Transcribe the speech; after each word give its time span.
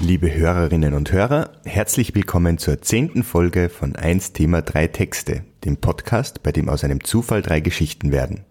Liebe 0.00 0.34
Hörerinnen 0.34 0.92
und 0.92 1.10
Hörer, 1.10 1.52
herzlich 1.64 2.14
willkommen 2.14 2.58
zur 2.58 2.82
zehnten 2.82 3.22
Folge 3.22 3.70
von 3.70 3.96
1 3.96 4.34
Thema 4.34 4.60
3 4.60 4.88
Texte, 4.88 5.44
dem 5.64 5.78
Podcast, 5.78 6.42
bei 6.42 6.52
dem 6.52 6.68
aus 6.68 6.84
einem 6.84 7.02
Zufall 7.02 7.40
drei 7.40 7.60
Geschichten 7.60 8.12
werden. 8.12 8.44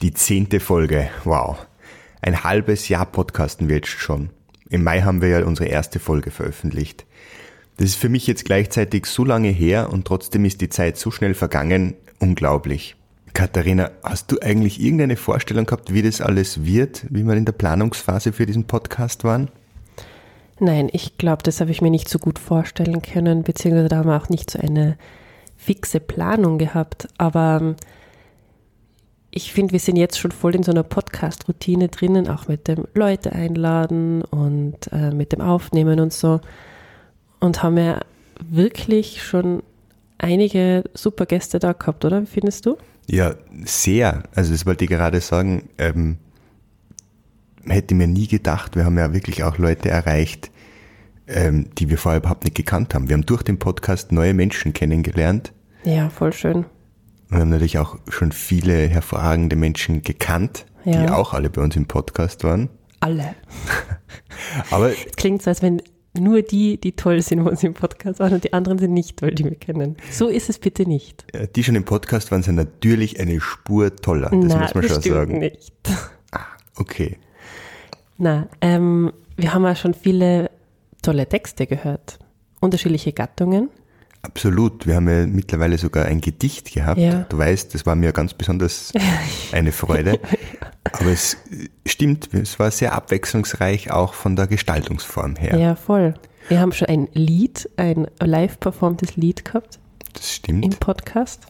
Die 0.00 0.14
zehnte 0.14 0.60
Folge, 0.60 1.10
wow. 1.24 1.66
Ein 2.22 2.44
halbes 2.44 2.88
Jahr 2.90 3.06
podcasten 3.06 3.68
wir 3.68 3.76
jetzt 3.76 3.88
schon. 3.88 4.28
Im 4.68 4.84
Mai 4.84 5.00
haben 5.00 5.22
wir 5.22 5.28
ja 5.28 5.44
unsere 5.44 5.70
erste 5.70 5.98
Folge 5.98 6.30
veröffentlicht. 6.30 7.06
Das 7.78 7.88
ist 7.88 7.96
für 7.96 8.10
mich 8.10 8.26
jetzt 8.26 8.44
gleichzeitig 8.44 9.06
so 9.06 9.24
lange 9.24 9.48
her 9.48 9.90
und 9.90 10.06
trotzdem 10.06 10.44
ist 10.44 10.60
die 10.60 10.68
Zeit 10.68 10.98
so 10.98 11.10
schnell 11.10 11.32
vergangen, 11.32 11.94
unglaublich. 12.18 12.94
Katharina, 13.32 13.90
hast 14.02 14.30
du 14.30 14.38
eigentlich 14.42 14.82
irgendeine 14.82 15.16
Vorstellung 15.16 15.64
gehabt, 15.64 15.94
wie 15.94 16.02
das 16.02 16.20
alles 16.20 16.66
wird, 16.66 17.06
wie 17.08 17.22
wir 17.22 17.34
in 17.34 17.46
der 17.46 17.52
Planungsphase 17.52 18.34
für 18.34 18.44
diesen 18.44 18.66
Podcast 18.66 19.24
waren? 19.24 19.50
Nein, 20.58 20.90
ich 20.92 21.16
glaube, 21.16 21.42
das 21.42 21.62
habe 21.62 21.70
ich 21.70 21.80
mir 21.80 21.90
nicht 21.90 22.10
so 22.10 22.18
gut 22.18 22.38
vorstellen 22.38 23.00
können, 23.00 23.44
beziehungsweise 23.44 23.88
da 23.88 23.96
haben 23.96 24.08
wir 24.08 24.20
auch 24.20 24.28
nicht 24.28 24.50
so 24.50 24.58
eine 24.58 24.98
fixe 25.56 26.00
Planung 26.00 26.58
gehabt. 26.58 27.08
Aber 27.16 27.60
ähm, 27.62 27.76
ich 29.30 29.52
finde, 29.52 29.72
wir 29.72 29.80
sind 29.80 29.96
jetzt 29.96 30.18
schon 30.18 30.32
voll 30.32 30.54
in 30.54 30.62
so 30.62 30.72
einer 30.72 30.82
Podcast-Routine 30.82 31.88
drinnen, 31.88 32.28
auch 32.28 32.48
mit 32.48 32.66
dem 32.66 32.86
Leute 32.94 33.32
einladen 33.32 34.22
und 34.22 34.92
äh, 34.92 35.12
mit 35.12 35.32
dem 35.32 35.40
Aufnehmen 35.40 36.00
und 36.00 36.12
so. 36.12 36.40
Und 37.38 37.62
haben 37.62 37.78
ja 37.78 38.00
wirklich 38.40 39.22
schon 39.22 39.62
einige 40.18 40.84
super 40.94 41.26
Gäste 41.26 41.58
da 41.58 41.72
gehabt, 41.72 42.04
oder? 42.04 42.22
Wie 42.22 42.26
findest 42.26 42.66
du? 42.66 42.76
Ja, 43.06 43.34
sehr. 43.64 44.24
Also 44.34 44.52
das 44.52 44.66
wollte 44.66 44.84
ich 44.84 44.90
gerade 44.90 45.20
sagen. 45.20 45.68
Ähm, 45.78 46.18
hätte 47.66 47.94
mir 47.94 48.06
nie 48.06 48.26
gedacht, 48.26 48.74
wir 48.74 48.84
haben 48.84 48.98
ja 48.98 49.12
wirklich 49.12 49.44
auch 49.44 49.58
Leute 49.58 49.90
erreicht, 49.90 50.50
ähm, 51.26 51.66
die 51.78 51.88
wir 51.88 51.98
vorher 51.98 52.20
überhaupt 52.20 52.44
nicht 52.44 52.56
gekannt 52.56 52.94
haben. 52.94 53.08
Wir 53.08 53.14
haben 53.14 53.26
durch 53.26 53.42
den 53.42 53.58
Podcast 53.58 54.12
neue 54.12 54.34
Menschen 54.34 54.72
kennengelernt. 54.72 55.52
Ja, 55.84 56.08
voll 56.10 56.32
schön. 56.32 56.64
Und 57.30 57.38
haben 57.38 57.50
natürlich 57.50 57.78
auch 57.78 57.96
schon 58.08 58.32
viele 58.32 58.88
hervorragende 58.88 59.56
Menschen 59.56 60.02
gekannt, 60.02 60.66
Ja. 60.84 61.02
die 61.06 61.08
auch 61.10 61.32
alle 61.34 61.50
bei 61.50 61.62
uns 61.62 61.76
im 61.76 61.86
Podcast 61.86 62.42
waren. 62.44 62.68
Alle. 63.00 63.34
Aber 64.70 64.90
Klingt 65.16 65.42
so, 65.42 65.50
als 65.50 65.62
wenn 65.62 65.80
nur 66.18 66.42
die, 66.42 66.78
die 66.78 66.92
toll 66.92 67.22
sind, 67.22 67.44
wo 67.44 67.54
sie 67.54 67.68
im 67.68 67.74
Podcast 67.74 68.18
waren 68.18 68.32
und 68.34 68.42
die 68.44 68.52
anderen 68.52 68.78
sind 68.78 68.92
nicht 68.92 69.16
toll, 69.18 69.30
die 69.32 69.44
wir 69.44 69.54
kennen. 69.54 69.96
So 70.10 70.26
ist 70.28 70.50
es 70.50 70.58
bitte 70.58 70.82
nicht. 70.88 71.24
äh, 71.32 71.46
die 71.54 71.62
schon 71.62 71.76
im 71.76 71.84
Podcast 71.84 72.32
waren, 72.32 72.42
sind 72.42 72.56
natürlich 72.56 73.20
eine 73.20 73.40
Spur 73.40 73.94
toller. 73.94 74.30
Das 74.30 74.32
muss 74.32 74.74
man 74.74 74.82
das 74.82 74.92
schon 74.92 75.02
sagen. 75.02 75.38
nicht. 75.38 75.72
Okay. 76.76 77.18
Na, 78.16 78.48
ähm, 78.62 79.12
wir 79.36 79.52
haben 79.52 79.64
ja 79.64 79.74
schon 79.76 79.92
viele 79.92 80.50
tolle 81.02 81.28
Texte 81.28 81.66
gehört. 81.66 82.18
Unterschiedliche 82.60 83.12
Gattungen. 83.12 83.68
Absolut. 84.22 84.86
Wir 84.86 84.96
haben 84.96 85.08
ja 85.08 85.26
mittlerweile 85.26 85.78
sogar 85.78 86.04
ein 86.04 86.20
Gedicht 86.20 86.72
gehabt. 86.74 86.98
Ja. 87.00 87.24
Du 87.28 87.38
weißt, 87.38 87.74
das 87.74 87.86
war 87.86 87.94
mir 87.96 88.12
ganz 88.12 88.34
besonders 88.34 88.92
eine 89.52 89.72
Freude. 89.72 90.20
Aber 90.92 91.10
es 91.10 91.36
stimmt, 91.86 92.32
es 92.34 92.58
war 92.58 92.70
sehr 92.70 92.92
abwechslungsreich, 92.94 93.90
auch 93.90 94.12
von 94.14 94.36
der 94.36 94.46
Gestaltungsform 94.46 95.36
her. 95.36 95.56
Ja, 95.58 95.74
voll. 95.74 96.14
Wir 96.48 96.60
haben 96.60 96.72
schon 96.72 96.88
ein 96.88 97.08
Lied, 97.14 97.68
ein 97.76 98.08
live 98.20 98.58
performtes 98.60 99.16
Lied 99.16 99.44
gehabt 99.44 99.78
Das 100.12 100.22
im 100.22 100.28
stimmt. 100.62 100.80
Podcast. 100.80 101.46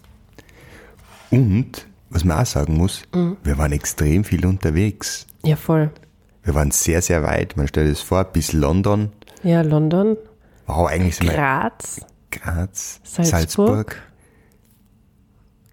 Und, 1.31 1.87
was 2.11 2.25
man 2.25 2.39
auch 2.39 2.47
sagen 2.47 2.77
muss, 2.77 3.03
Mhm. 3.15 3.37
wir 3.43 3.57
waren 3.59 3.73
extrem 3.73 4.25
viel 4.25 4.45
unterwegs. 4.47 5.27
Ja, 5.45 5.57
voll. 5.57 5.91
Wir 6.43 6.55
waren 6.55 6.71
sehr, 6.71 7.03
sehr 7.03 7.23
weit. 7.23 7.57
Man 7.57 7.69
stellt 7.69 7.91
es 7.91 8.01
vor, 8.01 8.25
bis 8.25 8.53
London. 8.53 9.11
Ja, 9.43 9.63
London, 9.63 10.17
Wow, 10.67 10.89
eigentlich 10.89 11.17
sind 11.17 11.31
Graz, 11.31 12.01
Graz, 12.31 13.01
Salzburg. 13.05 13.27
Salzburg, 13.27 14.03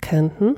Kärnten. 0.02 0.56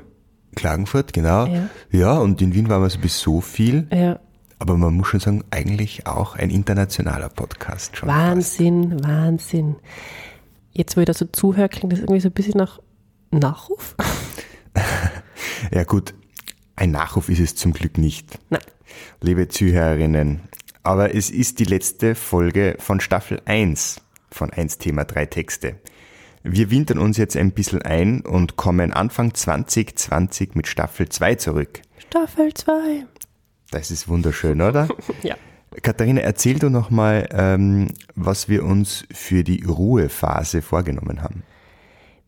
Klagenfurt, 0.56 1.12
genau. 1.12 1.46
Ja. 1.46 1.68
ja, 1.90 2.18
und 2.18 2.42
in 2.42 2.54
Wien 2.54 2.68
waren 2.68 2.82
wir 2.82 2.90
sowieso 2.90 3.40
viel. 3.40 3.86
Ja, 3.92 4.18
Aber 4.58 4.76
man 4.76 4.94
muss 4.94 5.08
schon 5.08 5.20
sagen, 5.20 5.44
eigentlich 5.50 6.06
auch 6.06 6.34
ein 6.34 6.50
internationaler 6.50 7.28
Podcast 7.28 7.96
schon. 7.96 8.08
Wahnsinn, 8.08 9.02
Wahnsinn. 9.04 9.76
Jetzt, 10.72 10.96
wo 10.96 11.00
ich 11.00 11.06
da 11.06 11.14
so 11.14 11.26
zuhöre, 11.26 11.68
klingt 11.68 11.92
das 11.92 12.00
irgendwie 12.00 12.20
so 12.20 12.28
ein 12.28 12.32
bisschen 12.32 12.58
nach 12.58 12.80
Nachruf. 13.30 13.96
Ja 15.72 15.84
gut, 15.84 16.14
ein 16.76 16.90
Nachruf 16.90 17.28
ist 17.28 17.40
es 17.40 17.54
zum 17.54 17.72
Glück 17.72 17.98
nicht. 17.98 18.38
Nein. 18.50 18.60
Liebe 19.20 19.48
Zuhörerinnen, 19.48 20.40
aber 20.82 21.14
es 21.14 21.30
ist 21.30 21.58
die 21.58 21.64
letzte 21.64 22.14
Folge 22.14 22.76
von 22.78 23.00
Staffel 23.00 23.40
1 23.44 24.00
von 24.30 24.50
1 24.50 24.78
Thema 24.78 25.04
3 25.04 25.26
Texte. 25.26 25.76
Wir 26.42 26.70
wintern 26.70 26.98
uns 26.98 27.18
jetzt 27.18 27.36
ein 27.36 27.52
bisschen 27.52 27.82
ein 27.82 28.22
und 28.22 28.56
kommen 28.56 28.94
Anfang 28.94 29.34
2020 29.34 30.54
mit 30.54 30.66
Staffel 30.66 31.08
2 31.08 31.34
zurück. 31.34 31.82
Staffel 31.98 32.54
2. 32.54 33.04
Das 33.70 33.90
ist 33.90 34.08
wunderschön, 34.08 34.60
oder? 34.62 34.88
Ja. 35.22 35.36
Katharina, 35.82 36.22
erzähl 36.22 36.58
du 36.58 36.68
noch 36.68 36.90
mal, 36.90 37.28
ähm, 37.30 37.88
was 38.16 38.48
wir 38.48 38.64
uns 38.64 39.04
für 39.12 39.44
die 39.44 39.62
Ruhephase 39.62 40.62
vorgenommen 40.62 41.22
haben. 41.22 41.44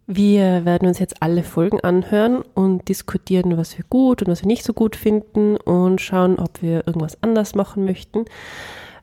Wir 0.07 0.65
werden 0.65 0.87
uns 0.87 0.99
jetzt 0.99 1.23
alle 1.23 1.43
Folgen 1.43 1.81
anhören 1.81 2.43
und 2.55 2.89
diskutieren, 2.89 3.57
was 3.57 3.77
wir 3.79 3.85
gut 3.89 4.23
und 4.23 4.29
was 4.29 4.43
wir 4.43 4.47
nicht 4.47 4.65
so 4.65 4.75
gut 4.75 4.95
finden 4.95 5.57
und 5.57 6.01
schauen, 6.01 6.39
ob 6.39 6.63
wir 6.63 6.87
irgendwas 6.87 7.21
anders 7.23 7.55
machen 7.55 7.85
möchten. 7.85 8.27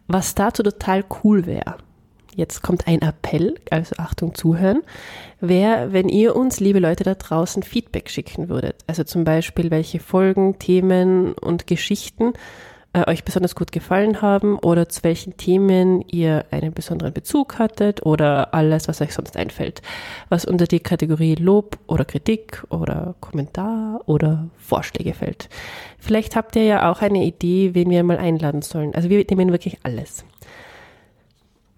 Was 0.07 0.35
dazu 0.35 0.63
total 0.63 1.03
cool 1.23 1.45
wäre. 1.45 1.77
Jetzt 2.35 2.62
kommt 2.62 2.88
ein 2.88 3.01
Appell, 3.01 3.56
also 3.69 3.95
Achtung 3.97 4.35
zuhören, 4.35 4.81
wäre, 5.41 5.94
wenn 5.94 6.09
ihr 6.09 6.35
uns, 6.35 6.59
liebe 6.59 6.79
Leute 6.79 7.03
da 7.03 7.16
draußen, 7.16 7.63
Feedback 7.63 8.09
schicken 8.09 8.50
würdet. 8.50 8.75
Also 8.88 9.03
zum 9.03 9.23
Beispiel, 9.23 9.72
welche 9.72 10.00
Folgen, 10.00 10.59
Themen 10.59 11.34
und 11.34 11.68
Geschichten 11.68 12.34
äh, 12.94 13.07
euch 13.07 13.23
besonders 13.23 13.56
gut 13.56 13.72
gefallen 13.72 14.22
haben 14.22 14.57
oder 14.57 14.89
zu 14.89 15.03
welchen 15.03 15.38
Themen 15.38 16.01
ihr 16.07 16.45
einen 16.50 16.73
besonderen 16.73 17.13
Bezug 17.13 17.59
hattet 17.59 18.06
oder 18.06 18.53
alles, 18.53 18.88
was 18.88 19.01
euch 19.01 19.13
sonst 19.13 19.38
einfällt, 19.38 19.81
was 20.29 20.45
unter 20.45 20.66
die 20.66 20.79
Kategorie 20.79 21.35
Lob 21.35 21.78
oder 21.88 22.03
Kritik 22.03 22.63
oder 22.69 23.16
Kommentar 23.19 24.01
oder 24.07 24.50
Vorschläge 24.57 25.13
fällt. 25.13 25.50
Vielleicht 26.00 26.35
habt 26.35 26.56
ihr 26.56 26.63
ja 26.63 26.91
auch 26.91 27.01
eine 27.01 27.23
Idee, 27.23 27.75
wen 27.75 27.89
wir 27.89 28.03
mal 28.03 28.18
einladen 28.18 28.63
sollen. 28.63 28.95
Also 28.95 29.09
wir 29.09 29.23
nehmen 29.29 29.51
wirklich 29.51 29.78
alles. 29.84 30.25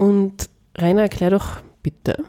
Und 0.01 0.49
Rainer, 0.75 1.03
erklär 1.03 1.29
doch 1.29 1.61
bitte, 1.83 2.25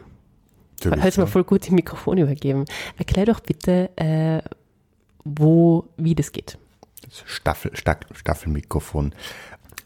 jetzt 0.84 1.16
mal 1.16 1.26
voll 1.26 1.44
gut 1.44 1.66
die 1.66 1.72
Mikrofon 1.72 2.18
übergeben, 2.18 2.66
erklär 2.98 3.24
doch 3.24 3.40
bitte, 3.40 3.88
äh, 3.96 4.42
wo, 5.24 5.88
wie 5.96 6.14
das 6.14 6.32
geht. 6.32 6.58
Staffel, 7.24 7.74
Stack, 7.74 8.04
Staffelmikrofon. 8.12 9.14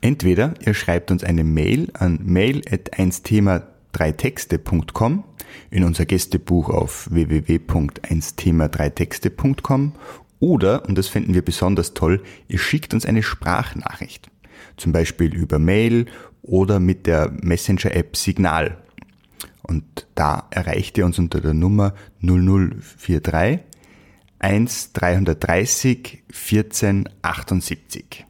Entweder 0.00 0.54
ihr 0.64 0.74
schreibt 0.74 1.12
uns 1.12 1.22
eine 1.22 1.44
Mail 1.44 1.92
an 1.94 2.18
mail 2.24 2.62
at 2.68 2.92
1thema3texte.com 2.94 5.22
in 5.70 5.84
unser 5.84 6.06
Gästebuch 6.06 6.70
auf 6.70 7.08
www.1thema3texte.com 7.12 9.92
oder, 10.40 10.88
und 10.88 10.98
das 10.98 11.06
finden 11.06 11.34
wir 11.34 11.44
besonders 11.44 11.94
toll, 11.94 12.20
ihr 12.48 12.58
schickt 12.58 12.94
uns 12.94 13.06
eine 13.06 13.22
Sprachnachricht. 13.22 14.28
Zum 14.76 14.90
Beispiel 14.90 15.32
über 15.32 15.60
Mail 15.60 16.06
oder 16.46 16.80
mit 16.80 17.06
der 17.06 17.30
Messenger-App 17.42 18.16
Signal. 18.16 18.78
Und 19.62 20.06
da 20.14 20.46
erreicht 20.50 20.96
ihr 20.96 21.04
uns 21.04 21.18
unter 21.18 21.40
der 21.40 21.54
Nummer 21.54 21.94
0043 22.22 23.60
1 24.38 24.92
330 24.92 26.22
14 26.30 27.08
78. 27.22 28.26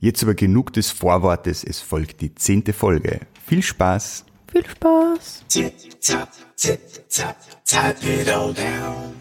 Jetzt 0.00 0.22
aber 0.22 0.34
genug 0.34 0.72
des 0.72 0.92
Vorwortes, 0.92 1.64
es 1.64 1.80
folgt 1.80 2.20
die 2.20 2.34
zehnte 2.34 2.72
Folge. 2.72 3.20
Viel 3.44 3.62
Spaß! 3.62 4.24
Viel 4.52 4.66
Spaß! 4.66 5.44
Tip 5.48 5.72
top, 6.00 6.28
tip 6.56 6.80
top, 7.08 7.36
type 7.64 8.06
it 8.06 8.28
all 8.28 8.54
down. 8.54 9.20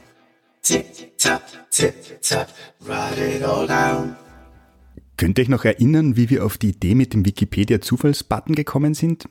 Tip 0.62 1.18
top, 1.18 1.42
tip 1.72 2.22
top, 2.22 2.48
write 2.82 3.20
it 3.20 3.44
all 3.44 3.66
down. 3.66 4.16
Könnt 5.18 5.40
ihr 5.40 5.42
euch 5.42 5.50
noch 5.50 5.66
erinnern, 5.66 6.16
wie 6.16 6.30
wir 6.30 6.46
auf 6.46 6.60
die 6.60 6.70
Idee 6.70 6.94
mit 6.94 7.14
dem 7.14 7.26
Wikipedia-Zufallsbutton 7.26 8.54
gekommen 8.54 8.94
sind? 8.94 9.28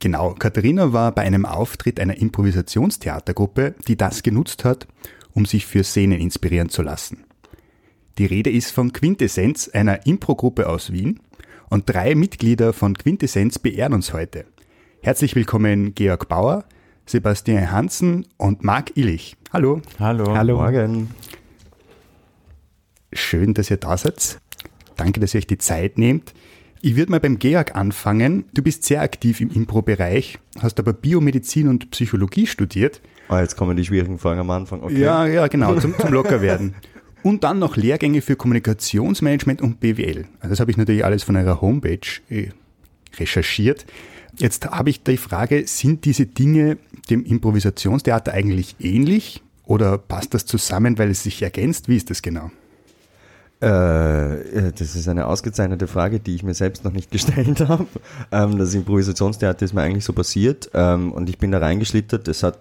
Genau, 0.00 0.34
Katharina 0.34 0.92
war 0.92 1.12
bei 1.12 1.22
einem 1.22 1.46
Auftritt 1.46 1.98
einer 1.98 2.18
Improvisationstheatergruppe, 2.18 3.74
die 3.88 3.96
das 3.96 4.22
genutzt 4.22 4.66
hat, 4.66 4.86
um 5.32 5.46
sich 5.46 5.64
für 5.64 5.82
Szenen 5.82 6.20
inspirieren 6.20 6.68
zu 6.68 6.82
lassen. 6.82 7.24
Die 8.18 8.26
Rede 8.26 8.50
ist 8.50 8.70
von 8.70 8.92
Quintessenz, 8.92 9.70
einer 9.70 10.06
Impro-Gruppe 10.06 10.68
aus 10.68 10.92
Wien. 10.92 11.20
Und 11.70 11.88
drei 11.88 12.14
Mitglieder 12.14 12.74
von 12.74 12.98
Quintessenz 12.98 13.58
beehren 13.58 13.94
uns 13.94 14.12
heute. 14.12 14.44
Herzlich 15.00 15.34
willkommen 15.34 15.94
Georg 15.94 16.28
Bauer, 16.28 16.66
Sebastian 17.06 17.70
Hansen 17.70 18.26
und 18.36 18.62
Marc 18.62 18.94
Illich. 18.98 19.36
Hallo. 19.54 19.80
Hallo. 19.98 20.36
Hallo. 20.36 20.56
Morgen. 20.56 21.14
Schön, 23.14 23.54
dass 23.54 23.70
ihr 23.70 23.78
da 23.78 23.96
seid. 23.96 24.41
Danke, 25.02 25.18
dass 25.18 25.34
ihr 25.34 25.38
euch 25.38 25.48
die 25.48 25.58
Zeit 25.58 25.98
nehmt. 25.98 26.32
Ich 26.80 26.94
würde 26.94 27.10
mal 27.10 27.18
beim 27.18 27.40
Georg 27.40 27.74
anfangen. 27.74 28.44
Du 28.54 28.62
bist 28.62 28.84
sehr 28.84 29.02
aktiv 29.02 29.40
im 29.40 29.50
Impro-Bereich, 29.50 30.38
hast 30.60 30.78
aber 30.78 30.92
Biomedizin 30.92 31.66
und 31.66 31.90
Psychologie 31.90 32.46
studiert. 32.46 33.00
Ah, 33.28 33.40
jetzt 33.40 33.56
kommen 33.56 33.76
die 33.76 33.84
schwierigen 33.84 34.20
Fragen 34.20 34.38
am 34.38 34.50
Anfang. 34.50 34.80
Okay. 34.80 35.00
Ja, 35.00 35.26
ja, 35.26 35.48
genau, 35.48 35.74
zum, 35.80 35.98
zum 35.98 36.12
Lockerwerden. 36.12 36.76
Und 37.24 37.44
dann 37.44 37.60
noch 37.60 37.76
Lehrgänge 37.76 38.20
für 38.20 38.34
Kommunikationsmanagement 38.34 39.62
und 39.62 39.78
BWL. 39.78 40.24
Also 40.40 40.50
das 40.50 40.58
habe 40.58 40.72
ich 40.72 40.76
natürlich 40.76 41.04
alles 41.04 41.22
von 41.22 41.36
eurer 41.36 41.60
Homepage 41.60 42.00
äh, 42.28 42.48
recherchiert. 43.16 43.86
Jetzt 44.36 44.66
habe 44.66 44.90
ich 44.90 45.04
die 45.04 45.16
Frage, 45.16 45.64
sind 45.68 46.04
diese 46.04 46.26
Dinge 46.26 46.78
dem 47.10 47.24
Improvisationstheater 47.24 48.32
eigentlich 48.32 48.74
ähnlich 48.80 49.40
oder 49.64 49.98
passt 49.98 50.34
das 50.34 50.46
zusammen, 50.46 50.98
weil 50.98 51.10
es 51.10 51.22
sich 51.22 51.40
ergänzt? 51.42 51.88
Wie 51.88 51.96
ist 51.96 52.10
das 52.10 52.22
genau? 52.22 52.50
Äh, 53.62 54.72
das 54.76 54.96
ist 54.96 55.06
eine 55.06 55.28
ausgezeichnete 55.28 55.86
Frage, 55.86 56.18
die 56.18 56.34
ich 56.34 56.42
mir 56.42 56.54
selbst 56.54 56.84
noch 56.84 56.90
nicht 56.92 57.12
gestellt 57.12 57.60
habe. 57.68 57.86
Ähm, 58.32 58.58
das 58.58 58.74
Improvisationstheater 58.74 59.64
ist 59.64 59.72
mir 59.72 59.82
eigentlich 59.82 60.04
so 60.04 60.12
passiert 60.12 60.68
ähm, 60.74 61.12
und 61.12 61.30
ich 61.30 61.38
bin 61.38 61.52
da 61.52 61.58
reingeschlittert. 61.58 62.26
Es 62.26 62.42
hat 62.42 62.58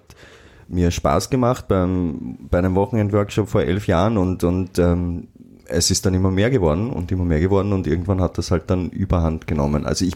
mir 0.68 0.92
Spaß 0.92 1.32
gemacht 1.32 1.68
beim, 1.68 2.38
bei 2.52 2.60
einem 2.60 2.76
Wochenendworkshop 2.76 3.50
vor 3.50 3.64
elf 3.64 3.88
Jahren 3.88 4.18
und, 4.18 4.44
und 4.44 4.78
ähm, 4.78 5.30
es 5.72 5.92
ist 5.92 6.06
dann 6.06 6.14
immer 6.14 6.32
mehr 6.32 6.50
geworden 6.50 6.90
und 6.90 7.12
immer 7.12 7.26
mehr 7.26 7.40
geworden 7.40 7.74
und 7.74 7.88
irgendwann 7.88 8.22
hat 8.22 8.38
das 8.38 8.52
halt 8.52 8.70
dann 8.70 8.90
überhand 8.90 9.48
genommen. 9.48 9.86
Also 9.86 10.06
ich 10.06 10.16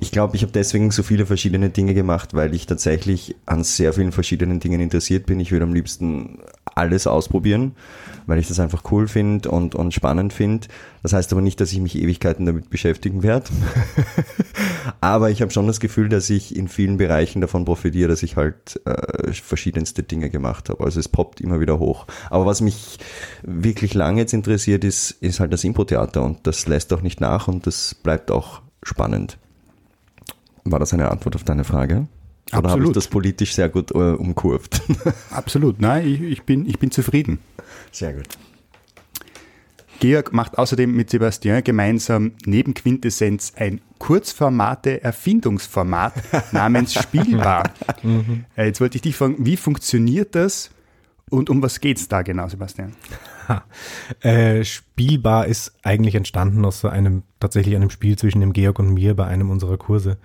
ich, 0.00 0.10
glaube, 0.10 0.36
ich 0.36 0.42
habe 0.42 0.52
deswegen 0.52 0.90
so 0.90 1.02
viele 1.02 1.26
verschiedene 1.26 1.70
Dinge 1.70 1.94
gemacht, 1.94 2.34
weil 2.34 2.54
ich 2.54 2.66
tatsächlich 2.66 3.36
an 3.46 3.64
sehr 3.64 3.92
vielen 3.92 4.12
verschiedenen 4.12 4.60
Dingen 4.60 4.80
interessiert 4.80 5.26
bin. 5.26 5.40
Ich 5.40 5.52
würde 5.52 5.64
am 5.64 5.74
liebsten 5.74 6.38
alles 6.74 7.06
ausprobieren, 7.06 7.72
weil 8.26 8.38
ich 8.38 8.48
das 8.48 8.60
einfach 8.60 8.84
cool 8.92 9.08
finde 9.08 9.50
und, 9.50 9.74
und 9.74 9.92
spannend 9.92 10.32
finde. 10.32 10.68
Das 11.02 11.12
heißt 11.12 11.32
aber 11.32 11.40
nicht, 11.40 11.60
dass 11.60 11.72
ich 11.72 11.80
mich 11.80 11.96
Ewigkeiten 11.96 12.46
damit 12.46 12.70
beschäftigen 12.70 13.22
werde. 13.22 13.46
aber 15.00 15.30
ich 15.30 15.42
habe 15.42 15.52
schon 15.52 15.66
das 15.66 15.80
Gefühl, 15.80 16.08
dass 16.08 16.28
ich 16.28 16.54
in 16.56 16.68
vielen 16.68 16.96
Bereichen 16.96 17.40
davon 17.40 17.64
profitiere, 17.64 18.08
dass 18.08 18.22
ich 18.22 18.36
halt 18.36 18.80
äh, 18.84 19.32
verschiedenste 19.32 20.02
Dinge 20.02 20.30
gemacht 20.30 20.68
habe. 20.68 20.84
Also 20.84 21.00
es 21.00 21.08
poppt 21.08 21.40
immer 21.40 21.60
wieder 21.60 21.78
hoch. 21.78 22.06
Aber 22.30 22.46
was 22.46 22.60
mich 22.60 22.98
wirklich 23.42 23.94
lange 23.94 24.20
jetzt 24.20 24.34
interessiert, 24.34 24.84
ist, 24.88 25.12
ist 25.22 25.38
halt 25.38 25.52
das 25.52 25.62
Impro-Theater 25.62 26.22
und 26.22 26.44
das 26.46 26.66
lässt 26.66 26.92
auch 26.92 27.02
nicht 27.02 27.20
nach 27.20 27.46
und 27.46 27.66
das 27.66 27.94
bleibt 27.94 28.32
auch 28.32 28.62
spannend. 28.82 29.38
War 30.64 30.80
das 30.80 30.92
eine 30.92 31.10
Antwort 31.10 31.36
auf 31.36 31.44
deine 31.44 31.64
Frage? 31.64 32.08
Oder 32.50 32.56
habe 32.56 32.68
ich 32.68 32.72
Absolut. 32.72 32.96
das 32.96 33.08
politisch 33.08 33.54
sehr 33.54 33.68
gut 33.68 33.90
äh, 33.92 33.98
umkurvt? 33.98 34.82
Absolut, 35.30 35.80
nein, 35.80 36.06
ich, 36.06 36.22
ich, 36.22 36.42
bin, 36.42 36.66
ich 36.66 36.78
bin 36.78 36.90
zufrieden. 36.90 37.38
Sehr 37.92 38.14
gut. 38.14 38.26
Georg 40.00 40.32
macht 40.32 40.58
außerdem 40.58 40.94
mit 40.94 41.10
Sebastian 41.10 41.64
gemeinsam 41.64 42.32
neben 42.46 42.72
Quintessenz 42.72 43.52
ein 43.56 43.80
Kurzformate-Erfindungsformat 43.98 46.12
namens 46.52 46.94
Spielbar. 46.94 47.70
Äh, 48.56 48.66
Jetzt 48.66 48.80
wollte 48.80 48.96
ich 48.96 49.02
dich 49.02 49.16
fragen, 49.16 49.44
wie 49.44 49.56
funktioniert 49.56 50.34
das 50.34 50.70
und 51.30 51.50
um 51.50 51.62
was 51.62 51.80
geht's 51.80 52.08
da 52.08 52.22
genau, 52.22 52.48
Sebastian? 52.48 52.94
Äh, 54.20 54.64
Spielbar 54.64 55.46
ist 55.46 55.74
eigentlich 55.82 56.14
entstanden 56.14 56.64
aus 56.64 56.80
so 56.80 56.88
einem, 56.88 57.22
tatsächlich 57.40 57.76
einem 57.76 57.90
Spiel 57.90 58.16
zwischen 58.16 58.40
dem 58.40 58.52
Georg 58.52 58.78
und 58.78 58.94
mir 58.94 59.14
bei 59.14 59.26
einem 59.26 59.50
unserer 59.50 59.76
Kurse, 59.76 60.18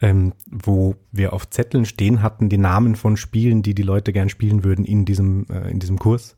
ähm, 0.00 0.32
wo 0.46 0.94
wir 1.12 1.32
auf 1.32 1.50
Zetteln 1.50 1.84
stehen 1.84 2.22
hatten 2.22 2.48
die 2.48 2.58
Namen 2.58 2.96
von 2.96 3.16
Spielen, 3.16 3.62
die 3.62 3.74
die 3.74 3.82
Leute 3.82 4.12
gern 4.12 4.28
spielen 4.28 4.64
würden 4.64 4.84
in 4.84 5.04
diesem, 5.04 5.46
äh, 5.50 5.70
in 5.70 5.78
diesem 5.78 5.98
Kurs. 5.98 6.36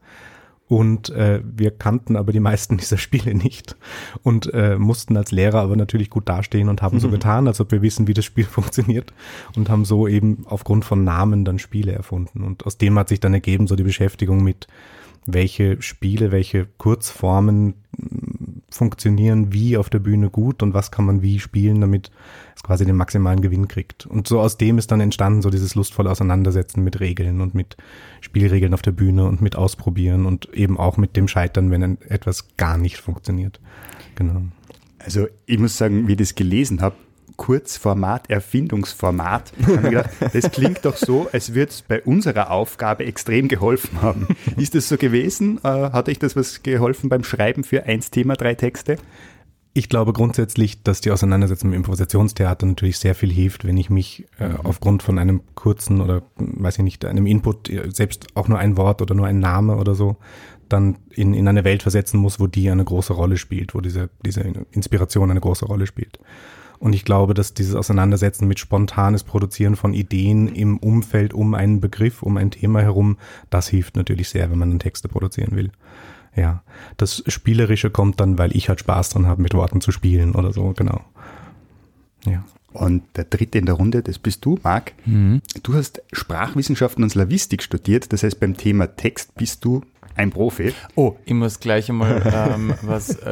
Und 0.69 1.11
äh, 1.11 1.43
wir 1.45 1.71
kannten 1.71 2.17
aber 2.17 2.33
die 2.33 2.41
meisten 2.41 2.77
dieser 2.79 2.99
Spiele 2.99 3.35
nicht 3.35 3.77
und 4.23 4.53
äh, 4.53 4.79
mussten 4.79 5.17
als 5.17 5.31
Lehrer 5.31 5.61
aber 5.61 5.77
natürlich 5.77 6.11
gut 6.11 6.29
dastehen 6.29 6.69
und 6.69 6.83
haben 6.83 6.99
so 6.99 7.09
getan, 7.09 7.47
als 7.47 7.61
ob 7.61 7.71
wir 7.71 7.83
wissen, 7.83 8.09
wie 8.09 8.15
das 8.15 8.25
Spiel 8.25 8.45
funktioniert 8.47 9.13
und 9.55 9.69
haben 9.69 9.85
so 9.85 10.09
eben 10.09 10.45
aufgrund 10.47 10.85
von 10.85 11.05
Namen 11.05 11.45
dann 11.45 11.59
Spiele 11.59 11.93
erfunden. 11.93 12.43
Und 12.43 12.67
aus 12.67 12.79
dem 12.79 12.99
hat 12.99 13.09
sich 13.09 13.21
dann 13.21 13.35
ergeben 13.35 13.69
so 13.69 13.77
die 13.77 13.85
Beschäftigung 13.85 14.43
mit 14.43 14.67
welche 15.27 15.83
Spiele, 15.83 16.33
welche 16.33 16.67
Kurzformen 16.79 17.75
funktionieren 18.71 19.53
wie 19.53 19.77
auf 19.77 19.91
der 19.91 19.99
Bühne 19.99 20.31
gut 20.31 20.63
und 20.63 20.75
was 20.75 20.91
kann 20.91 21.07
man 21.07 21.23
wie 21.23 21.39
spielen, 21.41 21.81
damit 21.81 22.11
es 22.55 22.63
quasi 22.63 22.85
den 22.85 22.97
maximalen 22.97 23.41
Gewinn 23.41 23.69
kriegt. 23.69 24.07
Und 24.07 24.29
so 24.29 24.41
aus 24.41 24.59
dem 24.59 24.79
ist 24.79 24.91
dann 24.91 25.01
entstanden 25.01 25.43
so 25.43 25.51
dieses 25.51 25.75
lustvolle 25.75 26.11
Auseinandersetzen 26.11 26.85
mit 26.85 27.01
Regeln 27.01 27.41
und 27.41 27.55
mit 27.55 27.77
Spielregeln 28.21 28.75
auf 28.75 28.83
der 28.83 28.93
Bühne 28.93 29.25
und 29.25 29.41
mit 29.41 29.57
Ausprobieren 29.57 30.27
und 30.27 30.53
eben 30.53 30.79
auch 30.79 30.97
mit 30.97 31.17
dem 31.17 31.29
Scheitern, 31.29 31.71
wenn 31.71 32.01
etwas 32.03 32.57
gar 32.57 32.77
nicht 32.77 32.99
funktioniert. 32.99 33.61
Genau. 34.15 34.43
Also 34.99 35.27
ich 35.47 35.59
muss 35.59 35.77
sagen, 35.77 36.09
wie 36.09 36.13
ich 36.13 36.19
das 36.19 36.35
gelesen 36.35 36.83
habe, 36.83 36.97
Kurzformat, 37.37 38.31
Erfindungsformat, 38.31 39.53
gedacht, 39.83 40.11
das 40.33 40.51
klingt 40.51 40.85
doch 40.85 40.97
so, 40.97 41.29
als 41.33 41.55
würde 41.55 41.71
es 41.71 41.83
bei 41.83 42.03
unserer 42.03 42.51
Aufgabe 42.51 43.05
extrem 43.05 43.49
geholfen 43.49 44.03
haben. 44.03 44.29
Ist 44.57 44.75
das 44.75 44.89
so 44.89 44.97
gewesen? 44.97 45.59
Äh, 45.63 45.69
hat 45.69 46.09
euch 46.09 46.19
das 46.19 46.37
was 46.37 46.63
geholfen 46.63 47.09
beim 47.09 47.25
Schreiben 47.25 47.65
für 47.65 47.85
eins 47.85 48.11
Thema, 48.11 48.35
drei 48.35 48.55
Texte? 48.55 48.97
Ich 49.75 49.91
glaube 49.91 50.15
grundsätzlich, 50.15 50.83
dass 50.83 51.03
die 51.03 51.11
Auseinandersetzung 51.11 51.69
mit 51.69 51.77
Improvisationstheater 51.77 52.65
natürlich 52.65 52.99
sehr 52.99 53.15
viel 53.15 53.31
hilft, 53.31 53.67
wenn 53.67 53.77
ich 53.77 53.91
mich 53.91 54.27
äh, 54.39 54.49
aufgrund 54.65 55.03
von 55.03 55.19
einem 55.19 55.43
kurzen 55.55 56.01
oder, 56.01 56.23
weiß 56.37 56.79
ich 56.79 56.85
nicht, 56.85 57.05
einem 57.05 57.27
Input, 57.27 57.69
äh, 57.69 57.91
selbst 57.91 58.29
auch 58.35 58.49
nur 58.49 58.59
ein 58.59 58.79
Wort 58.79 59.03
oder 59.03 59.15
nur 59.15 59.27
ein 59.27 59.39
Name 59.39 59.77
oder 59.77 59.95
so, 59.95 60.17
dann 60.71 60.97
in, 61.11 61.35
in 61.35 61.47
eine 61.47 61.65
Welt 61.65 61.83
versetzen 61.83 62.19
muss, 62.19 62.41
wo 62.41 62.47
die 62.47 62.71
eine 62.71 62.85
große 62.85 63.13
Rolle 63.13 63.37
spielt, 63.37 63.75
wo 63.75 63.83
diese, 63.83 64.09
diese 64.25 64.41
Inspiration 64.71 65.31
eine 65.31 65.41
große 65.41 65.67
Rolle 65.67 65.87
spielt. 65.87 66.19
Und 66.79 66.95
ich 66.95 67.05
glaube, 67.05 67.35
dass 67.35 67.55
dieses 67.55 67.75
Auseinandersetzen 67.75 68.47
mit 68.47 68.59
spontanes 68.59 69.25
Produzieren 69.25 69.77
von 69.77 69.93
Ideen 69.95 70.49
im 70.49 70.79
Umfeld 70.79 71.35
um 71.35 71.55
einen 71.55 71.81
Begriff, 71.81 72.23
um 72.23 72.37
ein 72.37 72.51
Thema 72.51 72.81
herum, 72.81 73.19
das 73.51 73.69
hilft 73.69 73.97
natürlich 73.97 74.29
sehr, 74.29 74.51
wenn 74.51 74.59
man 74.59 74.71
dann 74.71 74.79
Texte 74.79 75.09
produzieren 75.09 75.57
will. 75.57 75.71
Ja, 76.35 76.63
das 76.99 77.23
Spielerische 77.27 77.91
kommt 77.91 78.21
dann, 78.21 78.39
weil 78.39 78.55
ich 78.55 78.69
halt 78.69 78.81
Spaß 78.81 79.11
dran 79.11 79.27
habe, 79.27 79.41
mit 79.41 79.55
Worten 79.55 79.81
zu 79.81 79.91
spielen 79.91 80.35
oder 80.35 80.53
so, 80.53 80.75
genau. 80.77 81.03
Ja. 82.27 82.45
Und 82.73 83.05
der 83.17 83.25
dritte 83.25 83.57
in 83.57 83.65
der 83.65 83.77
Runde, 83.77 84.03
das 84.03 84.19
bist 84.19 84.45
du, 84.45 84.59
Marc. 84.63 84.93
Du 85.63 85.75
hast 85.75 86.03
Sprachwissenschaften 86.13 87.03
und 87.03 87.09
Slavistik 87.09 87.63
studiert, 87.63 88.13
das 88.13 88.23
heißt 88.23 88.39
beim 88.39 88.55
Thema 88.55 88.97
Text 88.97 89.35
bist 89.37 89.65
du 89.65 89.81
ein 90.17 90.31
Profi. 90.31 90.73
Oh, 90.95 91.17
ich 91.25 91.35
muss 91.35 91.61
gleich 91.61 91.89
einmal 91.91 92.23
ähm, 92.55 92.75
was 92.83 93.11
äh, 93.17 93.31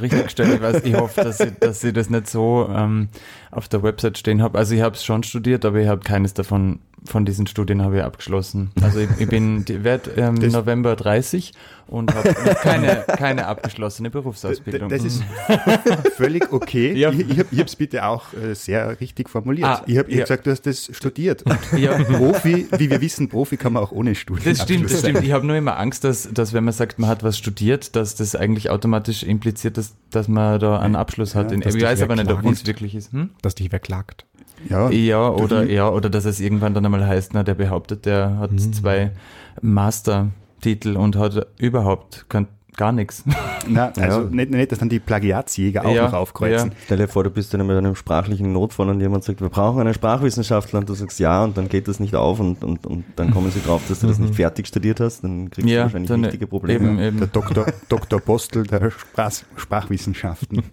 richtigstellen. 0.00 0.54
Ich, 0.54 0.62
weiß, 0.62 0.84
ich 0.84 0.94
hoffe, 0.94 1.22
dass 1.22 1.40
ich, 1.40 1.52
dass 1.58 1.82
ich 1.82 1.92
das 1.92 2.10
nicht 2.10 2.28
so 2.28 2.68
ähm, 2.74 3.08
auf 3.56 3.68
der 3.68 3.82
Website 3.82 4.18
stehen 4.18 4.42
habe. 4.42 4.58
Also 4.58 4.74
ich 4.74 4.82
habe 4.82 4.94
es 4.94 5.04
schon 5.04 5.22
studiert, 5.22 5.64
aber 5.64 5.80
ich 5.80 5.88
habe 5.88 6.02
keines 6.02 6.34
davon 6.34 6.80
von 7.04 7.24
diesen 7.24 7.46
Studien 7.46 7.82
habe 7.82 7.98
ich 7.98 8.02
abgeschlossen. 8.02 8.70
Also 8.82 9.00
ich, 9.00 9.08
ich 9.18 9.28
bin 9.28 9.64
werde 9.68 10.10
ähm, 10.16 10.34
November 10.34 10.96
30 10.96 11.52
und 11.88 12.12
habe 12.14 12.34
keine, 12.62 13.04
keine 13.06 13.46
abgeschlossene 13.46 14.10
Berufsausbildung. 14.10 14.88
Das 14.88 15.04
ist 15.04 15.22
völlig 16.16 16.52
okay. 16.52 16.92
Ja. 16.94 17.10
Ich, 17.12 17.20
ich 17.30 17.38
habe 17.38 17.64
es 17.64 17.76
bitte 17.76 18.04
auch 18.04 18.32
äh, 18.32 18.54
sehr 18.54 19.00
richtig 19.00 19.30
formuliert. 19.30 19.68
Ah, 19.68 19.82
ich 19.86 19.98
habe 19.98 20.10
ja. 20.10 20.22
gesagt, 20.22 20.46
du 20.46 20.50
hast 20.50 20.66
das 20.66 20.90
studiert. 20.92 21.42
Und 21.42 21.58
ja, 21.78 21.96
Profi, 21.96 22.66
wie 22.76 22.90
wir 22.90 23.00
wissen, 23.00 23.28
Profi 23.28 23.56
kann 23.56 23.74
man 23.74 23.84
auch 23.84 23.92
ohne 23.92 24.14
Studium. 24.14 24.44
Das 24.44 24.62
stimmt, 24.62 24.90
das 24.90 25.00
stimmt. 25.00 25.22
Ich 25.22 25.32
habe 25.32 25.46
nur 25.46 25.56
immer 25.56 25.78
Angst, 25.78 26.02
dass, 26.04 26.28
dass 26.32 26.52
wenn 26.52 26.64
man 26.64 26.74
sagt, 26.74 26.98
man 26.98 27.08
hat 27.08 27.22
was 27.22 27.38
studiert, 27.38 27.94
dass 27.94 28.16
das 28.16 28.34
eigentlich 28.34 28.70
automatisch 28.70 29.22
impliziert, 29.22 29.76
dass, 29.76 29.94
dass 30.10 30.26
man 30.28 30.58
da 30.58 30.80
einen 30.80 30.96
Abschluss 30.96 31.34
hat. 31.34 31.52
Ja, 31.52 31.58
ich 31.58 31.82
weiß 31.82 32.02
aber 32.02 32.16
nicht, 32.16 32.30
ob 32.30 32.44
es 32.46 32.66
wirklich 32.66 32.94
ist. 32.94 33.12
Hm? 33.12 33.30
Dass 33.46 33.54
dich 33.54 33.70
verklagt. 33.70 34.24
Ja, 34.68 34.90
Ja, 34.90 35.28
oder, 35.28 35.64
ja, 35.70 35.88
oder 35.88 36.10
dass 36.10 36.24
es 36.24 36.40
irgendwann 36.40 36.74
dann 36.74 36.84
einmal 36.84 37.06
heißt, 37.06 37.32
na, 37.32 37.44
der 37.44 37.54
behauptet, 37.54 38.04
der 38.06 38.38
hat 38.38 38.50
zwei 38.72 39.12
Mastertitel 39.62 40.96
und 40.96 41.14
hat 41.14 41.46
überhaupt 41.58 42.26
kein, 42.28 42.48
gar 42.76 42.90
nichts. 42.90 43.22
na, 43.68 43.92
also 44.00 44.22
Ja. 44.22 44.28
nicht, 44.28 44.50
nicht, 44.50 44.72
dass 44.72 44.80
dann 44.80 44.88
die 44.88 44.98
Plagiatsjäger 44.98 45.84
auch 45.86 45.94
Ja, 45.94 46.06
noch 46.06 46.12
aufkreuzen. 46.14 46.72
Stell 46.86 46.98
dir 46.98 47.06
vor, 47.06 47.22
du 47.22 47.30
bist 47.30 47.54
dann 47.54 47.64
mit 47.66 47.76
einem 47.76 47.94
sprachlichen 47.94 48.52
Notfall 48.52 48.88
und 48.88 49.00
jemand 49.00 49.22
sagt, 49.24 49.40
wir 49.40 49.48
brauchen 49.48 49.80
einen 49.80 49.94
Sprachwissenschaftler 49.94 50.80
und 50.80 50.88
du 50.88 50.94
sagst 50.94 51.20
ja 51.20 51.44
und 51.44 51.56
dann 51.56 51.68
geht 51.68 51.86
das 51.86 52.00
nicht 52.00 52.14
auf 52.16 52.40
und, 52.40 52.64
und, 52.64 52.84
und 52.86 53.04
dann 53.14 53.30
kommen 53.30 53.50
sie 53.52 53.60
drauf, 53.60 53.82
dass 53.88 54.00
du 54.00 54.08
das 54.08 54.18
nicht 54.18 54.34
fertig 54.34 54.66
studiert 54.66 54.98
hast, 55.00 55.22
dann 55.22 55.50
kriegst 55.50 55.70
du 55.70 55.76
wahrscheinlich 55.78 56.08
dann 56.08 56.24
richtige 56.24 56.46
Probleme. 56.48 56.88
Eben, 56.88 56.98
eben. 56.98 57.18
Der 57.18 57.28
Doktor, 57.28 57.66
Dr. 57.88 58.20
Postel 58.20 58.64
der 58.64 58.90
Sprach, 58.90 59.30
Sprachwissenschaften. 59.56 60.62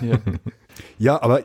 Ja. 0.98 1.22
Aber 1.22 1.44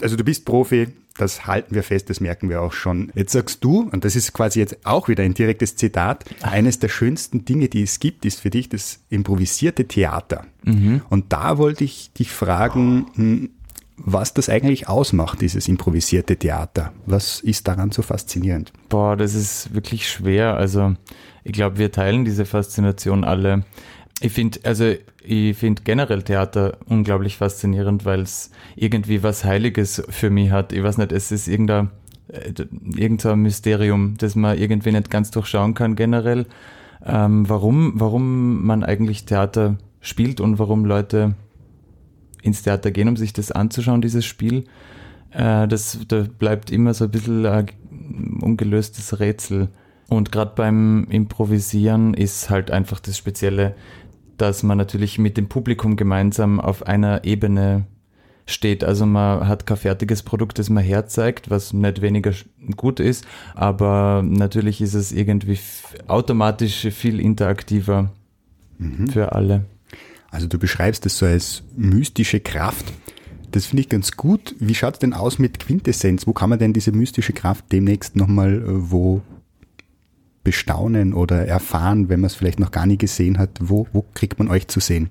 also 0.00 0.16
du 0.16 0.24
bist 0.24 0.44
Profi, 0.44 0.88
Das 1.18 1.46
halten 1.46 1.74
wir 1.74 1.82
fest, 1.82 2.08
das 2.08 2.20
merken 2.20 2.48
wir 2.48 2.62
auch 2.62 2.72
schon. 2.72 3.12
Jetzt 3.14 3.32
sagst 3.32 3.62
du, 3.62 3.88
und 3.92 4.04
das 4.04 4.16
ist 4.16 4.32
quasi 4.32 4.60
jetzt 4.60 4.78
auch 4.84 5.08
wieder 5.08 5.22
ein 5.22 5.34
direktes 5.34 5.76
Zitat, 5.76 6.24
eines 6.40 6.78
der 6.78 6.88
schönsten 6.88 7.44
Dinge, 7.44 7.68
die 7.68 7.82
es 7.82 8.00
gibt, 8.00 8.24
ist 8.24 8.40
für 8.40 8.48
dich 8.48 8.70
das 8.70 9.00
improvisierte 9.10 9.86
Theater. 9.86 10.46
Und 11.10 11.32
da 11.32 11.58
wollte 11.58 11.84
ich 11.84 12.12
dich 12.14 12.32
fragen, 12.32 13.06
hm, 13.14 13.50
was 13.96 14.32
das 14.32 14.48
eigentlich 14.48 14.88
ausmacht, 14.88 15.42
dieses 15.42 15.68
improvisierte 15.68 16.36
Theater. 16.36 16.92
Was 17.04 17.40
ist 17.40 17.68
daran 17.68 17.92
so 17.92 18.00
faszinierend? 18.00 18.72
Boah, 18.88 19.16
das 19.16 19.34
ist 19.34 19.74
wirklich 19.74 20.08
schwer. 20.08 20.56
Also 20.56 20.94
ich 21.44 21.52
glaube, 21.52 21.76
wir 21.76 21.92
teilen 21.92 22.24
diese 22.24 22.46
Faszination 22.46 23.22
alle. 23.22 23.64
Ich 24.22 24.32
finde, 24.32 24.60
also 24.62 24.94
ich 25.24 25.56
finde 25.56 25.82
generell 25.82 26.22
Theater 26.22 26.78
unglaublich 26.86 27.36
faszinierend, 27.36 28.04
weil 28.04 28.20
es 28.20 28.50
irgendwie 28.76 29.22
was 29.24 29.44
Heiliges 29.44 30.02
für 30.08 30.30
mich 30.30 30.52
hat. 30.52 30.72
Ich 30.72 30.82
weiß 30.82 30.98
nicht, 30.98 31.10
es 31.10 31.32
ist 31.32 31.48
irgendein, 31.48 31.90
äh, 32.28 32.52
irgendein 32.96 33.40
Mysterium, 33.40 34.14
das 34.18 34.36
man 34.36 34.56
irgendwie 34.56 34.92
nicht 34.92 35.10
ganz 35.10 35.32
durchschauen 35.32 35.74
kann 35.74 35.96
generell. 35.96 36.46
Ähm, 37.04 37.48
warum, 37.48 37.94
warum 37.96 38.64
man 38.64 38.84
eigentlich 38.84 39.24
Theater 39.24 39.76
spielt 40.00 40.40
und 40.40 40.60
warum 40.60 40.84
Leute 40.84 41.34
ins 42.42 42.62
Theater 42.62 42.92
gehen, 42.92 43.08
um 43.08 43.16
sich 43.16 43.32
das 43.32 43.50
anzuschauen, 43.50 44.02
dieses 44.02 44.24
Spiel. 44.24 44.66
Äh, 45.30 45.66
das 45.66 45.98
da 46.06 46.26
bleibt 46.38 46.70
immer 46.70 46.94
so 46.94 47.04
ein 47.04 47.10
bisschen 47.10 47.44
ein 47.44 47.68
ungelöstes 48.40 49.18
Rätsel. 49.18 49.68
Und 50.08 50.30
gerade 50.30 50.52
beim 50.54 51.06
Improvisieren 51.08 52.12
ist 52.14 52.50
halt 52.50 52.70
einfach 52.70 53.00
das 53.00 53.16
Spezielle, 53.16 53.74
dass 54.38 54.62
man 54.62 54.78
natürlich 54.78 55.18
mit 55.18 55.36
dem 55.36 55.48
Publikum 55.48 55.96
gemeinsam 55.96 56.60
auf 56.60 56.86
einer 56.86 57.24
Ebene 57.24 57.86
steht. 58.46 58.84
Also 58.84 59.06
man 59.06 59.46
hat 59.46 59.66
kein 59.66 59.76
fertiges 59.76 60.22
Produkt, 60.22 60.58
das 60.58 60.70
man 60.70 60.82
herzeigt, 60.82 61.50
was 61.50 61.72
nicht 61.72 62.02
weniger 62.02 62.32
gut 62.76 63.00
ist, 63.00 63.24
aber 63.54 64.22
natürlich 64.24 64.80
ist 64.80 64.94
es 64.94 65.12
irgendwie 65.12 65.58
automatisch 66.08 66.88
viel 66.90 67.20
interaktiver 67.20 68.10
für 69.10 69.32
alle. 69.32 69.64
Also 70.30 70.48
du 70.48 70.58
beschreibst 70.58 71.06
es 71.06 71.18
so 71.18 71.26
als 71.26 71.62
mystische 71.76 72.40
Kraft. 72.40 72.92
Das 73.52 73.66
finde 73.66 73.82
ich 73.82 73.88
ganz 73.90 74.12
gut. 74.12 74.54
Wie 74.58 74.74
schaut 74.74 74.94
es 74.94 74.98
denn 74.98 75.12
aus 75.12 75.38
mit 75.38 75.58
Quintessenz? 75.58 76.26
Wo 76.26 76.32
kann 76.32 76.48
man 76.50 76.58
denn 76.58 76.72
diese 76.72 76.90
mystische 76.90 77.34
Kraft 77.34 77.66
demnächst 77.70 78.16
nochmal 78.16 78.54
äh, 78.54 78.90
wo 78.90 79.20
bestaunen 80.44 81.14
oder 81.14 81.46
erfahren, 81.46 82.08
wenn 82.08 82.20
man 82.20 82.26
es 82.26 82.34
vielleicht 82.34 82.60
noch 82.60 82.70
gar 82.70 82.86
nie 82.86 82.98
gesehen 82.98 83.38
hat? 83.38 83.50
Wo, 83.60 83.86
wo 83.92 84.04
kriegt 84.14 84.38
man 84.38 84.48
euch 84.48 84.68
zu 84.68 84.80
sehen? 84.80 85.10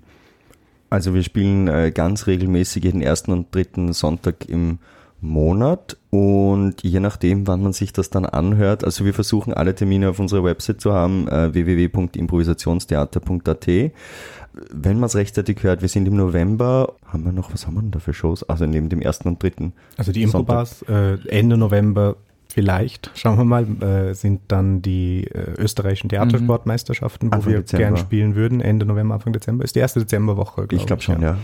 Also 0.89 1.13
wir 1.13 1.23
spielen 1.23 1.67
äh, 1.67 1.91
ganz 1.93 2.27
regelmäßig 2.27 2.83
jeden 2.83 3.01
ersten 3.01 3.31
und 3.31 3.53
dritten 3.55 3.93
Sonntag 3.93 4.49
im 4.49 4.79
Monat 5.21 5.97
und 6.09 6.81
je 6.81 6.99
nachdem, 6.99 7.47
wann 7.47 7.61
man 7.61 7.71
sich 7.73 7.93
das 7.93 8.09
dann 8.09 8.25
anhört, 8.25 8.83
also 8.83 9.05
wir 9.05 9.13
versuchen 9.13 9.53
alle 9.53 9.75
Termine 9.75 10.09
auf 10.09 10.17
unserer 10.19 10.43
Website 10.43 10.81
zu 10.81 10.93
haben, 10.93 11.27
äh, 11.27 11.53
www.improvisationstheater.at. 11.53 13.67
Wenn 13.67 14.99
man 14.99 15.05
es 15.05 15.15
rechtzeitig 15.15 15.63
hört, 15.63 15.81
wir 15.81 15.87
sind 15.87 16.05
im 16.07 16.17
November, 16.17 16.95
haben 17.05 17.23
wir 17.23 17.31
noch, 17.31 17.53
was 17.53 17.67
haben 17.67 17.75
wir 17.75 17.81
denn 17.81 17.91
da 17.91 17.99
für 17.99 18.13
Shows? 18.13 18.43
Also 18.49 18.65
neben 18.65 18.89
dem 18.89 19.01
ersten 19.01 19.29
und 19.29 19.41
dritten. 19.41 19.71
Also 19.95 20.11
die 20.11 20.23
Improbars 20.23 20.81
äh, 20.89 21.17
Ende 21.29 21.55
November 21.55 22.17
vielleicht, 22.51 23.11
schauen 23.15 23.37
wir 23.37 23.45
mal, 23.45 23.65
äh, 23.81 24.13
sind 24.13 24.41
dann 24.47 24.81
die 24.81 25.25
äh, 25.27 25.53
österreichischen 25.57 26.09
Theatersportmeisterschaften, 26.09 27.31
wo 27.31 27.35
Anfang 27.35 27.51
wir 27.51 27.59
Dezember. 27.59 27.85
gern 27.85 27.97
spielen 27.97 28.35
würden. 28.35 28.61
Ende 28.61 28.85
November, 28.85 29.15
Anfang 29.15 29.33
Dezember. 29.33 29.63
Ist 29.63 29.75
die 29.75 29.79
erste 29.79 29.99
Dezemberwoche, 29.99 30.67
glaub 30.67 30.73
Ich 30.73 30.85
glaube 30.85 31.01
schon, 31.01 31.21
ja. 31.21 31.37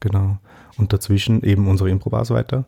Genau. 0.00 0.38
Und 0.78 0.92
dazwischen 0.92 1.42
eben 1.42 1.68
unsere 1.68 1.90
Improbars 1.90 2.30
weiter. 2.30 2.64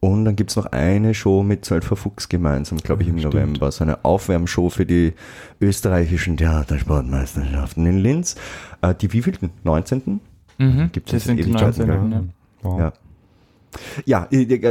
Und 0.00 0.24
dann 0.24 0.34
gibt's 0.34 0.56
noch 0.56 0.66
eine 0.66 1.12
Show 1.12 1.42
mit 1.42 1.64
Zwölfer 1.64 1.94
Fuchs 1.94 2.28
gemeinsam, 2.28 2.78
glaube 2.78 3.02
ich, 3.02 3.08
im 3.08 3.18
Stimmt. 3.18 3.34
November. 3.34 3.70
So 3.70 3.84
eine 3.84 4.02
Aufwärmshow 4.04 4.70
für 4.70 4.86
die 4.86 5.12
österreichischen 5.60 6.38
Theatersportmeisterschaften 6.38 7.84
in 7.84 7.98
Linz. 7.98 8.36
Äh, 8.80 8.94
die 8.94 9.12
wievielten? 9.12 9.50
19.? 9.64 10.20
Mhm. 10.56 10.90
Gibt's 10.92 11.10
das 11.10 11.20
das 11.20 11.24
sind 11.24 11.36
die 11.36 11.42
Ewigkeiten, 11.42 11.86
19. 11.86 12.10
Ja. 12.12 12.22
Wow. 12.62 12.78
Ja. 12.78 12.92
Ja, 14.04 14.28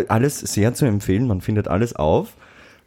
alles 0.08 0.40
sehr 0.40 0.74
zu 0.74 0.86
empfehlen. 0.86 1.28
Man 1.28 1.42
findet 1.42 1.68
alles 1.68 1.96
auf 1.96 2.34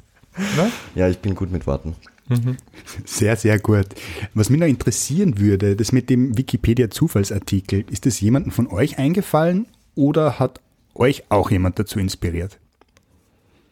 Ja, 0.95 1.09
ich 1.09 1.19
bin 1.19 1.35
gut 1.35 1.51
mit 1.51 1.67
Worten. 1.67 1.97
Sehr, 3.05 3.35
sehr 3.35 3.59
gut. 3.59 3.87
Was 4.33 4.49
mich 4.49 4.59
noch 4.59 4.67
interessieren 4.67 5.39
würde, 5.39 5.75
das 5.75 5.91
mit 5.91 6.09
dem 6.09 6.37
Wikipedia-Zufallsartikel, 6.37 7.85
ist 7.89 8.05
das 8.05 8.19
jemandem 8.19 8.51
von 8.51 8.67
euch 8.67 8.97
eingefallen 8.97 9.67
oder 9.95 10.39
hat 10.39 10.59
euch 10.95 11.23
auch 11.29 11.51
jemand 11.51 11.79
dazu 11.79 11.99
inspiriert? 11.99 12.59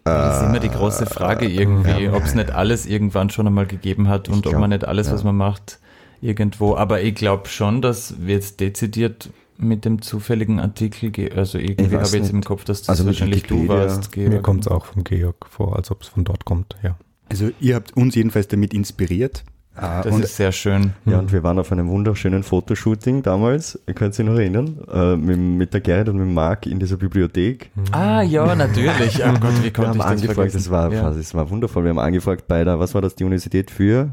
Das 0.03 0.41
ist 0.43 0.49
immer 0.49 0.59
die 0.59 0.69
große 0.69 1.07
Frage 1.07 1.47
irgendwie, 1.47 2.09
ob 2.09 2.23
es 2.23 2.35
nicht 2.35 2.51
alles 2.51 2.85
irgendwann 2.85 3.29
schon 3.31 3.47
einmal 3.47 3.65
gegeben 3.65 4.07
hat 4.07 4.29
und 4.29 4.45
ob 4.45 4.51
glaub, 4.51 4.59
man 4.61 4.69
nicht 4.69 4.85
alles, 4.85 5.11
was 5.11 5.21
ja. 5.21 5.25
man 5.25 5.35
macht, 5.37 5.79
irgendwo. 6.21 6.75
Aber 6.75 7.01
ich 7.01 7.15
glaube 7.15 7.49
schon, 7.49 7.81
dass 7.81 8.13
wir 8.19 8.35
jetzt 8.35 8.59
dezidiert 8.59 9.29
mit 9.57 9.83
dem 9.83 10.01
zufälligen 10.03 10.59
Artikel, 10.59 11.31
also 11.33 11.57
irgendwie 11.57 11.95
habe 11.95 12.05
ich 12.05 12.11
jetzt 12.13 12.21
nicht. 12.23 12.33
im 12.33 12.43
Kopf, 12.43 12.65
dass 12.65 12.81
das 12.81 12.89
Also 12.89 13.05
wahrscheinlich 13.07 13.43
du 13.43 13.55
Wikipedia- 13.63 13.69
warst. 13.69 14.15
Mir 14.15 14.29
Georg. 14.29 14.43
kommt 14.43 14.61
es 14.61 14.67
auch 14.67 14.85
vom 14.85 15.03
Georg 15.03 15.47
vor, 15.49 15.75
als 15.75 15.89
ob 15.91 16.03
es 16.03 16.09
von 16.09 16.23
dort 16.23 16.45
kommt, 16.45 16.75
ja. 16.83 16.97
Also 17.35 17.51
ihr 17.59 17.75
habt 17.75 17.97
uns 17.97 18.15
jedenfalls 18.15 18.47
damit 18.47 18.73
inspiriert. 18.73 19.43
Äh, 19.75 20.03
Das 20.03 20.15
und 20.15 20.23
ist 20.23 20.37
sehr 20.37 20.53
schön. 20.53 20.93
Ja, 21.03 21.19
und 21.19 21.33
wir 21.33 21.43
waren 21.43 21.59
auf 21.59 21.69
einem 21.69 21.89
wunderschönen 21.89 22.43
Fotoshooting 22.43 23.23
damals, 23.23 23.77
ihr 23.87 23.93
könnt 23.93 24.13
sich 24.13 24.25
noch 24.25 24.35
erinnern, 24.35 24.79
äh, 24.89 25.17
mit, 25.17 25.37
mit 25.37 25.73
der 25.73 25.81
Gerrit 25.81 26.07
und 26.07 26.17
mit 26.17 26.33
Marc 26.33 26.65
in 26.65 26.79
dieser 26.79 26.95
Bibliothek. 26.95 27.71
Ah, 27.91 28.21
ja, 28.21 28.55
natürlich. 28.55 29.21
Oh 29.21 29.33
Gott, 29.33 29.51
wie 29.59 29.63
Wir 29.65 29.73
konnte 29.73 29.89
haben 29.89 29.97
ich 29.97 30.03
das 30.03 30.05
angefragt, 30.05 30.55
das 30.55 30.69
war, 30.69 30.93
ja. 30.93 31.09
das 31.11 31.33
war 31.33 31.49
wundervoll. 31.49 31.83
Wir 31.83 31.89
haben 31.89 31.99
angefragt 31.99 32.47
bei 32.47 32.63
der, 32.63 32.79
was 32.79 32.93
war 32.93 33.01
das, 33.01 33.15
die 33.15 33.25
Universität 33.25 33.69
für? 33.69 34.11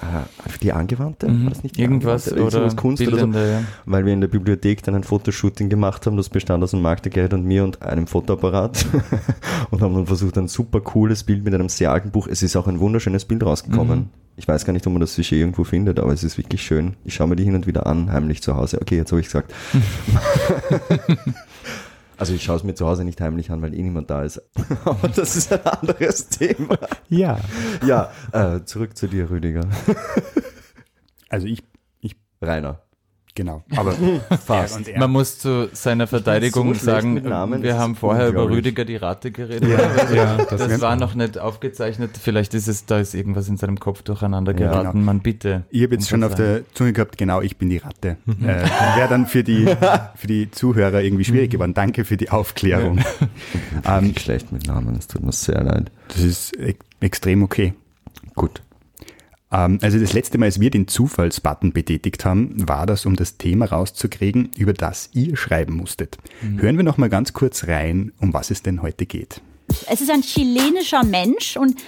Äh, 0.00 0.48
für 0.48 0.58
die 0.58 0.72
Angewandte? 0.72 1.28
Mhm. 1.28 1.44
War 1.44 1.50
das 1.50 1.62
nicht 1.62 1.76
die 1.76 1.82
Irgendwas 1.82 2.28
Angewandte? 2.28 2.58
oder 2.58 2.74
Kunst 2.74 3.02
oder 3.02 3.10
so? 3.10 3.16
Bildende, 3.16 3.50
ja. 3.50 3.62
Weil 3.86 4.06
wir 4.06 4.12
in 4.12 4.20
der 4.20 4.28
Bibliothek 4.28 4.82
dann 4.82 4.94
ein 4.94 5.04
Fotoshooting 5.04 5.68
gemacht 5.68 6.06
haben, 6.06 6.16
das 6.16 6.28
bestand 6.28 6.62
aus 6.62 6.74
einem 6.74 6.84
Gerrit 7.02 7.34
und 7.34 7.44
mir 7.44 7.64
und 7.64 7.82
einem 7.82 8.06
Fotoapparat 8.06 8.86
und 9.70 9.82
haben 9.82 9.94
dann 9.94 10.06
versucht, 10.06 10.38
ein 10.38 10.48
super 10.48 10.80
cooles 10.80 11.24
Bild 11.24 11.44
mit 11.44 11.54
einem 11.54 11.68
sehr 11.68 11.92
alten 11.92 12.10
Buch. 12.10 12.26
Es 12.26 12.42
ist 12.42 12.56
auch 12.56 12.66
ein 12.66 12.80
wunderschönes 12.80 13.24
Bild 13.24 13.44
rausgekommen. 13.44 13.98
Mhm. 13.98 14.08
Ich 14.36 14.48
weiß 14.48 14.64
gar 14.64 14.72
nicht, 14.72 14.86
ob 14.86 14.92
man 14.92 15.00
das 15.00 15.14
sicher 15.14 15.36
irgendwo 15.36 15.64
findet, 15.64 15.98
aber 15.98 16.12
es 16.12 16.24
ist 16.24 16.38
wirklich 16.38 16.62
schön. 16.62 16.94
Ich 17.04 17.14
schaue 17.14 17.28
mir 17.28 17.36
die 17.36 17.44
hin 17.44 17.54
und 17.54 17.66
wieder 17.66 17.86
an, 17.86 18.10
heimlich 18.10 18.42
zu 18.42 18.56
Hause. 18.56 18.80
Okay, 18.80 18.96
jetzt 18.96 19.12
habe 19.12 19.20
ich 19.20 19.26
gesagt. 19.26 19.52
also 22.20 22.34
ich 22.34 22.42
schaue 22.44 22.56
es 22.56 22.64
mir 22.64 22.74
zu 22.74 22.86
Hause 22.86 23.04
nicht 23.04 23.20
heimlich 23.20 23.50
an, 23.50 23.62
weil 23.62 23.74
eh 23.74 23.82
niemand 23.82 24.10
da 24.10 24.22
ist. 24.22 24.42
aber 24.84 25.08
das 25.08 25.36
ist 25.36 25.52
ein 25.52 25.64
anderes 25.64 26.28
Thema. 26.28 26.78
Ja. 27.08 27.40
Ja, 27.86 28.12
äh, 28.32 28.62
zurück 28.64 28.96
zu 28.96 29.08
dir, 29.08 29.30
Rüdiger. 29.30 29.62
also 31.30 31.46
ich, 31.46 31.64
ich, 32.00 32.16
Rainer. 32.42 32.82
Genau. 33.34 33.62
Aber 33.76 33.92
Fast. 34.44 34.88
er. 34.88 34.98
Man 34.98 35.10
muss 35.10 35.38
zu 35.38 35.68
seiner 35.72 36.06
Verteidigung 36.06 36.74
so 36.74 36.84
sagen, 36.84 37.24
wir 37.24 37.78
haben 37.78 37.96
vorher 37.96 38.28
über. 38.28 38.48
Rüdiger 38.48 38.84
die 38.84 38.96
Ratte 38.96 39.30
geredet. 39.30 39.68
ja, 40.14 40.36
Das, 40.50 40.66
das, 40.66 40.80
war 40.80 40.96
noch 40.96 41.14
nicht 41.14 41.38
aufgezeichnet. 41.38 42.12
Vielleicht 42.20 42.54
ist 42.54 42.66
es, 42.68 42.86
da 42.86 42.98
ist 42.98 43.14
irgendwas 43.14 43.48
in 43.48 43.56
seinem 43.56 43.78
Kopf 43.78 44.02
durcheinander 44.02 44.52
Ja, 44.52 44.58
geraten. 44.58 44.92
genau. 44.92 45.04
Man 45.04 45.20
bitte. 45.20 45.64
Ich 45.70 45.82
habe 45.82 45.94
jetzt 45.94 46.08
schon 46.08 46.24
auf 46.24 46.34
der 46.34 46.62
Zunge 46.74 46.92
gehabt, 46.92 47.16
genau, 47.18 47.40
ich 47.40 47.56
bin 47.56 47.70
die 47.70 47.78
Ratte. 47.78 48.16
äh, 48.42 48.46
Wäre 48.46 49.08
dann 49.08 49.26
für 49.26 49.44
die, 49.44 49.66
für 50.16 50.26
die 50.26 50.50
Zuhörer 50.50 51.02
irgendwie 51.02 51.24
schwierig 51.24 51.50
geworden. 51.50 51.74
Danke 51.74 52.04
für 52.04 52.16
die 52.16 52.30
Aufklärung. 52.30 52.98
Ähm, 53.86 54.04
Wirklich 54.06 54.24
schlecht 54.24 54.52
mit 54.52 54.66
Namen, 54.66 54.96
es 54.96 55.06
tut 55.06 55.22
mir 55.22 55.32
sehr 55.32 55.62
leid. 55.62 55.90
das 56.08 56.18
ist 56.20 56.56
e 56.58 56.74
extrem 57.00 57.42
okay. 57.42 57.74
Gut. 58.34 58.62
Ähm, 59.52 59.78
also 59.82 59.98
das 59.98 60.12
letzte 60.12 60.38
Mal, 60.38 60.46
als 60.46 60.60
wir 60.60 60.70
den 60.70 60.88
Zufallsbutton 60.88 61.72
betätigt 61.72 62.24
haben, 62.24 62.68
war 62.68 62.86
das, 62.86 63.06
um 63.06 63.16
das 63.16 63.36
Thema 63.36 63.66
rauszukriegen, 63.66 64.50
über 64.56 64.72
das 64.72 65.10
ihr 65.12 65.36
schreiben 65.36 65.74
musstet. 65.74 66.18
Hören 66.56 66.76
wir 66.76 66.84
noch 66.84 66.96
mal 66.98 67.08
ganz 67.08 67.32
kurz 67.32 67.66
rein, 67.66 68.12
um 68.20 68.32
was 68.32 68.50
es 68.50 68.62
denn 68.62 68.82
heute 68.82 69.06
geht. 69.06 69.40
Es 69.88 70.00
ist 70.00 70.10
ein 70.10 70.22
chilenischer 70.22 71.04
Mensch 71.04 71.56
und 71.56 71.78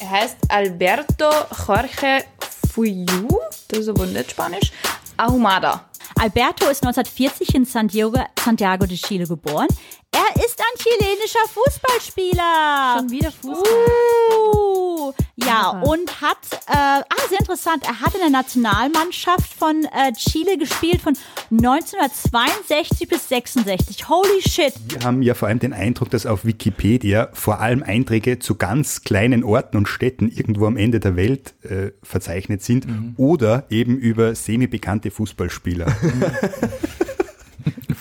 Er 0.00 0.10
heißt 0.10 0.36
Alberto 0.48 1.30
Jorge 1.66 2.24
Fuyu, 2.72 3.28
das 3.68 3.80
ist 3.80 3.88
aber 3.88 4.06
nicht 4.06 4.30
Spanisch, 4.30 4.72
Ahumada. 5.16 5.89
Alberto 6.18 6.68
ist 6.68 6.82
1940 6.82 7.54
in 7.54 7.64
Santiago, 7.64 8.20
Santiago 8.38 8.86
de 8.86 8.96
Chile 8.96 9.26
geboren. 9.26 9.68
Er 10.12 10.44
ist 10.44 10.58
ein 10.58 10.78
chilenischer 10.78 11.46
Fußballspieler. 11.48 12.96
Schon 12.98 13.10
wieder 13.10 13.30
Fußball. 13.30 13.62
Uh, 14.44 15.12
ja, 15.36 15.72
war's. 15.72 15.88
und 15.88 16.20
hat, 16.20 16.38
äh, 16.66 16.74
ah, 16.74 17.28
sehr 17.28 17.38
interessant, 17.38 17.84
er 17.84 18.00
hat 18.00 18.14
in 18.14 18.20
der 18.20 18.30
Nationalmannschaft 18.30 19.54
von 19.54 19.84
äh, 19.84 20.12
Chile 20.14 20.58
gespielt 20.58 21.00
von 21.00 21.16
1962 21.52 23.08
bis 23.08 23.28
66. 23.28 24.08
Holy 24.08 24.42
shit. 24.42 24.72
Wir 24.88 25.04
haben 25.04 25.22
ja 25.22 25.34
vor 25.34 25.46
allem 25.46 25.60
den 25.60 25.72
Eindruck, 25.72 26.10
dass 26.10 26.26
auf 26.26 26.44
Wikipedia 26.44 27.28
vor 27.32 27.60
allem 27.60 27.84
Einträge 27.84 28.40
zu 28.40 28.56
ganz 28.56 29.02
kleinen 29.02 29.44
Orten 29.44 29.76
und 29.76 29.86
Städten 29.86 30.28
irgendwo 30.28 30.66
am 30.66 30.76
Ende 30.76 30.98
der 30.98 31.14
Welt 31.14 31.54
äh, 31.62 31.92
verzeichnet 32.02 32.62
sind 32.62 32.86
oder 33.16 33.64
eben 33.70 33.96
über 33.96 34.34
semi-bekannte 34.34 35.12
Fußballspieler. 35.12 35.86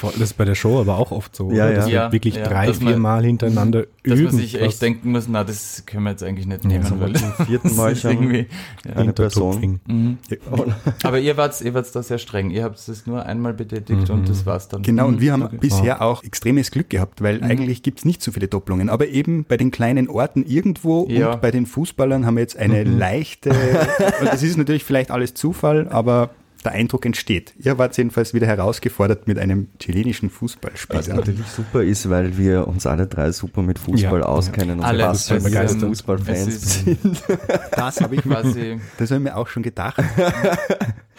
Das 0.02 0.16
ist 0.16 0.38
bei 0.38 0.46
der 0.46 0.56
Show 0.56 0.80
aber 0.80 0.98
auch 0.98 1.12
oft 1.12 1.36
so, 1.36 1.52
Ja, 1.52 1.66
oder? 1.66 1.76
dass 1.76 1.86
ja. 1.88 1.92
wir 1.92 1.94
Ja, 2.06 2.12
wirklich 2.14 2.36
ja, 2.36 2.48
drei, 2.48 2.68
dass 2.68 2.80
man- 2.80 2.94
vier 2.94 3.00
Mal 3.02 3.26
hintereinander 3.26 3.82
Dass 4.04 4.14
üben. 4.18 4.24
man 4.26 4.36
sich 4.38 4.60
echt 4.62 4.82
denken 4.82 5.12
muss, 5.12 5.28
na, 5.28 5.44
das 5.44 5.84
können 5.86 6.04
wir 6.06 6.12
jetzt 6.12 6.24
eigentlich 6.24 6.48
nicht 6.48 6.64
nehmen, 6.64 6.86
Zum 6.86 7.02
weil 7.02 7.14
zum 7.18 7.34
vierten 7.46 7.76
Mal 7.76 7.98
schon 7.98 8.12
irgendwie, 8.12 8.46
ja. 8.88 8.96
eine 8.96 9.12
Person. 9.12 9.82
Mhm. 9.88 10.18
Aber 11.04 11.20
ihr 11.20 11.36
wart, 11.36 11.60
ihr 11.60 11.74
wart 11.74 11.94
da 11.94 12.02
sehr 12.02 12.18
streng. 12.18 12.50
Ihr 12.50 12.64
habt 12.64 12.78
es 12.80 13.08
nur 13.08 13.26
einmal 13.26 13.54
betätigt 13.54 14.10
und 14.10 14.30
das 14.30 14.46
war's 14.46 14.70
dann. 14.70 14.84
Genau, 14.84 15.06
und 15.08 15.20
wir 15.20 15.34
haben 15.34 15.44
Okay. 15.44 15.58
bisher 15.60 16.02
auch 16.02 16.24
extremes 16.24 16.72
Glück 16.72 16.90
gehabt, 16.90 17.22
weil 17.22 17.44
eigentlich 17.44 17.84
gibt's 17.84 18.06
nicht 18.06 18.22
so 18.24 18.32
viele 18.32 18.48
Doppelungen. 18.48 18.90
Aber 18.90 19.08
eben 19.08 19.44
bei 19.44 19.58
den 19.58 19.70
kleinen 19.70 20.08
Orten 20.08 20.46
irgendwo 20.46 21.08
Ja. 21.10 21.34
und 21.34 21.42
bei 21.42 21.52
den 21.52 21.66
Fußballern 21.66 22.26
haben 22.26 22.36
wir 22.38 22.42
jetzt 22.42 22.56
eine 22.58 22.86
leichte, 22.86 23.50
und 23.50 23.58
das 24.32 24.44
ist 24.44 24.56
natürlich 24.58 24.86
vielleicht 24.86 25.12
alles 25.12 25.34
Zufall, 25.34 25.90
aber 25.90 26.30
der 26.64 26.74
Eindruck 26.74 27.06
entsteht. 27.06 27.54
Ihr 27.58 27.78
wart 27.78 27.98
jedenfalls 27.98 28.34
wieder 28.34 28.48
herausgefordert 28.48 29.28
mit 29.28 29.40
einem 29.40 29.70
chilenischen 29.80 30.30
Fußballspieler. 30.30 31.00
Was 31.00 31.08
natürlich 31.08 31.48
super 31.48 31.84
ist, 31.84 32.10
weil 32.10 32.38
wir 32.38 32.68
uns 32.68 32.86
alle 32.86 33.08
drei 33.08 33.32
super 33.32 33.62
mit 33.62 33.80
Fußball 33.80 34.20
Ja, 34.20 34.26
auskennen 34.26 34.80
und 34.80 34.86
Alle 34.86 35.04
was 35.04 35.28
für. 35.28 35.40
Fußballfans 35.40 36.84
sind. 36.84 37.00
Das 37.72 38.02
habe 38.02 38.16
ich 38.16 38.26
mir, 38.26 38.36
quasi. 38.36 38.80
das 38.98 39.10
habe 39.12 39.20
ich 39.22 39.24
mir 39.24 39.36
auch 39.38 39.48
schon 39.48 39.64
gedacht. 39.64 40.04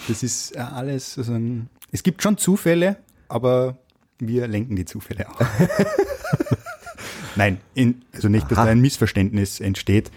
Das 0.09 0.23
ist 0.23 0.57
äh, 0.57 0.61
alles 0.61 1.13
so 1.15 1.31
ein, 1.31 1.69
es 1.93 2.03
gibt 2.03 2.23
schon 2.23 2.39
Zufälle, 2.39 2.97
aber 3.29 3.77
wir 4.19 4.49
lenken 4.49 4.75
die 4.75 4.87
Zufälle 4.87 5.29
auch. 5.29 5.39
Nein, 7.37 7.59
in, 7.75 8.03
also 8.13 8.29
nicht, 8.29 8.51
dass 8.51 8.59
Aha. 8.59 8.67
da 8.67 8.73
ein 8.73 8.81
Missverständnis 8.81 9.61
entsteht. 9.61 10.11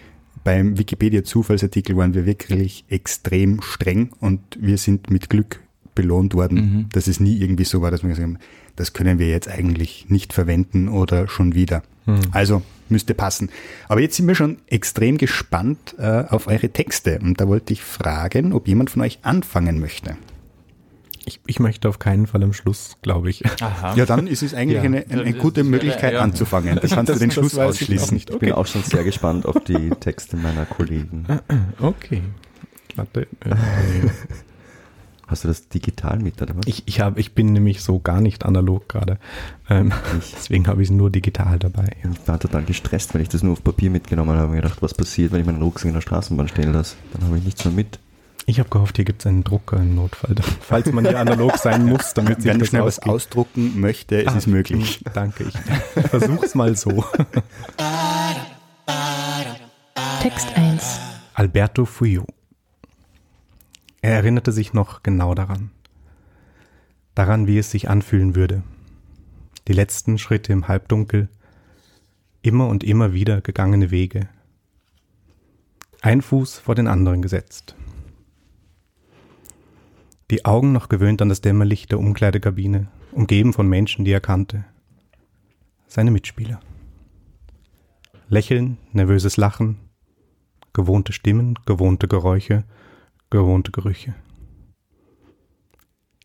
Beim 0.44 0.78
Wikipedia-Zufallsartikel 0.78 1.96
waren 1.96 2.14
wir 2.14 2.26
wirklich 2.26 2.86
extrem 2.90 3.62
streng 3.62 4.12
und 4.20 4.42
wir 4.60 4.78
sind 4.78 5.10
mit 5.10 5.30
Glück 5.30 5.62
belohnt 5.96 6.34
worden, 6.34 6.88
dass 6.92 7.08
es 7.08 7.20
nie 7.20 7.38
irgendwie 7.38 7.66
so 7.66 7.82
war, 7.82 7.92
dass 7.92 8.04
wir 8.04 8.10
gesagt 8.10 8.28
haben, 8.28 8.40
das 8.76 8.94
können 8.94 9.20
wir 9.20 9.30
jetzt 9.30 9.48
eigentlich 9.48 10.08
nicht 10.10 10.34
verwenden 10.34 10.90
oder 10.90 11.28
schon 11.28 11.54
wieder. 11.54 11.84
Also 12.32 12.64
müsste 12.90 13.14
passen. 13.14 13.50
Aber 13.88 14.02
jetzt 14.02 14.16
sind 14.16 14.28
wir 14.28 14.36
schon 14.36 14.58
extrem 14.68 15.18
gespannt 15.18 15.96
äh, 15.98 16.24
auf 16.28 16.48
eure 16.48 16.70
Texte 16.70 17.20
und 17.20 17.40
da 17.40 17.48
wollte 17.48 17.74
ich 17.74 17.82
fragen, 17.82 18.54
ob 18.54 18.68
jemand 18.68 18.90
von 18.90 19.02
euch 19.02 19.20
anfangen 19.22 19.80
möchte. 19.80 20.18
Ich, 21.26 21.40
ich 21.48 21.60
möchte 21.60 21.88
auf 21.88 22.00
keinen 22.00 22.28
Fall 22.28 22.44
am 22.44 22.52
Schluss, 22.54 22.98
glaube 23.02 23.30
ich. 23.30 23.44
Aha. 23.62 23.96
Ja, 23.96 24.06
dann 24.06 24.28
ist 24.28 24.44
es 24.44 24.54
eigentlich 24.54 24.76
Ja. 24.78 24.82
eine, 24.84 25.06
eine, 25.10 25.22
eine 25.22 25.32
Das 25.34 25.42
gute 25.42 25.64
Möglichkeit 25.64 26.14
ja. 26.14 26.20
anzufangen. 26.22 26.76
Da 26.76 26.82
kannst 26.88 26.96
du 27.10 27.14
Das- 27.14 27.20
den 27.20 27.30
das 27.30 27.36
Schluss 27.36 27.54
ich 27.54 27.60
ausschließen. 27.62 28.18
Ich 28.18 28.26
bin 28.26 28.52
auch 28.52 28.68
schon 28.68 28.84
sehr 28.84 29.04
gespannt 29.04 29.46
auf 29.46 29.64
die 29.64 29.90
Texte 29.92 30.36
meiner 30.38 30.66
Kollegen. 30.66 31.26
Okay. 31.80 32.22
Warte. 32.96 33.22
Äh, 33.22 33.56
Hast 35.26 35.46
du 35.46 35.48
das 35.48 35.70
digital 35.70 36.20
mit, 36.20 36.42
oder 36.42 36.56
was? 36.56 36.68
ich, 36.68 36.84
ich, 36.86 37.00
hab, 37.00 37.18
ich 37.18 37.34
bin 37.34 37.54
nämlich 37.54 37.82
so 37.82 37.98
gar 38.00 38.20
nicht 38.22 38.46
analog 38.46 38.90
gerade. 38.90 39.18
Ähm, 39.70 39.92
deswegen 40.36 40.68
habe 40.68 40.82
ich 40.84 40.90
es 40.90 40.92
nur 40.94 41.10
digital 41.10 41.58
dabei. 41.58 41.88
Ja. 42.04 42.12
Ich 42.12 42.28
war 42.28 42.40
total 42.40 42.64
gestresst, 42.66 43.16
weil 43.16 43.22
ich 43.22 43.30
das 43.30 43.42
nur 43.42 43.54
auf 43.54 43.64
Papier 43.64 43.90
mitgenommen 43.90 44.38
habe 44.38 44.50
und 44.50 44.56
gedacht, 44.58 44.82
was 44.82 44.94
passiert, 44.94 45.32
wenn 45.32 45.40
ich 45.40 45.46
meinen 45.46 45.62
Rucksack 45.62 45.88
in 45.88 45.94
der 45.94 46.02
Straßenbahn 46.02 46.50
stehen 46.50 46.74
lasse? 46.74 46.98
Dann 47.14 47.24
habe 47.28 47.38
ich 47.38 47.46
nichts 47.46 47.64
mehr 47.64 47.74
mit. 47.74 48.00
Ich 48.46 48.60
habe 48.60 48.68
gehofft, 48.70 48.98
hier 48.98 49.06
gibt 49.06 49.22
es 49.22 49.28
einen 49.28 49.44
Drucker 49.46 49.78
im 49.78 49.96
Notfall, 49.96 50.36
falls 50.60 50.92
man 50.92 51.06
hier 51.08 51.18
analog 51.20 51.58
sein 51.58 51.86
muss, 51.90 52.14
damit 52.14 52.42
sich 52.42 52.52
Wenn 52.52 52.60
das 52.60 52.68
schnell 52.70 52.84
was 52.84 53.00
ausgeht. 53.00 53.14
ausdrucken 53.14 53.80
möchte, 53.80 54.22
es 54.22 54.28
Ah, 54.34 54.38
ist 54.38 54.48
möglich. 54.48 55.00
mm, 55.02 55.10
Danke, 55.14 55.46
ich 55.46 55.54
versuch's 56.10 56.54
mal 56.54 56.76
so. 56.76 57.06
Text 60.22 60.48
1. 60.56 61.00
Alberto 61.36 61.86
Fuyo. 61.86 62.26
Er 64.02 64.12
erinnerte 64.16 64.52
sich 64.52 64.74
noch 64.74 65.04
genau 65.04 65.34
daran. 65.34 65.72
Daran, 67.16 67.48
wie 67.48 67.58
es 67.58 67.72
sich 67.72 67.90
anfühlen 67.90 68.36
würde. 68.36 68.64
Die 69.68 69.74
letzten 69.74 70.18
Schritte 70.18 70.52
im 70.52 70.68
Halbdunkel, 70.68 71.30
immer 72.42 72.68
und 72.68 72.84
immer 72.84 73.14
wieder 73.14 73.40
gegangene 73.40 73.92
Wege. 73.92 74.28
Ein 76.02 76.22
Fuß 76.22 76.60
vor 76.60 76.76
den 76.76 76.88
anderen 76.88 77.22
gesetzt. 77.22 77.76
Die 80.34 80.46
Augen 80.46 80.72
noch 80.72 80.90
gewöhnt 80.90 81.22
an 81.22 81.30
das 81.30 81.42
Dämmerlicht 81.42 81.92
der 81.92 82.00
Umkleidekabine, 82.00 82.88
umgeben 83.12 83.54
von 83.54 83.68
Menschen, 83.68 84.04
die 84.04 84.10
er 84.10 84.20
kannte. 84.20 84.66
Seine 85.86 86.10
Mitspieler. 86.10 86.60
Lächeln, 88.30 88.80
nervöses 88.94 89.38
Lachen, 89.38 89.78
gewohnte 90.74 91.14
Stimmen, 91.14 91.60
gewohnte 91.68 92.08
Geräusche, 92.08 92.64
gewohnte 93.30 93.72
Gerüche. 93.72 94.16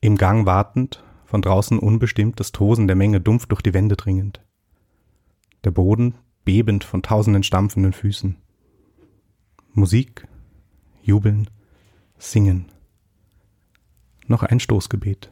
Im 0.01 0.17
Gang 0.17 0.47
wartend, 0.47 1.05
von 1.27 1.43
draußen 1.43 1.79
unbestimmt 1.79 2.41
das 2.41 2.51
Tosen 2.51 2.87
der 2.87 2.97
Menge 2.97 3.21
dumpf 3.21 3.45
durch 3.45 3.61
die 3.61 3.75
Wände 3.75 3.97
dringend. 3.97 4.41
Der 5.65 5.71
Boden 5.71 6.15
bebend 6.47 6.83
von 6.83 7.03
tausenden 7.03 7.43
stampfenden 7.43 7.93
Füßen. 7.93 8.39
Musik, 9.75 10.27
Jubeln, 11.03 11.51
Singen. 12.17 12.73
Noch 14.29 14.43
ein 14.43 14.61
Stoßgebet. 14.61 15.31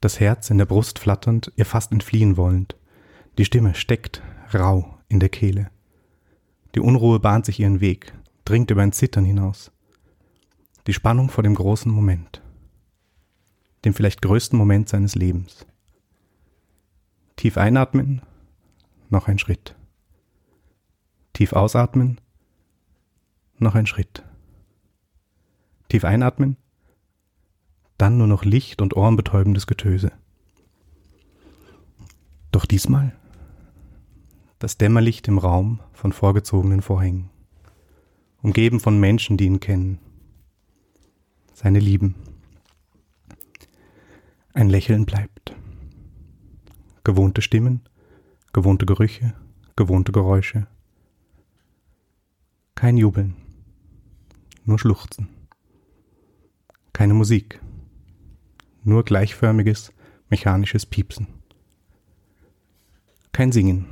Das 0.00 0.18
Herz 0.18 0.48
in 0.48 0.56
der 0.56 0.64
Brust 0.64 0.98
flatternd, 0.98 1.52
ihr 1.56 1.66
fast 1.66 1.92
entfliehen 1.92 2.38
wollend. 2.38 2.76
Die 3.36 3.44
Stimme 3.44 3.74
steckt, 3.74 4.22
rau, 4.54 4.98
in 5.08 5.20
der 5.20 5.28
Kehle. 5.28 5.70
Die 6.74 6.80
Unruhe 6.80 7.20
bahnt 7.20 7.44
sich 7.44 7.60
ihren 7.60 7.82
Weg, 7.82 8.14
dringt 8.46 8.70
über 8.70 8.80
ein 8.80 8.92
Zittern 8.92 9.26
hinaus. 9.26 9.70
Die 10.86 10.94
Spannung 10.94 11.28
vor 11.28 11.44
dem 11.44 11.54
großen 11.54 11.92
Moment. 11.92 12.40
Dem 13.84 13.92
vielleicht 13.92 14.22
größten 14.22 14.58
Moment 14.58 14.88
seines 14.88 15.14
Lebens. 15.14 15.66
Tief 17.36 17.58
einatmen, 17.58 18.22
noch 19.10 19.28
ein 19.28 19.38
Schritt. 19.38 19.76
Tief 21.34 21.52
ausatmen, 21.52 22.18
noch 23.58 23.74
ein 23.74 23.86
Schritt. 23.86 24.24
Tief 25.90 26.04
einatmen, 26.04 26.56
dann 27.98 28.16
nur 28.16 28.28
noch 28.28 28.44
Licht 28.44 28.80
und 28.80 28.96
ohrenbetäubendes 28.96 29.66
Getöse. 29.66 30.12
Doch 32.52 32.64
diesmal 32.64 33.12
das 34.60 34.76
Dämmerlicht 34.76 35.26
im 35.26 35.38
Raum 35.38 35.80
von 35.92 36.12
vorgezogenen 36.12 36.80
Vorhängen, 36.80 37.30
umgeben 38.40 38.78
von 38.78 39.00
Menschen, 39.00 39.36
die 39.36 39.46
ihn 39.46 39.58
kennen, 39.58 39.98
seine 41.54 41.80
Lieben. 41.80 42.14
Ein 44.52 44.68
Lächeln 44.68 45.06
bleibt. 45.06 45.56
Gewohnte 47.02 47.42
Stimmen, 47.42 47.80
gewohnte 48.52 48.86
Gerüche, 48.86 49.34
gewohnte 49.74 50.12
Geräusche. 50.12 50.68
Kein 52.76 52.96
Jubeln, 52.96 53.34
nur 54.64 54.78
Schluchzen. 54.78 55.39
Keine 57.00 57.14
Musik, 57.14 57.62
nur 58.84 59.06
gleichförmiges, 59.06 59.90
mechanisches 60.28 60.84
Piepsen. 60.84 61.28
Kein 63.32 63.52
Singen, 63.52 63.86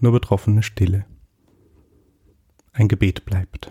nur 0.00 0.10
betroffene 0.10 0.64
Stille. 0.64 1.04
Ein 2.72 2.88
Gebet 2.88 3.24
bleibt. 3.24 3.70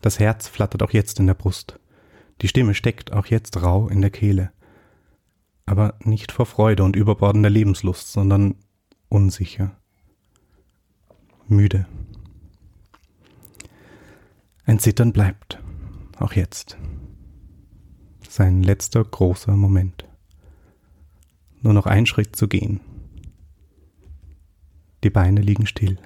Das 0.00 0.18
Herz 0.18 0.48
flattert 0.48 0.82
auch 0.82 0.90
jetzt 0.90 1.20
in 1.20 1.28
der 1.28 1.34
Brust. 1.34 1.78
Die 2.42 2.48
Stimme 2.48 2.74
steckt 2.74 3.12
auch 3.12 3.26
jetzt 3.26 3.62
rau 3.62 3.86
in 3.86 4.00
der 4.00 4.10
Kehle. 4.10 4.50
Aber 5.64 5.94
nicht 6.02 6.32
vor 6.32 6.46
Freude 6.46 6.82
und 6.82 6.96
überbordender 6.96 7.50
Lebenslust, 7.50 8.10
sondern 8.10 8.56
unsicher. 9.08 9.76
Müde. 11.46 11.86
Ein 14.64 14.80
Zittern 14.80 15.12
bleibt, 15.12 15.62
auch 16.18 16.32
jetzt. 16.32 16.76
Sein 18.28 18.62
letzter 18.62 19.04
großer 19.04 19.56
Moment. 19.56 20.04
Nur 21.62 21.72
noch 21.72 21.86
ein 21.86 22.06
Schritt 22.06 22.36
zu 22.36 22.48
gehen. 22.48 22.80
Die 25.04 25.10
Beine 25.10 25.40
liegen 25.40 25.66
still. 25.66 25.98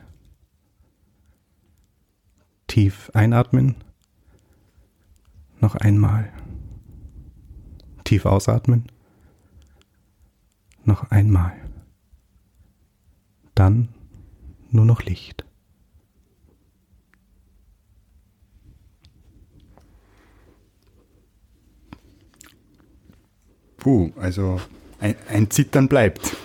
Tief 2.67 3.11
einatmen. 3.15 3.77
Noch 5.61 5.75
einmal. 5.75 6.33
Tief 8.05 8.27
ausatmen. 8.27 8.87
Noch 10.85 11.11
einmal. 11.11 11.53
Dann 13.55 13.89
nur 14.71 14.85
noch 14.85 15.03
Licht. 15.03 15.45
Puh, 23.81 24.13
also 24.21 24.61
ein, 25.01 25.15
ein 25.29 25.51
Zittern 25.51 25.89
bleibt. 25.89 26.37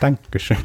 Dankeschön. 0.00 0.56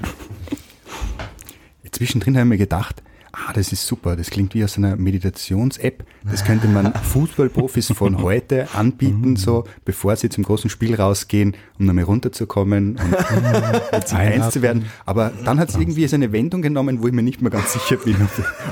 Zwischendrin 1.92 2.36
habe 2.36 2.46
ich 2.46 2.50
mir 2.50 2.58
gedacht, 2.58 3.02
ah, 3.46 3.54
das 3.54 3.72
ist 3.72 3.86
super, 3.86 4.16
das 4.16 4.30
klingt 4.30 4.54
wie 4.54 4.64
aus 4.64 4.78
einer 4.78 4.96
Meditations-App. 4.96 6.06
Das 6.30 6.44
könnte 6.44 6.68
man 6.68 6.94
Fußballprofis 7.04 7.94
von 7.94 8.22
heute 8.22 8.68
anbieten, 8.74 9.36
so 9.36 9.66
bevor 9.86 10.16
sie 10.16 10.30
zum 10.30 10.44
großen 10.44 10.70
Spiel 10.70 10.96
rausgehen, 10.96 11.56
um 11.80 11.86
nochmal 11.86 12.06
runterzukommen 12.06 12.98
und 12.98 14.14
eins 14.14 14.50
zu 14.50 14.62
werden. 14.62 14.86
Aber 15.06 15.32
dann 15.46 15.60
hat 15.60 15.70
es 15.70 15.76
irgendwie 15.76 16.08
so 16.08 16.16
eine 16.16 16.32
Wendung 16.32 16.62
genommen, 16.62 17.02
wo 17.02 17.08
ich 17.08 17.14
mir 17.14 17.24
nicht 17.24 17.42
mehr 17.42 17.52
ganz 17.52 17.74
sicher 17.74 17.98
bin, 17.98 18.16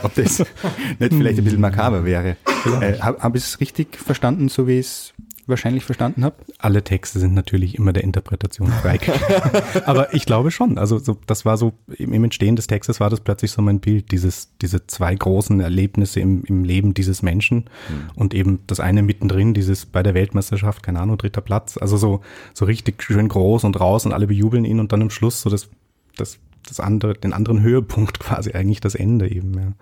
ob, 0.04 0.16
das 0.16 0.40
nicht 0.40 1.14
vielleicht 1.14 1.38
ein 1.38 1.44
bisschen 1.44 1.62
makaber 1.62 2.06
wäre. 2.06 2.38
Äh, 2.82 3.00
Habe 3.00 3.22
hab 3.22 3.36
ich 3.36 3.44
es 3.44 3.60
richtig 3.60 3.98
verstanden, 3.98 4.50
so 4.50 4.68
wie 4.68 4.80
es 4.80 5.14
wahrscheinlich 5.48 5.84
verstanden 5.86 6.24
habe? 6.24 6.36
Alle 6.58 6.84
Texte 6.84 7.20
sind 7.20 7.34
natürlich 7.34 7.76
immer 7.76 7.94
der 7.94 8.04
Interpretation 8.04 8.70
freigegeben. 8.70 9.22
Aber 9.86 10.14
ich 10.14 10.26
glaube 10.26 10.52
schon. 10.52 10.78
Also 10.78 10.98
so, 10.98 11.18
das 11.28 11.46
war 11.46 11.58
so, 11.58 11.74
im, 11.98 12.24
Entstehen 12.24 12.56
des 12.56 12.68
Textes 12.68 13.00
war 13.00 13.10
das 13.10 13.20
plötzlich 13.20 13.52
so 13.52 13.62
mein 13.62 13.80
Bild, 13.80 14.12
dieses, 14.12 14.56
diese 14.62 14.88
zwei 14.88 15.14
großen 15.14 15.60
Erlebnisse 15.60 16.20
im, 16.20 16.44
im 16.46 16.64
Leben 16.64 16.94
dieses 16.94 17.22
Menschen 17.22 17.70
und 18.16 18.34
eben 18.34 18.60
das 18.68 18.80
eine 18.80 19.02
mittendrin, 19.02 19.54
dieses 19.54 19.86
bei 19.86 20.04
der 20.04 20.14
Weltmeisterschaft, 20.14 20.84
keine 20.84 21.00
Ahnung, 21.00 21.18
dritter 21.18 21.42
Platz. 21.42 21.78
Also 21.78 21.98
so, 21.98 22.22
so 22.54 22.66
richtig 22.66 23.02
schön 23.04 23.28
groß 23.28 23.64
und 23.64 23.80
raus 23.80 24.06
und 24.06 24.14
alle 24.14 24.28
bejubeln 24.28 24.66
ihn 24.66 24.80
und 24.80 24.92
dann 24.92 25.02
am 25.02 25.10
Schluss 25.10 25.42
so 25.42 25.50
das, 25.50 25.70
das, 26.18 26.40
das 26.68 26.80
andere, 26.80 27.14
den 27.14 27.34
anderen 27.34 27.62
Höhepunkt 27.62 28.20
quasi 28.20 28.52
eigentlich 28.54 28.82
das 28.82 28.96
Ende 28.96 29.30
eben, 29.30 29.54
ja. 29.54 29.74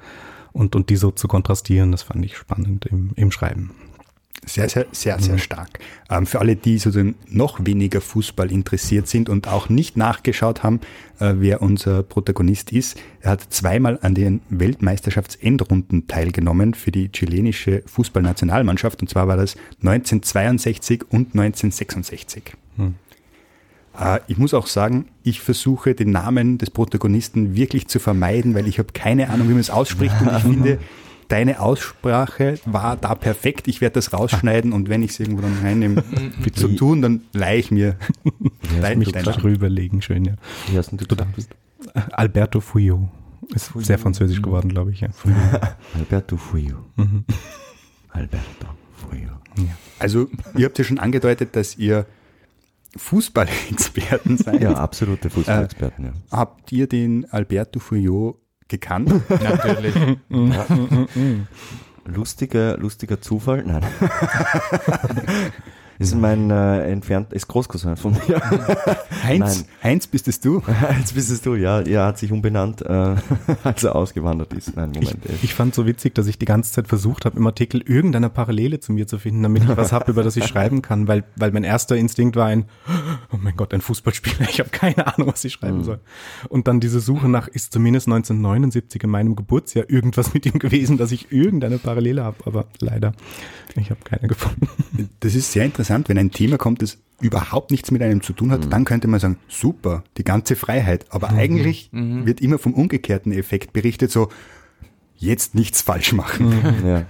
Und, 0.51 0.75
und 0.75 0.91
die 0.91 0.97
so 0.97 1.09
zu 1.09 1.27
kontrastieren, 1.27 1.91
das 1.91 2.03
fand 2.03 2.23
ich 2.23 2.37
spannend 2.37 2.85
im, 2.85 3.09
im 3.15 3.31
Schreiben. 3.31 3.71
Sehr, 4.45 4.67
sehr, 4.67 4.87
sehr, 4.91 5.19
sehr 5.19 5.37
stark. 5.37 5.79
Ähm, 6.09 6.25
für 6.25 6.39
alle, 6.39 6.57
die 6.57 6.77
sozusagen 6.77 7.15
noch 7.29 7.65
weniger 7.65 8.01
Fußball 8.01 8.51
interessiert 8.51 9.07
sind 9.07 9.29
und 9.29 9.47
auch 9.47 9.69
nicht 9.69 9.95
nachgeschaut 9.95 10.63
haben, 10.63 10.81
äh, 11.19 11.35
wer 11.37 11.61
unser 11.61 12.03
Protagonist 12.03 12.73
ist, 12.73 12.99
er 13.21 13.31
hat 13.31 13.41
zweimal 13.53 13.99
an 14.01 14.15
den 14.15 14.41
Weltmeisterschaftsendrunden 14.49 16.07
teilgenommen 16.07 16.73
für 16.73 16.91
die 16.91 17.09
chilenische 17.09 17.83
Fußballnationalmannschaft 17.85 19.01
und 19.01 19.07
zwar 19.07 19.29
war 19.29 19.37
das 19.37 19.55
1962 19.81 21.03
und 21.09 21.35
1966. 21.35 22.53
Äh, 23.97 24.19
Ich 24.27 24.37
muss 24.37 24.53
auch 24.53 24.67
sagen, 24.67 25.05
ich 25.23 25.39
versuche 25.39 25.95
den 25.95 26.11
Namen 26.11 26.57
des 26.57 26.69
Protagonisten 26.69 27.55
wirklich 27.55 27.87
zu 27.87 27.99
vermeiden, 27.99 28.55
weil 28.55 28.67
ich 28.67 28.77
habe 28.79 28.91
keine 28.93 29.29
Ahnung, 29.29 29.47
wie 29.47 29.53
man 29.53 29.61
es 29.61 29.69
ausspricht 29.69 30.15
und 30.21 30.35
ich 30.35 30.43
finde, 30.43 30.79
deine 31.33 31.59
Aussprache 31.59 32.59
war 32.65 32.95
da 32.95 33.15
perfekt. 33.15 33.67
Ich 33.67 33.81
werde 33.81 33.95
das 33.95 34.13
rausschneiden 34.13 34.71
und 34.71 34.87
wenn 34.87 35.01
ich 35.01 35.11
es 35.11 35.19
irgendwo 35.19 35.41
dann 35.41 35.57
reinnehme, 35.63 36.03
zu 36.53 36.67
tun, 36.67 37.01
dann 37.01 37.21
leih 37.33 37.57
ich 37.57 37.71
mir 37.71 37.97
dein, 38.81 38.99
Mich 38.99 39.11
dein 39.11 39.23
drüber 39.23 39.67
legen, 39.67 40.03
schön, 40.03 40.25
ja. 40.25 40.35
Wie 40.69 40.77
hast 40.77 40.91
denn 40.91 40.99
du 40.99 41.07
gesagt? 41.07 41.33
Alberto 42.11 42.59
Fuyo. 42.59 43.09
Ist 43.53 43.71
sehr 43.75 43.97
französisch 43.97 44.43
geworden, 44.43 44.69
glaube 44.69 44.91
ich, 44.91 45.01
ja. 45.01 45.09
Alberto 45.95 46.37
Fuyo. 46.37 46.77
Alberto 48.09 48.67
Fuyo. 48.95 49.31
Also, 49.97 50.29
ihr 50.55 50.65
habt 50.65 50.77
ja 50.77 50.83
schon 50.83 50.99
angedeutet, 50.99 51.55
dass 51.55 51.77
ihr 51.77 52.05
Fußballexperten 52.95 54.37
seid. 54.37 54.61
Ja, 54.61 54.73
absolute 54.75 55.31
Fußballexperten, 55.31 56.05
ja. 56.05 56.11
Habt 56.31 56.71
ihr 56.71 56.87
den 56.87 57.25
Alberto 57.31 57.79
Fouillot 57.79 58.37
gekannt? 58.67 59.29
Natürlich. 59.29 59.95
Lustiger, 62.05 62.77
lustiger 62.77 63.21
Zufall? 63.21 63.63
Nein. 63.63 63.83
ist 65.99 66.15
mein 66.15 66.49
äh, 66.49 66.91
entfernt, 66.91 67.33
ist 67.33 67.47
Großcousin 67.47 67.95
von 67.97 68.13
mir. 68.13 68.41
Heinz, 69.23 69.65
Heinz 69.81 70.07
bist 70.07 70.27
es 70.27 70.39
du? 70.39 70.61
Jetzt 70.99 71.13
bist 71.13 71.29
es 71.29 71.41
du, 71.41 71.55
ja. 71.55 71.81
Er 71.81 72.05
hat 72.05 72.17
sich 72.17 72.31
umbenannt, 72.31 72.81
äh, 72.81 73.15
als 73.63 73.83
er 73.83 73.95
ausgewandert 73.95 74.53
ist. 74.53 74.75
Nein, 74.75 74.91
Moment. 74.91 75.17
Ich 75.41 75.53
fand 75.53 75.75
so 75.75 75.85
witzig, 75.85 76.15
dass 76.15 76.27
ich 76.27 76.37
die 76.37 76.45
ganze 76.45 76.71
Zeit 76.71 76.87
versucht 76.87 77.25
habe, 77.25 77.37
im 77.37 77.45
Artikel 77.45 77.81
irgendeine 77.81 78.29
Parallele 78.29 78.79
zu 78.79 78.91
mir 78.91 79.07
zu 79.07 79.19
finden, 79.19 79.43
damit 79.43 79.63
ich 79.63 79.77
was 79.77 79.91
habe, 79.91 80.11
über 80.11 80.23
das 80.23 80.35
ich 80.35 80.45
schreiben 80.45 80.81
kann, 80.81 81.07
weil, 81.07 81.23
weil 81.35 81.51
mein 81.51 81.63
erster 81.63 81.95
Instinkt 81.95 82.35
war 82.35 82.47
ein, 82.47 82.65
oh 83.31 83.37
mein 83.37 83.55
Gott, 83.55 83.73
ein 83.73 83.81
Fußballspieler, 83.81 84.49
ich 84.49 84.59
habe 84.59 84.69
keine 84.69 85.07
Ahnung, 85.07 85.29
was 85.31 85.43
ich 85.43 85.53
schreiben 85.53 85.83
soll. 85.83 85.99
Und 86.49 86.67
dann 86.67 86.79
diese 86.79 86.99
Suche 86.99 87.29
nach, 87.29 87.47
ist 87.47 87.71
zumindest 87.71 88.07
1979 88.07 89.03
in 89.03 89.09
meinem 89.09 89.35
Geburtsjahr 89.35 89.89
irgendwas 89.89 90.33
mit 90.33 90.45
ihm 90.45 90.59
gewesen, 90.59 90.97
dass 90.97 91.11
ich 91.11 91.31
irgendeine 91.31 91.77
Parallele 91.77 92.23
habe, 92.23 92.37
aber 92.45 92.65
leider, 92.79 93.13
ich 93.75 93.89
habe 93.89 94.01
keine 94.03 94.27
gefunden. 94.27 94.67
Das 95.19 95.35
ist 95.35 95.51
sehr 95.51 95.65
interessant, 95.65 95.82
wenn 95.89 96.17
ein 96.17 96.31
Thema 96.31 96.57
kommt, 96.57 96.81
das 96.81 96.97
überhaupt 97.21 97.71
nichts 97.71 97.91
mit 97.91 98.01
einem 98.01 98.21
zu 98.21 98.33
tun 98.33 98.51
hat, 98.51 98.71
dann 98.71 98.85
könnte 98.85 99.07
man 99.07 99.19
sagen, 99.19 99.37
super, 99.47 100.03
die 100.17 100.23
ganze 100.23 100.55
Freiheit. 100.55 101.05
Aber 101.09 101.29
eigentlich 101.29 101.89
wird 101.91 102.41
immer 102.41 102.57
vom 102.57 102.73
umgekehrten 102.73 103.31
Effekt 103.31 103.73
berichtet, 103.73 104.11
so, 104.11 104.29
jetzt 105.15 105.55
nichts 105.55 105.81
falsch 105.81 106.13
machen. 106.13 106.53
Ja. 106.85 107.05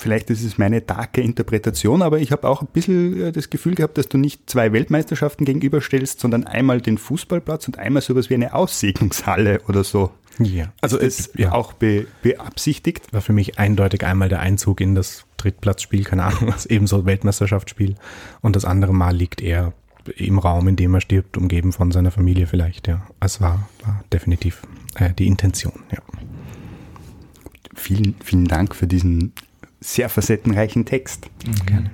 Vielleicht 0.00 0.30
ist 0.30 0.44
es 0.44 0.58
meine 0.58 0.80
darke 0.80 1.20
Interpretation, 1.20 2.02
aber 2.02 2.20
ich 2.20 2.30
habe 2.30 2.48
auch 2.48 2.62
ein 2.62 2.68
bisschen 2.68 3.20
äh, 3.20 3.32
das 3.32 3.50
Gefühl 3.50 3.74
gehabt, 3.74 3.98
dass 3.98 4.08
du 4.08 4.16
nicht 4.16 4.48
zwei 4.48 4.72
Weltmeisterschaften 4.72 5.44
gegenüberstellst, 5.44 6.20
sondern 6.20 6.44
einmal 6.44 6.80
den 6.80 6.98
Fußballplatz 6.98 7.66
und 7.66 7.80
einmal 7.80 8.00
sowas 8.00 8.30
wie 8.30 8.34
eine 8.34 8.54
Aussegnungshalle 8.54 9.60
oder 9.68 9.82
so. 9.82 10.12
Ja, 10.38 10.72
also 10.80 10.98
ist 10.98 11.36
ja. 11.36 11.50
auch 11.50 11.72
be 11.72 12.06
beabsichtigt? 12.22 13.12
war 13.12 13.22
für 13.22 13.32
mich 13.32 13.58
eindeutig 13.58 14.04
einmal 14.04 14.28
der 14.28 14.38
Einzug 14.38 14.80
in 14.80 14.94
das 14.94 15.24
Drittplatzspiel, 15.38 16.04
keine 16.04 16.24
Ahnung, 16.24 16.48
was 16.48 16.66
ebenso 16.66 17.06
Weltmeisterschaftsspiel. 17.06 17.94
Und 18.40 18.56
das 18.56 18.64
andere 18.64 18.92
Mal 18.92 19.16
liegt 19.16 19.40
er 19.40 19.72
im 20.16 20.38
Raum, 20.38 20.68
in 20.68 20.76
dem 20.76 20.94
er 20.94 21.00
stirbt, 21.00 21.36
umgeben 21.36 21.72
von 21.72 21.90
seiner 21.90 22.10
Familie 22.10 22.46
vielleicht, 22.46 22.88
ja. 22.88 23.06
Es 23.20 23.40
war, 23.40 23.68
war 23.84 24.04
definitiv 24.12 24.62
äh, 24.96 25.12
die 25.12 25.26
Intention, 25.26 25.80
ja. 25.92 25.98
Vielen, 27.74 28.14
vielen 28.22 28.46
Dank 28.46 28.74
für 28.74 28.86
diesen 28.86 29.32
sehr 29.80 30.08
facettenreichen 30.08 30.84
Text. 30.84 31.30
Gerne. 31.66 31.90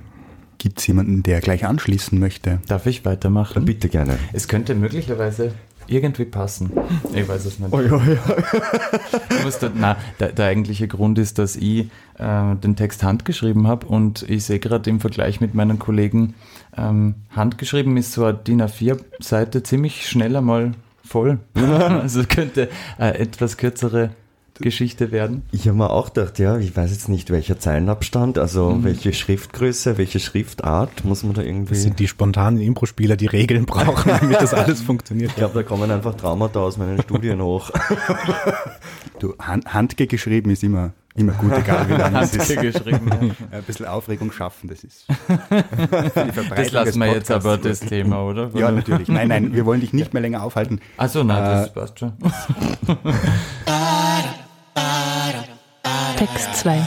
Gibt 0.57 0.79
es 0.79 0.87
jemanden, 0.87 1.21
der 1.21 1.41
gleich 1.41 1.65
anschließen 1.65 2.17
möchte? 2.17 2.59
Darf 2.67 2.87
ich 2.87 3.05
weitermachen? 3.05 3.65
Bitte 3.65 3.87
gerne. 3.89 4.17
Es 4.33 4.47
könnte 4.47 4.73
möglicherweise 4.73 5.53
irgendwie 5.87 6.25
passen. 6.25 6.71
Ich 7.13 7.27
weiß 7.27 7.45
es 7.45 7.59
nicht. 7.59 7.71
Du 7.71 9.43
musst 9.43 9.63
da, 9.63 9.71
na, 9.73 9.97
der, 10.19 10.31
der 10.31 10.45
eigentliche 10.47 10.87
Grund 10.87 11.17
ist, 11.19 11.39
dass 11.39 11.55
ich 11.55 11.89
äh, 12.17 12.55
den 12.55 12.75
Text 12.75 13.03
handgeschrieben 13.03 13.67
habe 13.67 13.85
und 13.87 14.23
ich 14.23 14.45
sehe 14.45 14.59
gerade 14.59 14.89
im 14.89 14.99
Vergleich 14.99 15.41
mit 15.41 15.53
meinen 15.53 15.79
Kollegen, 15.79 16.35
ähm, 16.77 17.15
handgeschrieben 17.35 17.97
ist 17.97 18.13
so 18.13 18.25
eine 18.25 18.37
DIN 18.37 18.61
A4-Seite 18.61 19.63
ziemlich 19.63 20.07
schnell 20.07 20.35
einmal 20.35 20.71
voll. 21.03 21.39
also 21.55 22.23
könnte 22.27 22.69
äh, 22.99 23.17
etwas 23.17 23.57
kürzere 23.57 24.11
Geschichte 24.59 25.11
werden. 25.11 25.43
Ich 25.51 25.67
habe 25.67 25.77
mir 25.77 25.89
auch 25.89 26.13
gedacht, 26.13 26.39
ja, 26.39 26.57
ich 26.57 26.75
weiß 26.75 26.91
jetzt 26.91 27.09
nicht, 27.09 27.29
welcher 27.29 27.59
Zeilenabstand, 27.59 28.37
also 28.37 28.83
welche 28.83 29.11
Schriftgröße, 29.13 29.97
welche 29.97 30.19
Schriftart, 30.19 31.03
muss 31.03 31.23
man 31.23 31.33
da 31.33 31.41
irgendwie... 31.41 31.73
Das 31.73 31.83
sind 31.83 31.99
die 31.99 32.07
spontanen 32.07 32.61
Impro-Spieler, 32.61 33.17
die 33.17 33.25
Regeln 33.27 33.65
brauchen, 33.65 34.09
damit 34.19 34.41
das 34.41 34.53
alles 34.53 34.81
funktioniert. 34.81 35.31
ich 35.31 35.35
glaube, 35.35 35.53
da 35.55 35.63
kommen 35.63 35.91
einfach 35.91 36.15
Traumata 36.15 36.59
aus 36.61 36.77
meinen 36.77 37.01
Studien 37.01 37.41
hoch. 37.41 37.71
Du, 39.19 39.33
Hand, 39.39 39.73
handgeschrieben 39.73 40.51
ist 40.51 40.61
immer, 40.61 40.91
immer 41.15 41.31
gut, 41.31 41.53
egal 41.53 41.87
wie 41.87 41.93
lange 41.93 42.19
es 42.19 42.35
ist. 42.35 42.49
geschrieben. 42.59 43.09
Ein 43.51 43.63
bisschen 43.65 43.85
Aufregung 43.85 44.29
schaffen, 44.33 44.67
das 44.67 44.83
ist. 44.83 45.05
Das 46.53 46.71
lassen 46.71 46.99
wir 46.99 47.13
jetzt 47.13 47.31
aber 47.31 47.57
das. 47.57 47.79
Thema, 47.79 48.23
oder? 48.25 48.51
Ja, 48.53 48.71
natürlich. 48.71 49.07
Nein, 49.07 49.29
nein, 49.29 49.53
wir 49.53 49.65
wollen 49.65 49.79
dich 49.79 49.93
nicht 49.93 50.13
mehr 50.13 50.21
länger 50.21 50.43
aufhalten. 50.43 50.81
Achso, 50.97 51.23
nein, 51.23 51.43
das 51.43 51.67
Äh, 51.67 51.71
passt 51.71 51.97
schon. 51.99 52.11
Text 56.17 56.55
2. 56.55 56.81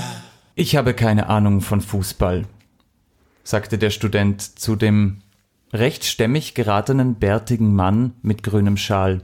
Ich 0.55 0.75
habe 0.75 0.95
keine 0.95 1.29
Ahnung 1.29 1.61
von 1.61 1.83
Fußball, 1.83 2.47
sagte 3.45 3.77
der 3.77 3.91
Student 3.91 4.41
zu 4.41 4.75
dem 4.75 5.19
recht 5.73 6.05
stämmig 6.05 6.55
geratenen 6.55 7.17
bärtigen 7.17 7.75
Mann 7.75 8.15
mit 8.23 8.43
grünem 8.43 8.79
Schal. 8.79 9.23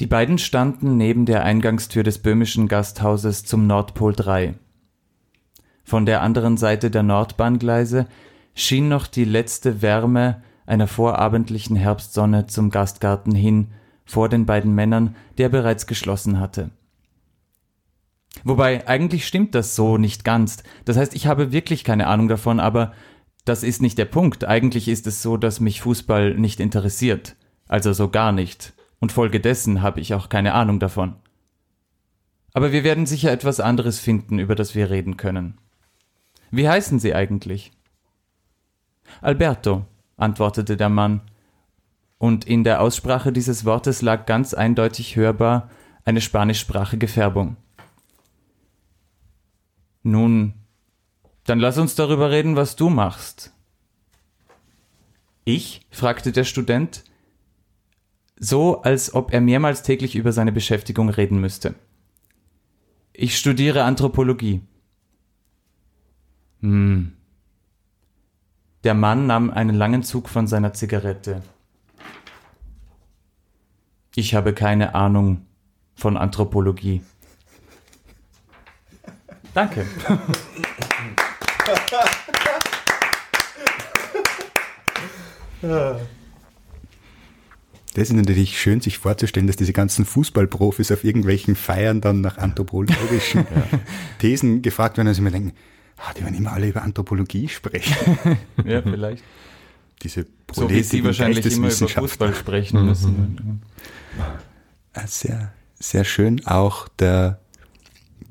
Die 0.00 0.06
beiden 0.06 0.36
standen 0.38 0.98
neben 0.98 1.24
der 1.24 1.42
Eingangstür 1.42 2.02
des 2.02 2.18
böhmischen 2.18 2.68
Gasthauses 2.68 3.44
zum 3.44 3.66
Nordpol 3.66 4.14
3. 4.14 4.54
Von 5.84 6.04
der 6.04 6.20
anderen 6.20 6.58
Seite 6.58 6.90
der 6.90 7.02
Nordbahngleise 7.02 8.06
schien 8.54 8.88
noch 8.88 9.06
die 9.06 9.24
letzte 9.24 9.80
Wärme 9.80 10.42
einer 10.66 10.86
vorabendlichen 10.86 11.76
Herbstsonne 11.76 12.46
zum 12.46 12.70
Gastgarten 12.70 13.34
hin 13.34 13.68
vor 14.04 14.28
den 14.28 14.44
beiden 14.44 14.74
Männern, 14.74 15.16
der 15.38 15.48
bereits 15.48 15.86
geschlossen 15.86 16.38
hatte. 16.38 16.70
Wobei, 18.44 18.86
eigentlich 18.86 19.26
stimmt 19.26 19.54
das 19.54 19.74
so 19.74 19.98
nicht 19.98 20.24
ganz. 20.24 20.62
Das 20.84 20.96
heißt, 20.96 21.14
ich 21.14 21.26
habe 21.26 21.52
wirklich 21.52 21.84
keine 21.84 22.06
Ahnung 22.06 22.28
davon, 22.28 22.60
aber 22.60 22.92
das 23.44 23.62
ist 23.62 23.82
nicht 23.82 23.98
der 23.98 24.04
Punkt. 24.04 24.44
Eigentlich 24.44 24.88
ist 24.88 25.06
es 25.06 25.22
so, 25.22 25.36
dass 25.36 25.60
mich 25.60 25.80
Fußball 25.80 26.34
nicht 26.34 26.60
interessiert. 26.60 27.36
Also 27.66 27.92
so 27.92 28.08
gar 28.08 28.32
nicht. 28.32 28.74
Und 29.00 29.12
folgedessen 29.12 29.82
habe 29.82 30.00
ich 30.00 30.14
auch 30.14 30.28
keine 30.28 30.54
Ahnung 30.54 30.80
davon. 30.80 31.16
Aber 32.52 32.72
wir 32.72 32.84
werden 32.84 33.06
sicher 33.06 33.30
etwas 33.30 33.60
anderes 33.60 34.00
finden, 34.00 34.38
über 34.38 34.54
das 34.54 34.74
wir 34.74 34.90
reden 34.90 35.16
können. 35.16 35.58
Wie 36.50 36.68
heißen 36.68 36.98
Sie 36.98 37.14
eigentlich? 37.14 37.72
Alberto, 39.20 39.84
antwortete 40.16 40.76
der 40.76 40.88
Mann, 40.88 41.22
und 42.18 42.46
in 42.46 42.64
der 42.64 42.80
Aussprache 42.80 43.32
dieses 43.32 43.64
Wortes 43.64 44.02
lag 44.02 44.26
ganz 44.26 44.52
eindeutig 44.52 45.14
hörbar 45.14 45.70
eine 46.04 46.20
spanischsprachige 46.20 47.06
Färbung. 47.06 47.56
Nun, 50.02 50.54
dann 51.44 51.58
lass 51.58 51.78
uns 51.78 51.94
darüber 51.94 52.30
reden, 52.30 52.56
was 52.56 52.76
du 52.76 52.90
machst. 52.90 53.52
Ich? 55.44 55.86
fragte 55.90 56.32
der 56.32 56.44
Student, 56.44 57.04
so 58.38 58.82
als 58.82 59.14
ob 59.14 59.32
er 59.32 59.40
mehrmals 59.40 59.82
täglich 59.82 60.14
über 60.14 60.32
seine 60.32 60.52
Beschäftigung 60.52 61.08
reden 61.08 61.40
müsste. 61.40 61.74
Ich 63.12 63.36
studiere 63.36 63.82
Anthropologie. 63.82 64.60
Hm. 66.60 67.12
Der 68.84 68.94
Mann 68.94 69.26
nahm 69.26 69.50
einen 69.50 69.74
langen 69.74 70.02
Zug 70.02 70.28
von 70.28 70.46
seiner 70.46 70.72
Zigarette. 70.72 71.42
Ich 74.14 74.34
habe 74.34 74.52
keine 74.52 74.94
Ahnung 74.94 75.46
von 75.94 76.16
Anthropologie. 76.16 77.02
Danke. 79.58 79.84
Das 87.92 88.08
ist 88.08 88.12
natürlich 88.12 88.60
schön, 88.60 88.80
sich 88.80 88.98
vorzustellen, 88.98 89.48
dass 89.48 89.56
diese 89.56 89.72
ganzen 89.72 90.04
Fußballprofis 90.04 90.92
auf 90.92 91.02
irgendwelchen 91.02 91.56
Feiern 91.56 92.00
dann 92.00 92.20
nach 92.20 92.38
anthropologischen 92.38 93.48
Thesen 94.20 94.62
gefragt 94.62 94.96
werden, 94.96 95.08
also 95.08 95.22
mir 95.22 95.32
denken, 95.32 95.54
ah, 95.96 96.12
die 96.16 96.22
werden 96.22 96.36
immer 96.36 96.52
alle 96.52 96.68
über 96.68 96.82
Anthropologie 96.82 97.48
sprechen. 97.48 98.16
Ja, 98.64 98.80
vielleicht. 98.82 99.24
Diese 100.02 100.24
So 100.52 100.70
wie 100.70 100.84
Sie 100.84 101.02
wahrscheinlich 101.02 101.44
immer 101.46 101.72
über. 101.72 101.88
Fußball 101.88 102.32
sprechen 102.32 102.86
müssen. 102.86 103.62
Ah, 104.94 105.04
Sehr, 105.08 105.52
sehr 105.80 106.04
schön 106.04 106.46
auch 106.46 106.86
der, 107.00 107.40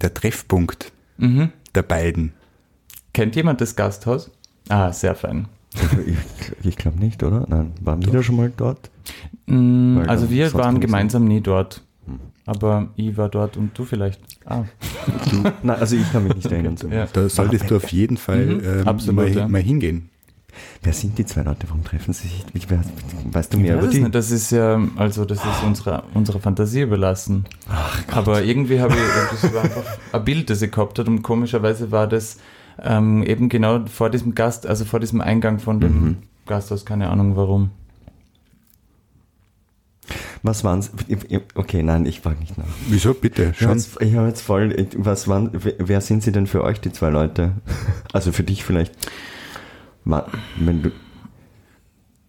der 0.01 0.13
Treffpunkt 0.13 0.93
Mhm. 1.17 1.51
der 1.75 1.81
beiden. 1.83 2.33
Kennt 3.13 3.35
jemand 3.35 3.61
das 3.61 3.75
Gasthaus? 3.75 4.31
Ah, 4.69 4.91
sehr 4.91 5.15
fein. 5.15 5.47
Ich, 6.05 6.65
ich 6.65 6.75
glaube 6.77 6.99
nicht, 6.99 7.21
oder? 7.23 7.45
Nein, 7.47 7.73
waren 7.81 8.03
wir 8.05 8.11
da 8.11 8.23
schon 8.23 8.35
mal 8.35 8.51
dort? 8.55 8.89
Mm, 9.45 9.99
Also 10.07 10.29
wir 10.29 10.53
waren 10.53 10.75
ich's 10.77 10.85
gemeinsam 10.85 11.25
nie 11.25 11.41
dort. 11.41 11.81
Aber 12.45 12.87
ich 12.95 13.17
war 13.17 13.27
dort 13.29 13.57
und 13.57 13.77
du 13.77 13.83
vielleicht. 13.83 14.21
Ah, 14.45 14.63
Nein, 15.63 15.79
also 15.79 15.95
ich 15.97 16.09
kann 16.11 16.23
mich 16.23 16.35
nicht 16.35 16.49
erinnern. 16.51 16.77
ja. 16.89 17.05
Da 17.11 17.27
solltest 17.27 17.69
du 17.69 17.75
auf 17.75 17.91
jeden 17.91 18.15
Fall 18.17 18.45
Mhm, 18.45 18.61
ähm, 18.63 18.87
absolut, 18.87 19.15
mal, 19.15 19.29
ja. 19.35 19.47
mal 19.47 19.61
hingehen. 19.61 20.09
Wer 20.83 20.93
sind 20.93 21.17
die 21.17 21.25
zwei 21.25 21.41
Leute? 21.41 21.67
Warum 21.69 21.83
treffen 21.83 22.13
sie 22.13 22.27
sich? 22.27 22.45
Ich 22.53 22.69
weiß, 22.69 22.85
weißt 23.31 23.53
du 23.53 23.57
mehr 23.57 23.73
über 23.75 23.83
das, 23.83 23.91
die? 23.91 23.99
nicht- 24.01 24.15
das 24.15 24.31
ist 24.31 24.51
ja, 24.51 24.79
also 24.95 25.25
das 25.25 25.39
ist 25.39 25.63
unserer 25.65 26.03
unserer 26.13 26.39
Fantasie 26.39 26.81
überlassen. 26.81 27.45
Aber 28.11 28.43
irgendwie 28.43 28.79
habe 28.79 28.93
ich, 28.93 29.41
das 29.41 29.53
war 29.53 29.63
einfach 29.63 29.83
ein 30.13 30.23
Bild, 30.25 30.49
das 30.49 30.61
ich 30.61 30.71
gehabt 30.71 30.97
hat 30.99 31.07
und 31.07 31.21
komischerweise 31.23 31.91
war 31.91 32.07
das 32.07 32.37
ähm, 32.81 33.23
eben 33.23 33.49
genau 33.49 33.85
vor 33.87 34.09
diesem 34.09 34.35
Gast, 34.35 34.67
also 34.67 34.85
vor 34.85 34.99
diesem 34.99 35.21
Eingang 35.21 35.59
von 35.59 35.79
dem 35.79 36.03
Mhm. 36.03 36.17
Gasthaus, 36.45 36.85
keine 36.85 37.09
Ahnung 37.09 37.35
warum. 37.35 37.71
Was 40.43 40.63
waren 40.63 40.85
Okay, 41.55 41.83
nein, 41.83 42.05
ich 42.05 42.21
frage 42.21 42.39
nicht 42.39 42.57
nach. 42.57 42.65
Wieso, 42.87 43.13
bitte? 43.13 43.51
Ich 43.53 43.61
habe 43.63 43.71
Schon. 43.71 43.77
jetzt, 43.77 44.01
ich 44.01 44.15
hab 44.15 44.27
jetzt 44.27 44.41
voll. 44.41 44.87
Was 44.95 45.27
waren. 45.27 45.49
Wer 45.51 45.73
wer 45.79 45.99
sind 46.01 46.23
sie 46.23 46.31
denn 46.31 46.47
für 46.47 46.63
euch, 46.63 46.79
die 46.79 46.91
zwei 46.91 47.09
Leute? 47.09 47.53
Also 48.13 48.31
für 48.31 48.43
dich 48.43 48.63
vielleicht. 48.63 48.93
Wenn 50.59 50.83
du, 50.83 50.91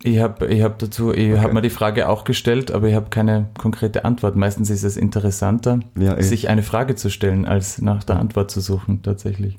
Ich 0.03 0.19
habe 0.21 0.47
ich 0.47 0.63
hab 0.63 0.79
dazu, 0.79 1.13
ich 1.13 1.31
Okay. 1.33 1.39
habe 1.41 1.55
mir 1.55 1.63
die 1.63 1.71
Frage 1.71 2.09
auch 2.09 2.25
gestellt, 2.25 2.71
aber 2.71 2.89
ich 2.89 2.95
habe 2.95 3.11
keine 3.11 3.49
konkrete 3.59 4.05
Antwort. 4.05 4.37
Meistens 4.37 4.71
ist 4.71 4.85
es 4.85 4.97
interessanter, 4.97 5.81
Ja, 5.99 6.21
sich 6.23 6.49
eine 6.49 6.63
Frage 6.63 6.95
zu 6.95 7.11
stellen, 7.11 7.47
als 7.47 7.81
nach 7.81 8.05
der 8.05 8.19
Antwort 8.19 8.51
zu 8.51 8.61
suchen, 8.61 9.03
tatsächlich. 9.03 9.59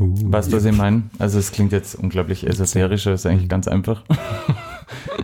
Uh, 0.00 0.14
Weißt 0.32 0.52
du, 0.52 0.56
was 0.56 0.64
ich 0.64 0.76
meine? 0.76 1.02
Also 1.18 1.38
es 1.40 1.50
klingt 1.50 1.72
jetzt 1.72 1.96
unglaublich 1.96 2.46
esoterisch, 2.46 3.06
aber 3.06 3.14
es 3.14 3.22
ist 3.24 3.26
eigentlich 3.26 3.48
ganz 3.48 3.66
einfach. 3.68 4.04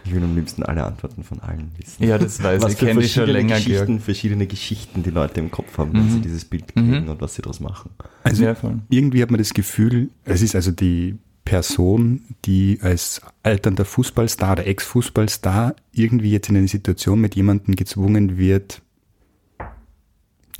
ich 0.05 0.15
will 0.15 0.23
am 0.23 0.35
liebsten 0.37 0.63
alle 0.63 0.85
Antworten 0.85 1.23
von 1.25 1.41
allen 1.41 1.71
wissen. 1.79 2.05
Ja, 2.05 2.19
das 2.19 2.43
weiß 2.43 2.63
was 2.63 2.73
ich. 2.73 2.79
für 2.79 2.87
kenne 2.87 3.01
die 3.01 3.09
schon 3.09 3.25
verschiedene 3.25 3.33
länger, 3.39 3.55
Geschichten, 3.57 3.87
Georg. 3.87 4.03
verschiedene 4.03 4.47
Geschichten 4.47 5.03
die 5.03 5.11
Leute 5.11 5.41
im 5.41 5.51
Kopf 5.51 5.79
haben, 5.79 5.93
wenn 5.93 6.07
Mhm. 6.07 6.11
sie 6.11 6.21
dieses 6.21 6.45
Bild 6.45 6.69
kriegen 6.69 7.03
Mhm. 7.05 7.09
und 7.09 7.21
was 7.21 7.35
sie 7.35 7.43
daraus 7.43 7.61
machen. 7.61 7.91
Also 8.23 8.45
Ja, 8.45 8.55
voll. 8.55 8.79
irgendwie 8.89 9.23
hat 9.23 9.31
man 9.31 9.39
das 9.39 9.55
Gefühl, 9.55 10.11
es 10.25 10.43
ist 10.43 10.55
also 10.55 10.71
die 10.71 11.17
Person, 11.45 12.23
die 12.47 12.79
als 12.81 13.21
alternder 13.43 13.85
Fußballstar 13.85 14.53
oder 14.53 14.67
Ex-Fußballstar 14.67 15.75
irgendwie 15.93 16.31
jetzt 16.31 16.49
in 16.49 16.57
eine 16.57 16.69
Situation 16.69 17.21
mit 17.21 17.35
jemandem 17.35 17.77
gezwungen 17.77 18.39
wird, 18.39 18.81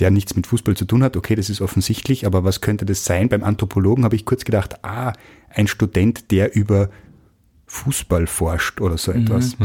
der 0.01 0.11
nichts 0.11 0.35
mit 0.37 0.47
Fußball 0.47 0.77
zu 0.77 0.85
tun 0.85 1.03
hat. 1.03 1.17
Okay, 1.17 1.37
das 1.37 1.49
ist 1.51 1.61
offensichtlich, 1.61 2.27
aber 2.27 2.45
was 2.45 2.61
könnte 2.61 2.85
das 2.85 3.05
sein? 3.05 3.29
Beim 3.29 3.45
Anthropologen 3.45 4.05
habe 4.05 4.17
ich 4.17 4.25
kurz 4.25 4.45
gedacht, 4.45 4.85
ah, 4.85 5.13
ein 5.49 5.69
Student, 5.69 6.31
der 6.33 6.55
über 6.57 6.91
Fußball 7.75 8.27
forscht 8.27 8.81
oder 8.81 8.97
so 8.97 9.13
etwas. 9.13 9.57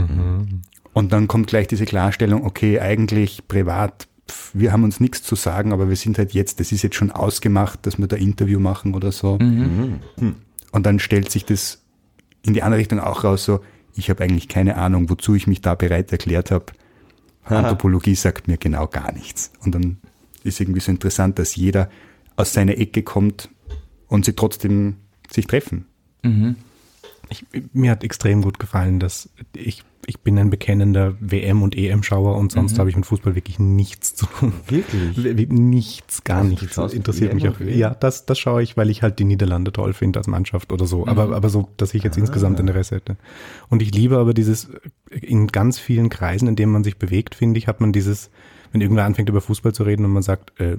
Und 0.93 1.11
dann 1.13 1.27
kommt 1.27 1.47
gleich 1.47 1.67
diese 1.67 1.85
Klarstellung, 1.85 2.43
okay, 2.43 2.79
eigentlich 2.79 3.47
privat, 3.47 4.07
pf, 4.29 4.51
wir 4.53 4.71
haben 4.71 4.83
uns 4.83 4.99
nichts 4.99 5.21
zu 5.21 5.35
sagen, 5.35 5.71
aber 5.71 5.89
wir 5.89 5.95
sind 5.95 6.17
halt 6.17 6.33
jetzt, 6.33 6.59
das 6.59 6.71
ist 6.71 6.81
jetzt 6.81 6.95
schon 6.95 7.11
ausgemacht, 7.11 7.85
dass 7.85 7.99
wir 7.99 8.07
da 8.07 8.15
Interview 8.15 8.59
machen 8.59 8.95
oder 8.95 9.11
so. 9.11 9.37
Mhm. 9.39 9.99
Und 10.71 10.85
dann 10.85 10.99
stellt 10.99 11.31
sich 11.31 11.45
das 11.45 11.83
in 12.41 12.53
die 12.53 12.63
andere 12.63 12.79
Richtung 12.79 12.99
auch 12.99 13.23
raus, 13.23 13.45
so, 13.45 13.61
ich 13.95 14.09
habe 14.09 14.23
eigentlich 14.23 14.47
keine 14.47 14.77
Ahnung, 14.77 15.09
wozu 15.09 15.35
ich 15.35 15.45
mich 15.45 15.61
da 15.61 15.75
bereit 15.75 16.11
erklärt 16.11 16.51
habe. 16.51 16.65
Anthropologie 17.43 18.15
sagt 18.15 18.47
mir 18.47 18.57
genau 18.57 18.87
gar 18.87 19.11
nichts. 19.11 19.51
Und 19.61 19.75
dann 19.75 19.97
ist 20.43 20.59
irgendwie 20.59 20.79
so 20.79 20.91
interessant, 20.91 21.37
dass 21.37 21.55
jeder 21.55 21.89
aus 22.35 22.53
seiner 22.53 22.77
Ecke 22.77 23.03
kommt 23.03 23.49
und 24.07 24.25
sie 24.25 24.33
trotzdem 24.33 24.95
sich 25.29 25.47
treffen. 25.47 25.85
Mhm. 26.23 26.55
Ich, 27.29 27.45
mir 27.73 27.91
hat 27.91 28.03
extrem 28.03 28.41
gut 28.41 28.59
gefallen, 28.59 28.99
dass 28.99 29.29
ich, 29.55 29.83
ich 30.07 30.19
bin 30.21 30.37
ein 30.39 30.49
bekennender 30.49 31.15
WM- 31.19 31.61
und 31.61 31.75
EM-Schauer 31.77 32.35
und 32.37 32.51
sonst 32.51 32.73
Mhm. 32.73 32.77
habe 32.79 32.89
ich 32.89 32.95
mit 32.95 33.05
Fußball 33.05 33.35
wirklich 33.35 33.59
nichts 33.59 34.15
zu 34.15 34.25
tun. 34.25 34.53
Wirklich? 34.67 35.49
Nichts, 35.49 36.23
gar 36.23 36.41
du 36.43 36.49
nichts. 36.49 36.77
interessiert 36.77 37.33
mich 37.33 37.47
auch. 37.47 37.59
Ja, 37.59 37.91
das, 37.93 38.25
das 38.25 38.39
schaue 38.39 38.63
ich, 38.63 38.77
weil 38.77 38.89
ich 38.89 39.03
halt 39.03 39.19
die 39.19 39.25
Niederlande 39.25 39.71
toll 39.71 39.93
finde 39.93 40.19
als 40.19 40.27
Mannschaft 40.27 40.71
oder 40.71 40.85
so. 40.87 41.05
Aber, 41.07 41.35
aber 41.35 41.49
so, 41.49 41.69
dass 41.77 41.93
ich 41.93 42.03
jetzt 42.03 42.17
insgesamt 42.17 42.59
Interesse 42.59 42.95
hätte. 42.95 43.17
Und 43.69 43.81
ich 43.81 43.93
liebe 43.93 44.17
aber 44.17 44.33
dieses, 44.33 44.69
in 45.11 45.47
ganz 45.47 45.77
vielen 45.77 46.09
Kreisen, 46.09 46.47
in 46.47 46.55
denen 46.55 46.71
man 46.71 46.83
sich 46.83 46.97
bewegt, 46.97 47.35
finde 47.35 47.59
ich, 47.59 47.67
hat 47.67 47.79
man 47.81 47.91
dieses, 47.93 48.31
wenn 48.71 48.81
irgendwer 48.81 49.05
anfängt 49.05 49.29
über 49.29 49.41
Fußball 49.41 49.73
zu 49.73 49.83
reden 49.83 50.05
und 50.05 50.11
man 50.11 50.23
sagt, 50.23 50.59
äh, 50.59 50.77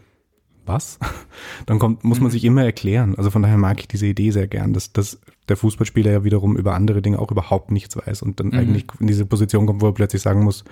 was? 0.67 0.99
Dann 1.67 1.79
kommt, 1.79 2.05
muss 2.05 2.21
man 2.21 2.31
sich 2.31 2.45
immer 2.45 2.65
erklären. 2.65 3.15
Also 3.17 3.31
von 3.31 3.43
daher 3.43 3.57
mag 3.59 3.81
ich 3.81 3.89
diese 3.89 4.07
Idee 4.07 4.31
sehr 4.31 4.47
gern, 4.47 4.73
dass, 4.73 4.93
dass 4.93 5.21
der 5.49 5.57
Fußballspieler 5.57 6.11
ja 6.13 6.25
wiederum 6.25 6.57
über 6.57 6.75
andere 6.75 7.03
Dinge 7.03 7.19
auch 7.19 7.31
überhaupt 7.31 7.71
nichts 7.71 7.97
weiß 7.97 8.23
und 8.23 8.39
dann 8.41 8.49
Mhm. 8.49 8.55
eigentlich 8.59 8.85
in 9.01 9.07
diese 9.09 9.27
Position 9.27 9.67
kommt, 9.67 9.81
wo 9.83 9.87
er 9.87 9.95
plötzlich 9.95 10.23
sagen 10.23 10.45
muss, 10.45 10.63
"B- 10.63 10.71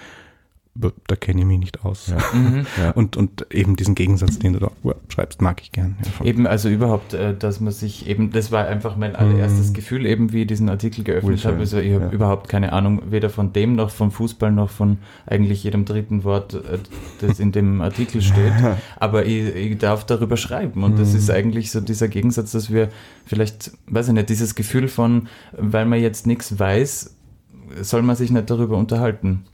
da 1.07 1.17
kenne 1.17 1.41
ich 1.41 1.47
mich 1.47 1.59
nicht 1.59 1.85
aus. 1.85 2.12
Mhm. 2.35 2.67
Ja. 2.81 2.91
Und, 2.93 3.17
und 3.17 3.47
eben 3.53 3.75
diesen 3.77 3.95
Gegensatz, 3.95 4.38
den 4.38 4.53
du 4.53 4.59
da 4.61 4.71
schreibst, 5.09 5.41
mag 5.43 5.61
ich 5.62 5.73
gern. 5.73 5.97
Ja. 6.21 6.27
Eben, 6.27 6.47
also 6.47 6.69
überhaupt, 6.69 7.14
äh, 7.14 7.35
dass 7.37 7.61
man 7.61 7.73
sich 7.73 8.07
eben, 8.09 8.31
das 8.33 8.53
war 8.53 8.67
einfach 8.67 8.97
mein 8.97 9.17
allererstes 9.17 9.71
Mhm. 9.71 9.75
Gefühl, 9.75 10.07
eben 10.07 10.33
wie 10.33 10.43
ich 10.43 10.47
diesen 10.47 10.69
Artikel 10.69 11.05
geöffnet 11.05 11.45
habe. 11.45 11.59
Also 11.59 11.79
ich 11.79 11.95
habe 11.95 12.14
überhaupt 12.14 12.49
keine 12.49 12.73
Ahnung, 12.73 13.03
weder 13.11 13.31
von 13.31 13.53
dem 13.53 13.75
noch 13.75 13.91
vom 13.91 14.11
Fußball 14.11 14.53
noch 14.53 14.71
von 14.71 14.99
eigentlich 15.27 15.64
jedem 15.64 15.85
dritten 15.85 16.23
Wort, 16.25 16.55
äh, 16.55 16.79
das 17.21 17.41
in 17.41 17.51
dem 17.53 17.81
Artikel 17.81 18.21
steht. 18.23 18.53
Aber 18.97 19.25
ich, 19.27 19.55
ich 19.55 19.79
darf 19.79 20.05
darüber 20.05 20.37
schreiben. 20.37 20.85
Und 20.85 20.99
das 20.99 21.12
Mhm. 21.12 21.19
ist 21.19 21.31
eigentlich 21.31 21.71
so 21.71 21.81
dieser 21.81 22.09
Gegensatz, 22.09 22.53
dass 22.53 22.71
wir 22.73 22.88
vielleicht, 23.25 23.73
weiß 23.87 24.09
ich 24.09 24.14
nicht, 24.14 24.29
dieses 24.29 24.55
Gefühl 24.55 24.88
von, 24.88 25.29
weil 25.57 25.87
man 25.87 26.01
jetzt 26.01 26.27
nichts 26.27 26.59
weiß, 26.59 27.14
soll 27.81 28.03
man 28.03 28.17
sich 28.17 28.31
nicht 28.31 28.49
darüber 28.51 28.77
unterhalten. 28.77 29.45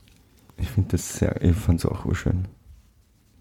Ich 0.57 0.69
finde 0.71 0.90
das 0.93 1.19
sehr, 1.19 1.40
ich 1.43 1.57
fand 1.57 1.81
es 1.81 1.87
auch 1.87 2.05
urschön. 2.05 2.47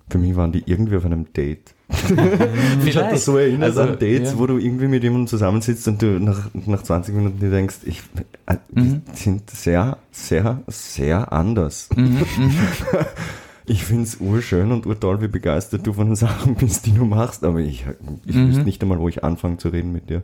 Für 0.10 0.18
mich 0.18 0.36
waren 0.36 0.52
die 0.52 0.64
irgendwie 0.66 0.98
auf 0.98 1.06
einem 1.06 1.32
Date. 1.34 1.74
Ich 2.86 2.98
habe 2.98 3.12
das 3.12 3.26
so 3.26 3.38
erinnert 3.38 3.64
Also, 3.70 3.82
an 3.82 3.92
Dates, 3.94 4.34
ja. 4.34 4.38
wo 4.40 4.48
du 4.48 4.58
irgendwie 4.58 4.88
mit 4.88 5.04
jemandem 5.04 5.28
zusammensitzt 5.28 5.88
und 5.88 6.02
du 6.02 6.20
nach, 6.20 6.50
nach 6.54 6.82
20 6.84 7.16
Minuten 7.16 7.40
dir 7.40 7.50
denkst, 7.52 7.78
ich, 7.86 8.02
äh, 8.46 8.58
die 8.72 8.80
Mhm. 8.82 9.02
sind 9.14 9.50
sehr, 9.50 9.98
sehr, 10.12 10.62
sehr 10.68 11.32
anders. 11.32 11.90
Mhm, 11.96 12.22
Ich 13.66 13.86
finde 13.86 14.04
es 14.04 14.18
urschön 14.20 14.74
und 14.74 14.86
urtoll, 14.86 15.22
wie 15.22 15.30
begeistert 15.30 15.88
du 15.88 15.94
von 15.94 16.08
den 16.08 16.16
Sachen 16.18 16.56
bist, 16.56 16.86
die 16.86 16.92
du 16.92 17.06
machst, 17.06 17.46
aber 17.46 17.60
ich, 17.60 17.86
ich 18.26 18.36
Mhm. 18.36 18.48
wüsste 18.50 18.64
nicht 18.64 18.82
einmal, 18.82 19.00
wo 19.00 19.08
ich 19.08 19.24
anfange 19.24 19.58
zu 19.58 19.70
reden 19.70 19.92
mit 19.94 20.10
dir. 20.10 20.24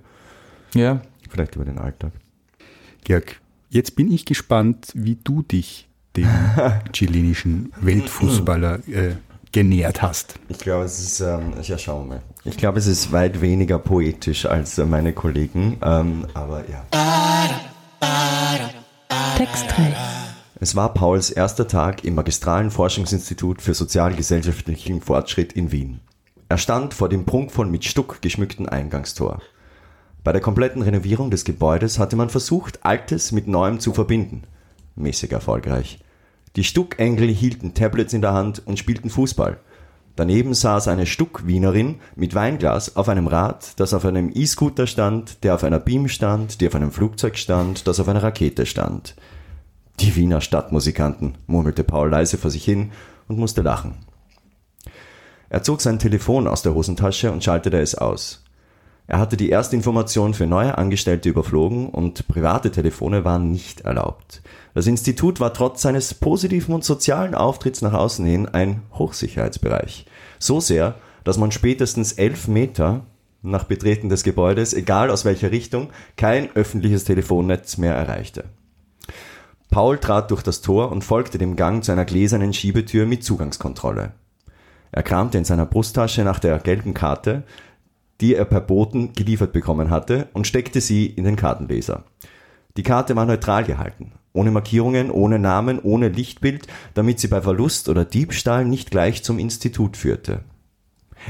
Ja, 0.73 1.01
Vielleicht 1.29 1.55
über 1.55 1.63
den 1.65 1.77
Alltag. 1.77 2.11
Georg, 3.03 3.39
jetzt 3.69 3.95
bin 3.95 4.11
ich 4.11 4.25
gespannt, 4.25 4.91
wie 4.95 5.15
du 5.23 5.43
dich 5.43 5.87
dem 6.15 6.27
chilenischen 6.93 7.71
Weltfußballer 7.81 8.87
äh, 8.87 9.15
genähert 9.51 10.01
hast. 10.01 10.35
Ich 10.47 10.59
glaube, 10.59 10.85
es 10.85 10.99
ist, 10.99 11.19
ähm, 11.21 11.53
ja, 11.61 11.77
schauen 11.77 12.07
wir 12.07 12.15
mal. 12.15 12.21
Ich 12.43 12.57
glaube, 12.57 12.79
es 12.79 12.87
ist 12.87 13.11
weit 13.11 13.41
weniger 13.41 13.79
poetisch 13.79 14.45
als 14.45 14.77
äh, 14.77 14.85
meine 14.85 15.13
Kollegen, 15.13 15.77
ähm, 15.81 16.25
aber 16.33 16.63
ja. 16.69 16.85
Text 19.37 19.65
3. 19.75 19.95
Es 20.61 20.75
war 20.75 20.93
Pauls 20.93 21.29
erster 21.29 21.67
Tag 21.67 22.03
im 22.03 22.15
Magistralen 22.15 22.69
Forschungsinstitut 22.69 23.61
für 23.61 23.73
sozialgesellschaftlichen 23.73 25.01
Fortschritt 25.01 25.53
in 25.53 25.71
Wien. 25.71 26.01
Er 26.49 26.57
stand 26.57 26.93
vor 26.93 27.07
dem 27.07 27.25
prunkvoll 27.25 27.67
mit 27.67 27.85
Stuck 27.85 28.21
geschmückten 28.21 28.67
Eingangstor. 28.67 29.41
Bei 30.23 30.33
der 30.33 30.41
kompletten 30.41 30.81
Renovierung 30.81 31.31
des 31.31 31.45
Gebäudes 31.45 31.97
hatte 31.97 32.17
man 32.17 32.29
versucht, 32.29 32.83
Altes 32.83 33.31
mit 33.31 33.47
Neuem 33.47 33.79
zu 33.79 33.93
verbinden. 33.93 34.43
Mäßig 34.95 35.31
erfolgreich. 35.31 35.99
Die 36.55 36.63
Stuckengel 36.63 37.27
hielten 37.29 37.73
Tablets 37.73 38.13
in 38.13 38.21
der 38.21 38.33
Hand 38.33 38.65
und 38.65 38.79
spielten 38.79 39.09
Fußball. 39.09 39.59
Daneben 40.15 40.53
saß 40.53 40.89
eine 40.89 41.05
Stuckwienerin 41.05 42.01
mit 42.15 42.35
Weinglas 42.35 42.97
auf 42.97 43.07
einem 43.07 43.27
Rad, 43.27 43.79
das 43.79 43.93
auf 43.93 44.03
einem 44.03 44.31
E-Scooter 44.33 44.85
stand, 44.85 45.43
der 45.43 45.55
auf 45.55 45.63
einer 45.63 45.79
Beam 45.79 46.09
stand, 46.09 46.59
die 46.59 46.67
auf 46.67 46.75
einem 46.75 46.91
Flugzeug 46.91 47.37
stand, 47.37 47.87
das 47.87 47.99
auf 47.99 48.09
einer 48.09 48.23
Rakete 48.23 48.65
stand. 48.65 49.15
Die 50.01 50.15
Wiener 50.15 50.41
Stadtmusikanten, 50.41 51.37
murmelte 51.47 51.83
Paul 51.83 52.09
leise 52.09 52.37
vor 52.37 52.51
sich 52.51 52.65
hin 52.65 52.91
und 53.27 53.37
musste 53.37 53.61
lachen. 53.61 53.95
Er 55.49 55.63
zog 55.63 55.81
sein 55.81 55.99
Telefon 55.99 56.47
aus 56.47 56.61
der 56.61 56.73
Hosentasche 56.73 57.31
und 57.31 57.43
schaltete 57.43 57.79
es 57.79 57.95
aus. 57.95 58.43
Er 59.09 59.17
hatte 59.17 59.37
die 59.37 59.49
erste 59.49 59.75
Information 59.75 60.35
für 60.35 60.45
neue 60.45 60.77
Angestellte 60.77 61.29
überflogen 61.29 61.89
und 61.89 62.27
private 62.27 62.69
Telefone 62.69 63.25
waren 63.25 63.49
nicht 63.49 63.81
erlaubt. 63.81 64.43
Das 64.75 64.85
Institut 64.85 65.39
war 65.39 65.51
trotz 65.51 65.81
seines 65.81 66.13
positiven 66.13 66.75
und 66.75 66.83
sozialen 66.83 67.33
Auftritts 67.33 67.81
nach 67.81 67.93
außen 67.93 68.23
hin 68.23 68.47
ein 68.47 68.83
Hochsicherheitsbereich. 68.93 70.05
So 70.37 70.59
sehr, 70.59 70.93
dass 71.23 71.39
man 71.39 71.51
spätestens 71.51 72.11
elf 72.11 72.47
Meter 72.47 73.01
nach 73.41 73.63
Betreten 73.63 74.09
des 74.09 74.21
Gebäudes, 74.21 74.75
egal 74.75 75.09
aus 75.09 75.25
welcher 75.25 75.49
Richtung, 75.49 75.89
kein 76.15 76.55
öffentliches 76.55 77.03
Telefonnetz 77.03 77.77
mehr 77.79 77.95
erreichte. 77.95 78.43
Paul 79.71 79.97
trat 79.97 80.29
durch 80.29 80.43
das 80.43 80.61
Tor 80.61 80.91
und 80.91 81.03
folgte 81.03 81.39
dem 81.39 81.55
Gang 81.55 81.83
zu 81.83 81.91
einer 81.91 82.05
gläsernen 82.05 82.53
Schiebetür 82.53 83.07
mit 83.07 83.23
Zugangskontrolle. 83.23 84.11
Er 84.91 85.03
kramte 85.03 85.37
in 85.37 85.45
seiner 85.45 85.65
Brusttasche 85.65 86.23
nach 86.23 86.39
der 86.39 86.59
gelben 86.59 86.93
Karte, 86.93 87.43
die 88.21 88.35
er 88.35 88.45
per 88.45 88.61
Boten 88.61 89.13
geliefert 89.13 89.53
bekommen 89.53 89.89
hatte, 89.89 90.27
und 90.33 90.47
steckte 90.47 90.81
sie 90.81 91.05
in 91.05 91.23
den 91.23 91.35
Kartenleser. 91.35 92.03
Die 92.77 92.83
Karte 92.83 93.15
war 93.15 93.25
neutral 93.25 93.63
gehalten, 93.63 94.13
ohne 94.33 94.51
Markierungen, 94.51 95.11
ohne 95.11 95.39
Namen, 95.39 95.79
ohne 95.79 96.09
Lichtbild, 96.09 96.67
damit 96.93 97.19
sie 97.19 97.27
bei 97.27 97.41
Verlust 97.41 97.89
oder 97.89 98.05
Diebstahl 98.05 98.65
nicht 98.65 98.91
gleich 98.91 99.23
zum 99.23 99.39
Institut 99.39 99.97
führte. 99.97 100.41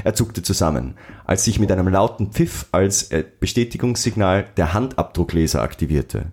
Er 0.04 0.14
zuckte 0.14 0.42
zusammen, 0.42 0.94
als 1.24 1.44
sich 1.44 1.58
mit 1.58 1.72
einem 1.72 1.88
lauten 1.88 2.30
Pfiff 2.30 2.66
als 2.72 3.10
äh, 3.10 3.24
Bestätigungssignal 3.40 4.46
der 4.56 4.72
Handabdruckleser 4.72 5.62
aktivierte. 5.62 6.32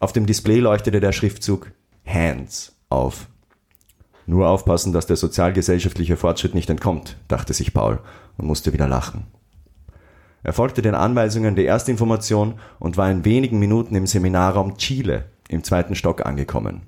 Auf 0.00 0.12
dem 0.12 0.26
Display 0.26 0.58
leuchtete 0.58 1.00
der 1.00 1.12
Schriftzug 1.12 1.70
Hands 2.04 2.76
auf. 2.90 3.28
Nur 4.26 4.48
aufpassen, 4.48 4.92
dass 4.92 5.06
der 5.06 5.16
sozialgesellschaftliche 5.16 6.16
Fortschritt 6.16 6.54
nicht 6.54 6.70
entkommt, 6.70 7.16
dachte 7.28 7.54
sich 7.54 7.72
Paul 7.72 8.00
und 8.36 8.46
musste 8.46 8.72
wieder 8.72 8.88
lachen. 8.88 9.26
Er 10.44 10.52
folgte 10.52 10.82
den 10.82 10.94
Anweisungen 10.94 11.56
der 11.56 11.64
Erstinformation 11.64 12.54
und 12.78 12.98
war 12.98 13.10
in 13.10 13.24
wenigen 13.24 13.58
Minuten 13.58 13.96
im 13.96 14.06
Seminarraum 14.06 14.76
Chile 14.76 15.24
im 15.48 15.64
zweiten 15.64 15.94
Stock 15.94 16.24
angekommen. 16.24 16.82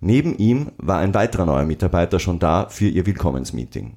Neben 0.00 0.36
ihm 0.38 0.70
war 0.78 0.98
ein 0.98 1.12
weiterer 1.12 1.44
neuer 1.44 1.64
Mitarbeiter 1.64 2.20
schon 2.20 2.38
da 2.38 2.68
für 2.68 2.86
ihr 2.86 3.04
Willkommensmeeting. 3.04 3.96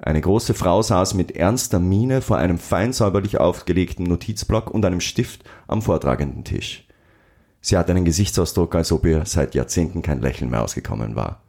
Eine 0.00 0.20
große 0.20 0.54
Frau 0.54 0.82
saß 0.82 1.14
mit 1.14 1.32
ernster 1.36 1.78
Miene 1.78 2.20
vor 2.20 2.36
einem 2.36 2.58
fein 2.58 2.92
säuberlich 2.92 3.38
aufgelegten 3.38 4.06
Notizblock 4.06 4.70
und 4.70 4.84
einem 4.84 5.00
Stift 5.00 5.44
am 5.68 5.80
vortragenden 5.80 6.44
Tisch. 6.44 6.86
Sie 7.60 7.76
hatte 7.76 7.92
einen 7.92 8.04
Gesichtsausdruck, 8.04 8.74
als 8.74 8.90
ob 8.90 9.06
ihr 9.06 9.24
seit 9.24 9.54
Jahrzehnten 9.54 10.02
kein 10.02 10.20
Lächeln 10.20 10.50
mehr 10.50 10.62
ausgekommen 10.62 11.14
war. 11.16 11.42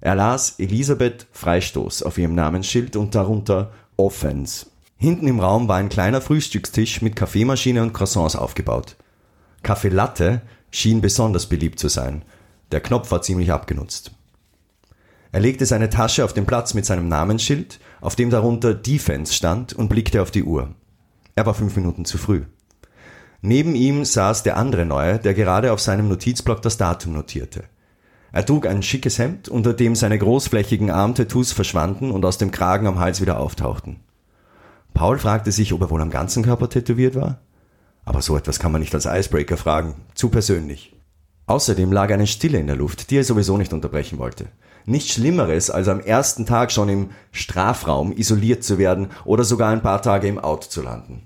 Er 0.00 0.14
las 0.14 0.58
Elisabeth 0.58 1.26
Freistoß 1.32 2.02
auf 2.02 2.18
ihrem 2.18 2.34
Namensschild 2.34 2.96
und 2.96 3.14
darunter 3.14 3.72
Offense. 3.96 4.66
Hinten 5.00 5.28
im 5.28 5.38
Raum 5.38 5.68
war 5.68 5.76
ein 5.76 5.88
kleiner 5.88 6.20
Frühstückstisch 6.20 7.02
mit 7.02 7.14
Kaffeemaschine 7.14 7.82
und 7.82 7.92
Croissants 7.92 8.34
aufgebaut. 8.34 8.96
Kaffee 9.62 9.90
Latte 9.90 10.42
schien 10.72 11.00
besonders 11.00 11.46
beliebt 11.46 11.78
zu 11.78 11.86
sein. 11.86 12.24
Der 12.72 12.80
Knopf 12.80 13.12
war 13.12 13.22
ziemlich 13.22 13.52
abgenutzt. 13.52 14.10
Er 15.30 15.38
legte 15.38 15.66
seine 15.66 15.88
Tasche 15.88 16.24
auf 16.24 16.32
den 16.32 16.46
Platz 16.46 16.74
mit 16.74 16.84
seinem 16.84 17.06
Namensschild, 17.06 17.78
auf 18.00 18.16
dem 18.16 18.30
darunter 18.30 18.74
Defense 18.74 19.32
stand, 19.32 19.72
und 19.72 19.88
blickte 19.88 20.20
auf 20.20 20.32
die 20.32 20.42
Uhr. 20.42 20.74
Er 21.36 21.46
war 21.46 21.54
fünf 21.54 21.76
Minuten 21.76 22.04
zu 22.04 22.18
früh. 22.18 22.42
Neben 23.40 23.76
ihm 23.76 24.04
saß 24.04 24.42
der 24.42 24.56
andere 24.56 24.84
Neue, 24.84 25.20
der 25.20 25.34
gerade 25.34 25.72
auf 25.72 25.80
seinem 25.80 26.08
Notizblock 26.08 26.60
das 26.60 26.76
Datum 26.76 27.12
notierte. 27.12 27.64
Er 28.32 28.44
trug 28.44 28.66
ein 28.66 28.82
schickes 28.82 29.20
Hemd, 29.20 29.48
unter 29.48 29.74
dem 29.74 29.94
seine 29.94 30.18
großflächigen 30.18 30.90
Armtattoos 30.90 31.52
verschwanden 31.52 32.10
und 32.10 32.24
aus 32.24 32.38
dem 32.38 32.50
Kragen 32.50 32.88
am 32.88 32.98
Hals 32.98 33.20
wieder 33.20 33.38
auftauchten. 33.38 34.00
Paul 34.94 35.18
fragte 35.18 35.52
sich, 35.52 35.72
ob 35.72 35.80
er 35.82 35.90
wohl 35.90 36.02
am 36.02 36.10
ganzen 36.10 36.42
Körper 36.42 36.68
tätowiert 36.68 37.14
war. 37.14 37.40
Aber 38.04 38.22
so 38.22 38.36
etwas 38.36 38.58
kann 38.58 38.72
man 38.72 38.80
nicht 38.80 38.94
als 38.94 39.06
Icebreaker 39.06 39.56
fragen. 39.56 39.94
Zu 40.14 40.28
persönlich. 40.28 40.96
Außerdem 41.46 41.92
lag 41.92 42.10
eine 42.10 42.26
Stille 42.26 42.58
in 42.58 42.66
der 42.66 42.76
Luft, 42.76 43.10
die 43.10 43.16
er 43.16 43.24
sowieso 43.24 43.56
nicht 43.56 43.72
unterbrechen 43.72 44.18
wollte. 44.18 44.46
Nichts 44.84 45.12
Schlimmeres, 45.12 45.70
als 45.70 45.88
am 45.88 46.00
ersten 46.00 46.46
Tag 46.46 46.72
schon 46.72 46.88
im 46.88 47.10
Strafraum 47.32 48.12
isoliert 48.12 48.64
zu 48.64 48.78
werden 48.78 49.08
oder 49.24 49.44
sogar 49.44 49.70
ein 49.70 49.82
paar 49.82 50.02
Tage 50.02 50.28
im 50.28 50.38
Out 50.38 50.64
zu 50.64 50.82
landen. 50.82 51.22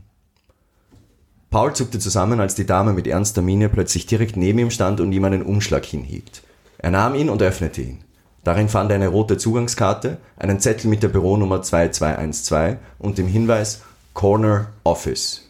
Paul 1.51 1.75
zuckte 1.75 1.99
zusammen, 1.99 2.41
als 2.41 2.55
die 2.55 2.67
Dame 2.67 2.93
mit 2.93 3.07
ernster 3.07 3.43
Miene 3.43 3.69
plötzlich 3.69 4.07
direkt 4.07 4.37
neben 4.37 4.59
ihm 4.59 4.71
stand 4.71 5.01
und 5.01 5.13
ihm 5.13 5.25
einen 5.25 5.43
Umschlag 5.43 5.85
hinhielt. 5.85 6.43
Er 6.79 6.91
nahm 6.91 7.15
ihn 7.15 7.29
und 7.29 7.43
öffnete 7.43 7.83
ihn. 7.83 8.05
Darin 8.45 8.69
fand 8.69 8.91
er 8.91 8.97
eine 8.97 9.09
rote 9.09 9.37
Zugangskarte, 9.37 10.19
einen 10.37 10.59
Zettel 10.59 10.89
mit 10.89 11.03
der 11.03 11.09
Büronummer 11.09 11.63
2212 11.63 12.79
und 12.99 13.19
dem 13.19 13.29
Hinweis 13.29 13.83
Corner 14.15 14.69
Office. 14.85 15.49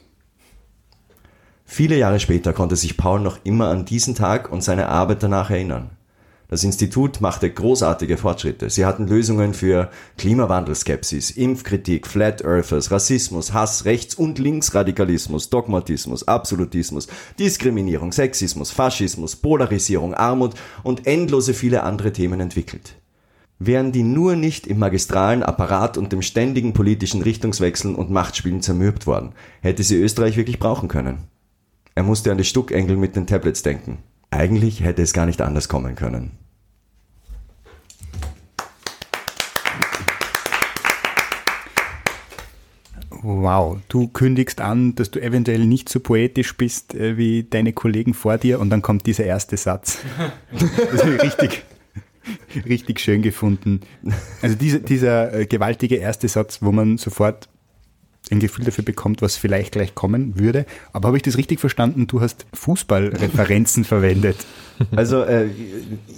Viele 1.65 1.97
Jahre 1.97 2.21
später 2.21 2.53
konnte 2.53 2.77
sich 2.77 2.99
Paul 2.99 3.21
noch 3.21 3.39
immer 3.45 3.69
an 3.69 3.87
diesen 3.87 4.15
Tag 4.15 4.53
und 4.53 4.63
seine 4.63 4.89
Arbeit 4.89 5.23
danach 5.23 5.51
erinnern. 5.51 5.91
Das 6.53 6.65
Institut 6.65 7.23
machte 7.23 7.49
großartige 7.49 8.19
Fortschritte. 8.19 8.69
Sie 8.69 8.85
hatten 8.85 9.07
Lösungen 9.07 9.55
für 9.55 9.89
Klimawandelskepsis, 10.19 11.31
Impfkritik, 11.31 12.07
Flat 12.07 12.45
Earthers, 12.45 12.91
Rassismus, 12.91 13.55
Hass, 13.55 13.87
Rechts- 13.87 14.17
und 14.17 14.39
Linksradikalismus, 14.39 15.49
Dogmatismus, 15.49 16.29
Absolutismus, 16.29 17.09
Diskriminierung, 17.39 18.13
Sexismus, 18.13 18.71
Faschismus, 18.71 19.35
Polarisierung, 19.35 20.13
Armut 20.13 20.53
und 20.83 21.07
endlose 21.07 21.55
viele 21.55 21.85
andere 21.85 22.13
Themen 22.13 22.39
entwickelt. 22.39 22.97
Wären 23.59 23.91
die 23.91 24.03
nur 24.03 24.37
nicht 24.37 24.67
im 24.67 24.79
magistralen 24.79 25.43
Apparat 25.43 25.97
und 25.97 26.13
dem 26.13 26.21
ständigen 26.21 26.75
politischen 26.75 27.23
Richtungswechseln 27.23 27.95
und 27.95 28.11
Machtspielen 28.11 28.61
zermürbt 28.61 29.07
worden, 29.07 29.33
hätte 29.63 29.85
sie 29.85 29.97
Österreich 29.97 30.37
wirklich 30.37 30.59
brauchen 30.59 30.89
können. 30.89 31.29
Er 31.95 32.03
musste 32.03 32.31
an 32.31 32.37
die 32.37 32.45
Stuckengel 32.45 32.99
mit 32.99 33.17
den 33.17 33.27
Tablets 33.27 33.63
denken. 33.63 34.01
Eigentlich 34.29 34.83
hätte 34.83 35.01
es 35.01 35.15
gar 35.15 35.25
nicht 35.25 35.41
anders 35.41 35.71
kommen 35.71 35.95
können. 35.95 36.42
Wow, 43.23 43.79
du 43.89 44.09
kündigst 44.09 44.61
an, 44.61 44.95
dass 44.97 45.11
du 45.11 45.21
eventuell 45.21 45.65
nicht 45.65 45.89
so 45.89 46.01
poetisch 46.01 46.57
bist 46.57 46.95
äh, 46.95 47.17
wie 47.17 47.45
deine 47.45 47.73
Kollegen 47.73 48.15
vor 48.15 48.37
dir 48.37 48.59
und 48.59 48.71
dann 48.71 48.83
kommt 48.83 49.07
dieser 49.07 49.25
erste 49.25 49.57
Satz. 49.57 49.99
Das 50.93 51.05
habe 51.05 51.15
ich 51.15 51.23
richtig, 51.23 51.65
richtig 52.67 53.01
schön 53.01 53.23
gefunden. 53.23 53.81
Also 54.43 54.57
dieser, 54.57 54.81
dieser 54.81 55.33
äh, 55.33 55.47
gewaltige 55.47 55.97
erste 55.97 56.29
Satz, 56.29 56.63
wo 56.63 56.73
man 56.73 56.99
sofort 56.99 57.49
ein 58.33 58.41
Gefühl 58.41 58.65
dafür 58.65 58.85
bekommt, 58.85 59.23
was 59.23 59.37
vielleicht 59.37 59.73
gleich 59.73 59.95
kommen 59.95 60.39
würde. 60.39 60.67
Aber 60.93 61.09
habe 61.09 61.17
ich 61.17 61.23
das 61.23 61.37
richtig 61.37 61.61
verstanden? 61.61 62.07
Du 62.07 62.21
hast 62.21 62.47
Fußballreferenzen 62.55 63.85
verwendet. 63.85 64.39
Also 64.97 65.23
äh, 65.23 65.49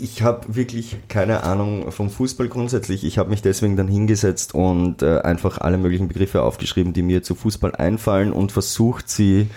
ich 0.01 0.23
habe 0.23 0.55
wirklich 0.55 0.97
keine 1.09 1.43
Ahnung 1.43 1.91
vom 1.93 2.09
Fußball 2.09 2.49
grundsätzlich. 2.49 3.05
Ich 3.05 3.19
habe 3.19 3.31
mich 3.31 3.43
deswegen 3.43 3.77
dann 3.77 3.89
hingesetzt 3.89 4.55
und 4.55 5.03
äh, 5.03 5.19
einfach 5.19 5.59
alle 5.59 5.77
möglichen 5.77 6.09
Begriffe 6.09 6.43
aufgeschrieben, 6.43 6.93
die 6.93 7.03
mir 7.03 7.23
zu 7.23 7.35
Fußball 7.35 7.75
einfallen 7.75 8.33
und 8.33 8.53
versucht 8.53 9.11
sie 9.11 9.49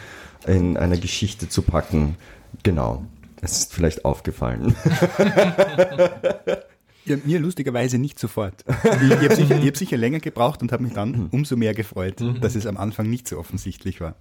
in 0.46 0.78
eine 0.78 0.98
Geschichte 0.98 1.48
zu 1.48 1.62
packen. 1.62 2.18
Genau. 2.64 3.06
Es 3.40 3.60
ist 3.60 3.74
vielleicht 3.74 4.04
aufgefallen. 4.04 4.76
Ja, 7.08 7.18
mir 7.24 7.40
lustigerweise 7.40 7.98
nicht 7.98 8.20
sofort. 8.20 8.66
Ich, 8.68 9.12
ich 9.12 9.12
habe 9.12 9.36
sicher, 9.36 9.58
ich 9.58 9.68
hab 9.68 9.78
sicher 9.78 9.98
länger 9.98 10.20
gebraucht 10.20 10.62
und 10.62 10.72
habe 10.72 10.84
mich 10.84 10.94
dann 10.94 11.28
umso 11.32 11.56
mehr 11.56 11.74
gefreut, 11.74 12.22
dass 12.42 12.56
es 12.56 12.66
am 12.66 12.78
Anfang 12.78 13.10
nicht 13.10 13.28
so 13.28 13.38
offensichtlich 13.38 14.02
war. 14.02 14.16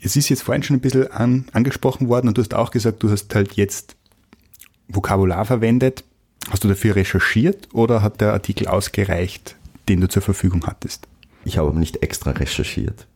Es 0.00 0.16
ist 0.16 0.28
jetzt 0.28 0.42
vorhin 0.42 0.62
schon 0.62 0.76
ein 0.76 0.80
bisschen 0.80 1.10
an, 1.10 1.46
angesprochen 1.52 2.08
worden 2.08 2.28
und 2.28 2.38
du 2.38 2.42
hast 2.42 2.54
auch 2.54 2.70
gesagt, 2.70 3.02
du 3.02 3.10
hast 3.10 3.34
halt 3.34 3.54
jetzt 3.54 3.96
Vokabular 4.88 5.44
verwendet. 5.44 6.04
Hast 6.50 6.64
du 6.64 6.68
dafür 6.68 6.96
recherchiert 6.96 7.68
oder 7.72 8.02
hat 8.02 8.20
der 8.20 8.32
Artikel 8.32 8.66
ausgereicht, 8.66 9.56
den 9.88 10.00
du 10.00 10.08
zur 10.08 10.22
Verfügung 10.22 10.66
hattest? 10.66 11.08
Ich 11.44 11.58
habe 11.58 11.78
nicht 11.78 12.02
extra 12.02 12.32
recherchiert. 12.32 13.06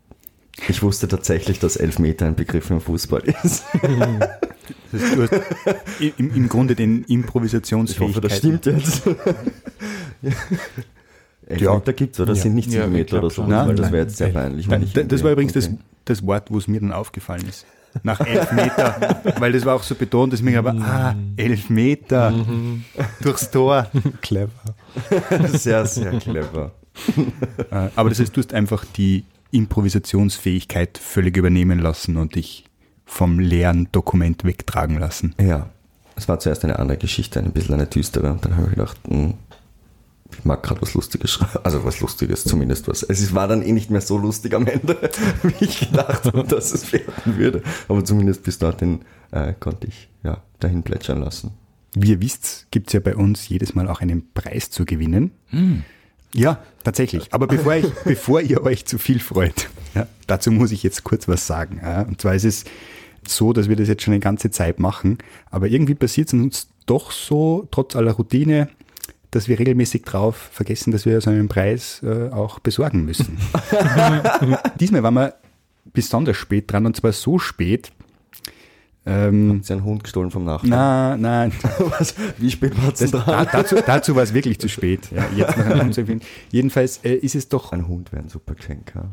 Ich 0.69 0.83
wusste 0.83 1.07
tatsächlich, 1.07 1.59
dass 1.59 1.77
Elfmeter 1.77 2.27
ein 2.27 2.35
Begriff 2.35 2.71
im 2.71 2.81
Fußball 2.81 3.23
ist. 3.43 3.65
Das 4.99 5.03
heißt, 5.03 5.17
du 5.17 5.23
hast 5.23 5.33
im, 6.19 6.35
im 6.35 6.49
Grunde 6.49 6.75
den 6.75 6.97
Ich 6.97 7.03
hoffe, 7.05 7.13
Improvisationsfähigkeiten. 7.15 8.23
das 8.29 8.39
stimmt 8.39 8.67
jetzt. 8.67 9.03
Elfmeter 11.47 11.93
gibt's, 11.93 12.19
oder? 12.19 12.33
Das 12.33 12.43
sind 12.43 12.55
nicht 12.55 12.73
Ja, 12.73 12.83
sieben 12.83 12.93
Meter 12.95 13.19
oder 13.19 13.31
so, 13.31 13.45
Nein, 13.47 13.77
das 13.77 13.93
wäre 13.93 14.03
jetzt 14.05 14.17
sehr 14.17 14.29
peinlich. 14.31 14.67
Nein, 14.67 14.81
das 14.83 14.95
irgendwie- 14.97 15.23
war 15.25 15.33
übrigens 15.33 15.53
das, 15.53 15.71
das 16.05 16.27
Wort, 16.27 16.51
wo 16.51 16.59
es 16.59 16.67
mir 16.67 16.81
dann 16.81 16.93
aufgefallen 16.93 17.45
ist. 17.49 17.67
Nach 18.03 18.21
elf 18.21 18.53
Meter, 18.53 19.23
weil 19.39 19.53
das 19.53 19.65
war 19.65 19.75
auch 19.75 19.83
so 19.83 19.95
betont, 19.95 20.33
dass 20.33 20.41
ich 20.41 20.45
mir 20.45 20.59
aber, 20.59 20.73
ah, 20.73 21.15
elf 21.37 21.71
Meter 21.71 22.35
durchs 23.23 23.51
Tor. 23.51 23.91
Clever. 24.21 24.51
Sehr, 25.53 25.87
sehr 25.87 26.19
clever. 26.19 26.73
Äh, 27.71 27.89
Aber 27.95 28.09
das 28.11 28.19
heißt, 28.21 28.37
du 28.37 28.41
hast 28.41 28.53
einfach 28.53 28.85
die 28.85 29.25
Improvisationsfähigkeit 29.51 30.99
völlig 30.99 31.37
übernehmen 31.37 31.79
lassen 31.79 32.17
und 32.19 32.35
dich 32.35 32.65
vom 33.07 33.39
leeren 33.39 33.89
Dokument 33.93 34.45
wegtragen 34.45 34.99
lassen. 34.99 35.35
Ja, 35.41 35.71
es 36.17 36.29
war 36.29 36.39
zuerst 36.41 36.65
eine 36.65 36.79
andere 36.79 36.99
Geschichte, 36.99 37.39
ein 37.39 37.53
bisschen 37.53 37.75
eine 37.75 37.87
düstere. 37.87 38.31
Und 38.31 38.45
dann 38.45 38.57
habe 38.57 38.67
ich 38.67 38.75
gedacht, 38.75 38.99
hm, 39.09 39.35
ich 40.33 40.45
mag 40.45 40.63
gerade 40.63 40.83
was 40.83 40.95
Lustiges 40.95 41.31
schreiben. 41.31 41.61
Also 41.63 41.85
was 41.85 42.01
Lustiges 42.01 42.45
zumindest 42.45 42.89
was. 42.89 43.03
Es 43.03 43.35
war 43.35 43.49
dann 43.49 43.63
eh 43.63 43.73
nicht 43.73 43.91
mehr 43.91 44.01
so 44.01 44.19
lustig 44.19 44.55
am 44.55 44.67
Ende, 44.67 44.97
wie 45.43 45.65
ich 45.65 45.81
gedacht 45.81 46.25
habe, 46.25 46.45
dass 46.45 46.73
es 46.73 46.93
werden 46.93 47.37
würde. 47.39 47.63
Aber 47.89 48.05
zumindest 48.05 48.43
bis 48.43 48.59
dorthin 48.59 49.01
äh, 49.31 49.55
konnte 49.59 49.87
ich 49.87 50.09
ja, 50.25 50.43
dahin 50.59 50.83
plätschern 50.83 51.21
lassen. 51.21 51.53
Wie 51.95 52.11
ihr 52.11 52.21
wisst, 52.21 52.67
gibt 52.71 52.89
es 52.89 52.93
ja 52.93 53.01
bei 53.01 53.17
uns 53.17 53.49
jedes 53.49 53.75
Mal 53.75 53.89
auch 53.89 54.01
einen 54.01 54.33
Preis 54.35 54.69
zu 54.69 54.85
gewinnen. 54.85 55.31
Ja, 56.35 56.59
tatsächlich. 56.85 57.33
Aber 57.33 57.47
bevor, 57.47 57.75
ich, 57.75 57.87
bevor 58.05 58.43
ihr 58.43 58.63
euch 58.63 58.85
zu 58.85 58.99
viel 58.99 59.19
freut, 59.19 59.71
ja, 59.97 60.07
dazu 60.27 60.51
muss 60.53 60.73
ich 60.73 60.83
jetzt 60.83 61.05
kurz 61.05 61.27
was 61.27 61.47
sagen. 61.47 61.81
Ja. 61.83 62.03
Und 62.03 62.21
zwar 62.21 62.35
ist 62.35 62.45
es 62.45 62.65
so, 63.27 63.53
dass 63.53 63.69
wir 63.69 63.77
das 63.77 63.89
jetzt 63.89 64.03
schon 64.03 64.13
eine 64.13 64.21
ganze 64.21 64.51
Zeit 64.51 64.79
machen, 64.79 65.19
aber 65.51 65.69
irgendwie 65.69 65.95
passiert 65.95 66.29
es 66.29 66.35
uns 66.35 66.69
doch 66.85 67.11
so, 67.11 67.67
trotz 67.71 67.97
aller 67.97 68.13
Routine, 68.13 68.69
dass 69.33 69.49
wir 69.49 69.59
regelmäßig 69.59 70.03
drauf 70.05 70.51
vergessen, 70.53 70.93
dass 70.93 71.05
wir 71.05 71.21
so 71.21 71.31
einen 71.31 71.49
Preis 71.49 72.03
äh, 72.05 72.29
auch 72.31 72.61
besorgen 72.61 73.05
müssen. 73.05 73.39
Diesmal 74.81 75.03
waren 75.03 75.15
wir 75.15 75.35
besonders 75.93 76.37
spät 76.37 76.71
dran 76.71 76.87
und 76.87 76.95
zwar 76.97 77.13
so 77.13 77.39
spät. 77.39 77.91
Ähm, 79.09 79.61
Ist 79.61 79.71
ja 79.71 79.77
ein 79.77 79.85
Hund 79.85 80.05
gestohlen 80.05 80.31
vom 80.31 80.45
Nachbarn. 80.45 80.71
na, 80.71 81.17
nein, 81.17 81.53
Was? 81.99 82.15
Wie 82.39 82.51
spät 82.51 82.77
war 82.83 82.93
es 82.93 83.11
da, 83.11 83.19
dran? 83.19 83.49
dazu, 83.53 83.77
dazu 83.85 84.17
war 84.17 84.23
es 84.25 84.35
wirklich 84.35 84.59
zu 84.59 84.69
spät. 84.69 85.09
Ja, 85.15 85.27
jetzt 85.35 85.57
noch 85.57 85.65
einen 85.67 85.81
Hund 85.81 85.95
zu 85.95 86.01
empfehlen. 86.01 86.23
Jedenfalls 86.51 86.99
äh, 87.05 87.15
ist 87.15 87.35
es 87.35 87.49
doch, 87.49 87.73
Ein 87.73 87.89
Hund 87.89 88.13
wäre 88.13 88.23
ein 88.23 88.29
super 88.29 88.55
Geschenk. 88.55 88.93
Ja. 88.95 89.05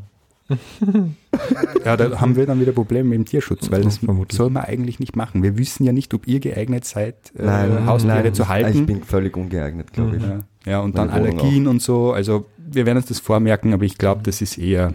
Ja, 1.84 1.96
da 1.96 2.20
haben 2.20 2.36
wir 2.36 2.46
dann 2.46 2.60
wieder 2.60 2.72
Probleme 2.72 3.08
mit 3.08 3.18
dem 3.18 3.24
Tierschutz, 3.24 3.70
weil 3.70 3.82
das 3.82 3.98
Vermutlich. 3.98 4.36
soll 4.36 4.50
man 4.50 4.64
eigentlich 4.64 5.00
nicht 5.00 5.16
machen. 5.16 5.42
Wir 5.42 5.56
wissen 5.56 5.84
ja 5.84 5.92
nicht, 5.92 6.12
ob 6.12 6.26
ihr 6.26 6.40
geeignet 6.40 6.84
seid, 6.84 7.14
äh, 7.38 7.44
Nein, 7.44 7.86
Haustiere 7.86 8.22
nein, 8.22 8.34
zu 8.34 8.42
Ich 8.42 8.48
halten. 8.48 8.86
bin 8.86 9.02
völlig 9.02 9.36
ungeeignet, 9.36 9.92
glaube 9.92 10.16
ich. 10.16 10.22
Ja, 10.22 10.40
ja, 10.66 10.80
und 10.80 10.98
dann 10.98 11.08
Meine 11.08 11.24
Wohnung 11.28 11.38
Allergien 11.40 11.66
und 11.66 11.80
so. 11.80 12.12
Also 12.12 12.46
wir 12.58 12.84
werden 12.86 12.98
uns 12.98 13.06
das 13.06 13.20
vormerken, 13.20 13.72
aber 13.72 13.84
ich 13.84 13.96
glaube, 13.98 14.22
das 14.22 14.42
ist 14.42 14.58
eher 14.58 14.92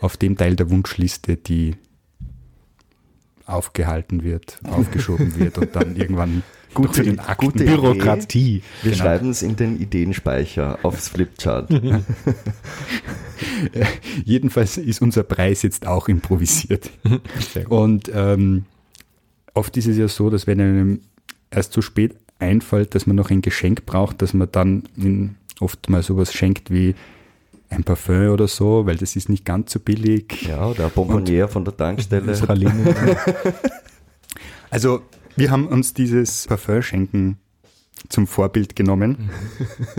auf 0.00 0.16
dem 0.16 0.36
Teil 0.36 0.56
der 0.56 0.70
Wunschliste, 0.70 1.36
die 1.36 1.76
aufgehalten 3.46 4.22
wird, 4.22 4.58
aufgeschoben 4.70 5.38
wird 5.38 5.56
und 5.58 5.74
dann 5.74 5.96
irgendwann 5.96 6.42
Gute- 6.82 6.92
zu 6.94 7.02
den 7.02 7.18
Akten 7.20 7.46
gute 7.46 7.64
Idee. 7.64 7.74
Bürokratie. 7.76 8.62
Wir 8.82 8.92
Genau. 8.92 9.04
schreiben 9.04 9.30
es 9.30 9.42
in 9.42 9.56
den 9.56 9.80
Ideenspeicher 9.80 10.78
aufs 10.82 11.08
Flipchart. 11.08 11.70
Jedenfalls 14.24 14.76
ist 14.78 15.02
unser 15.02 15.22
Preis 15.22 15.62
jetzt 15.62 15.86
auch 15.86 16.08
improvisiert. 16.08 16.90
Und 17.68 18.10
ähm, 18.14 18.64
oft 19.54 19.76
ist 19.76 19.86
es 19.86 19.96
ja 19.96 20.08
so, 20.08 20.30
dass 20.30 20.46
wenn 20.46 20.60
einem 20.60 21.00
erst 21.50 21.72
zu 21.72 21.82
spät 21.82 22.14
einfällt, 22.38 22.94
dass 22.94 23.06
man 23.06 23.16
noch 23.16 23.30
ein 23.30 23.42
Geschenk 23.42 23.86
braucht, 23.86 24.22
dass 24.22 24.34
man 24.34 24.48
dann 24.52 24.84
in, 24.96 25.36
oft 25.60 25.88
mal 25.90 26.02
sowas 26.02 26.32
schenkt 26.32 26.70
wie 26.70 26.94
ein 27.70 27.84
Parfum 27.84 28.28
oder 28.30 28.48
so, 28.48 28.86
weil 28.86 28.96
das 28.96 29.14
ist 29.16 29.28
nicht 29.28 29.44
ganz 29.44 29.72
so 29.72 29.80
billig. 29.80 30.46
Ja, 30.48 30.66
oder 30.68 30.86
ein 30.86 30.90
Bonbonnier 30.94 31.48
von 31.48 31.64
der 31.64 31.76
Tankstelle. 31.76 32.34
Also 34.70 35.00
wir 35.38 35.50
haben 35.50 35.66
uns 35.68 35.94
dieses 35.94 36.46
Parfum-Schenken 36.46 37.38
zum 38.08 38.26
Vorbild 38.26 38.76
genommen. 38.76 39.30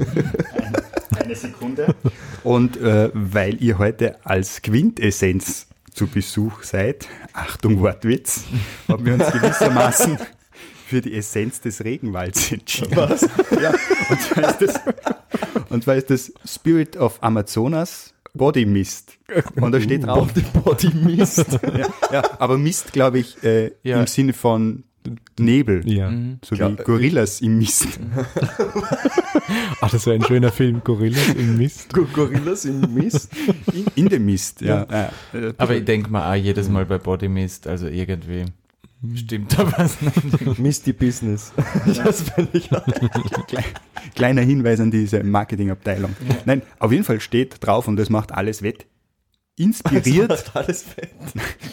Eine 1.16 1.36
Sekunde. 1.36 1.96
Und 2.44 2.78
äh, 2.78 3.10
weil 3.14 3.62
ihr 3.62 3.78
heute 3.78 4.26
als 4.26 4.62
Quintessenz 4.62 5.68
zu 5.94 6.08
Besuch 6.08 6.64
seid, 6.64 7.08
Achtung 7.34 7.80
Wortwitz, 7.82 8.44
haben 8.88 9.06
wir 9.06 9.14
uns 9.16 9.28
gewissermaßen 9.32 10.18
für 10.88 11.02
die 11.02 11.16
Essenz 11.16 11.62
des 11.62 11.84
Regenwalds 11.84 12.52
entschieden. 12.52 12.96
Was? 12.96 13.22
Ja, 13.62 13.74
und 14.10 14.22
zwar 14.22 14.50
ist 14.50 14.62
das, 14.62 14.80
und 15.70 15.84
zwar 15.84 15.96
ist 15.96 16.10
das 16.10 16.34
Spirit 16.46 16.96
of 16.98 17.18
Amazonas 17.22 18.14
Body 18.34 18.66
Mist. 18.66 19.18
Und 19.56 19.72
da 19.72 19.82
steht 19.82 20.06
drauf. 20.06 20.30
Body 20.64 20.90
Mist. 20.94 21.46
ja, 21.64 21.88
ja, 22.12 22.24
aber 22.40 22.58
Mist, 22.58 22.94
glaube 22.94 23.20
ich, 23.20 23.44
äh, 23.44 23.72
Ja. 23.84 24.00
im 24.00 24.08
Sinne 24.08 24.34
von 24.34 24.84
Nebel. 25.40 25.88
Ja. 25.88 26.12
So 26.44 26.58
wie 26.58 26.76
Gorillas 26.84 27.42
im 27.42 27.58
Mist. 27.60 28.00
Ach, 29.82 29.90
das 29.92 30.06
wäre 30.06 30.16
ein 30.16 30.24
schöner 30.24 30.52
Film. 30.52 30.82
Gorillas 30.84 31.30
im 31.36 31.58
Mist. 31.58 31.94
Gorillas 31.94 32.66
im 32.66 32.94
Mist. 32.94 33.32
In, 33.74 33.86
in 33.96 34.10
dem 34.10 34.26
Mist, 34.26 34.62
ja. 34.62 34.86
ja. 34.90 35.12
Äh, 35.34 35.54
Aber 35.58 35.76
ich 35.76 35.86
denke 35.86 36.10
mal 36.10 36.32
auch 36.32 36.42
jedes 36.42 36.70
Mal 36.70 36.86
bei 36.86 36.98
Body 36.98 37.30
Mist, 37.30 37.68
also 37.68 37.88
irgendwie 37.88 38.46
stimmt 39.16 39.58
da 39.58 39.72
was 39.78 40.02
nicht. 40.02 40.60
Misty 40.60 40.94
Business. 40.94 41.54
Das 42.04 42.24
finde 42.24 42.58
ich 42.58 42.72
auch. 42.72 42.86
Kleiner 44.16 44.42
Hinweis 44.42 44.80
an 44.80 44.92
diese 44.92 45.24
Marketingabteilung. 45.24 46.16
Nein, 46.46 46.62
auf 46.80 46.92
jeden 46.92 47.04
Fall 47.04 47.20
steht 47.20 47.66
drauf 47.66 47.88
und 47.88 47.96
das 47.96 48.10
macht 48.10 48.34
alles 48.34 48.62
wett. 48.62 48.86
Inspiriert, 49.60 50.32
Das 50.32 50.46
macht 50.46 50.56
alles 50.56 50.84
fett. 50.84 51.10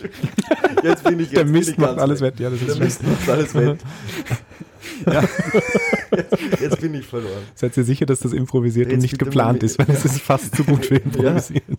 Jetzt 0.82 1.04
bin 1.04 1.20
ich 1.20 1.30
Der 1.30 1.42
jetzt 1.42 1.52
Mist 1.52 1.66
bin 1.66 1.74
ich 1.74 1.78
macht 1.78 1.98
alles 1.98 2.20
wett. 2.20 2.40
Ja, 2.40 2.50
das 2.50 2.58
Der 2.58 2.68
ist 2.68 2.78
Mist 2.80 3.02
macht 3.04 3.28
alles 3.28 3.52
fett. 3.52 3.78
Ja. 5.04 5.20
Jetzt, 6.16 6.60
jetzt 6.60 6.80
bin 6.80 6.94
ich 6.94 7.04
verloren. 7.06 7.42
Seid 7.54 7.76
ihr 7.76 7.82
sicher, 7.84 8.06
dass 8.06 8.20
das 8.20 8.32
improvisiert 8.32 8.86
und 8.86 8.92
Jetzt 8.92 9.02
nicht 9.02 9.12
bitte 9.12 9.24
geplant 9.26 9.62
ist, 9.64 9.78
weil 9.78 9.90
es 9.90 10.04
ist 10.04 10.20
fast 10.20 10.54
zu 10.54 10.64
gut 10.64 10.86
für 10.86 10.94
improvisieren. 11.04 11.76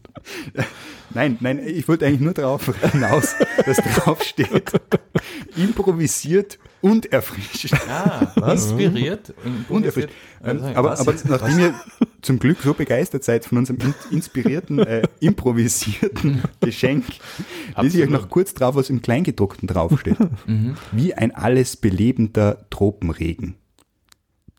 Nein, 1.14 1.38
nein, 1.40 1.60
ich 1.66 1.88
wollte 1.88 2.06
eigentlich 2.06 2.22
nur 2.22 2.34
darauf 2.34 2.74
hinaus, 2.92 3.36
dass 3.66 3.78
drauf 3.78 4.24
steht, 4.24 4.72
improvisiert 5.56 6.60
und 6.82 7.12
erfrischt. 7.12 7.74
Ah, 7.90 8.52
inspiriert. 8.52 9.34
Und 9.70 9.86
erfrischt. 9.86 10.10
Ähm, 10.44 10.62
aber, 10.76 10.92
was 10.92 11.02
aber 11.02 11.16
nachdem 11.28 11.60
ihr 11.60 11.74
zum 12.22 12.40
Glück 12.40 12.60
so 12.64 12.74
begeistert 12.74 13.24
seid 13.24 13.46
von 13.46 13.58
unserem 13.58 13.80
in, 13.80 13.94
inspirierten, 14.12 14.80
äh, 14.80 15.04
improvisierten 15.20 16.44
Geschenk, 16.62 17.06
lese 17.80 17.98
ich 17.98 18.04
euch 18.04 18.10
noch 18.10 18.30
kurz 18.30 18.54
drauf, 18.54 18.76
was 18.76 18.90
im 18.90 19.02
Kleingedruckten 19.02 19.68
draufsteht. 19.68 20.18
Wie 20.92 21.14
ein 21.14 21.34
alles 21.34 21.78
belebender 21.78 22.66
Tropenregen. 22.70 23.56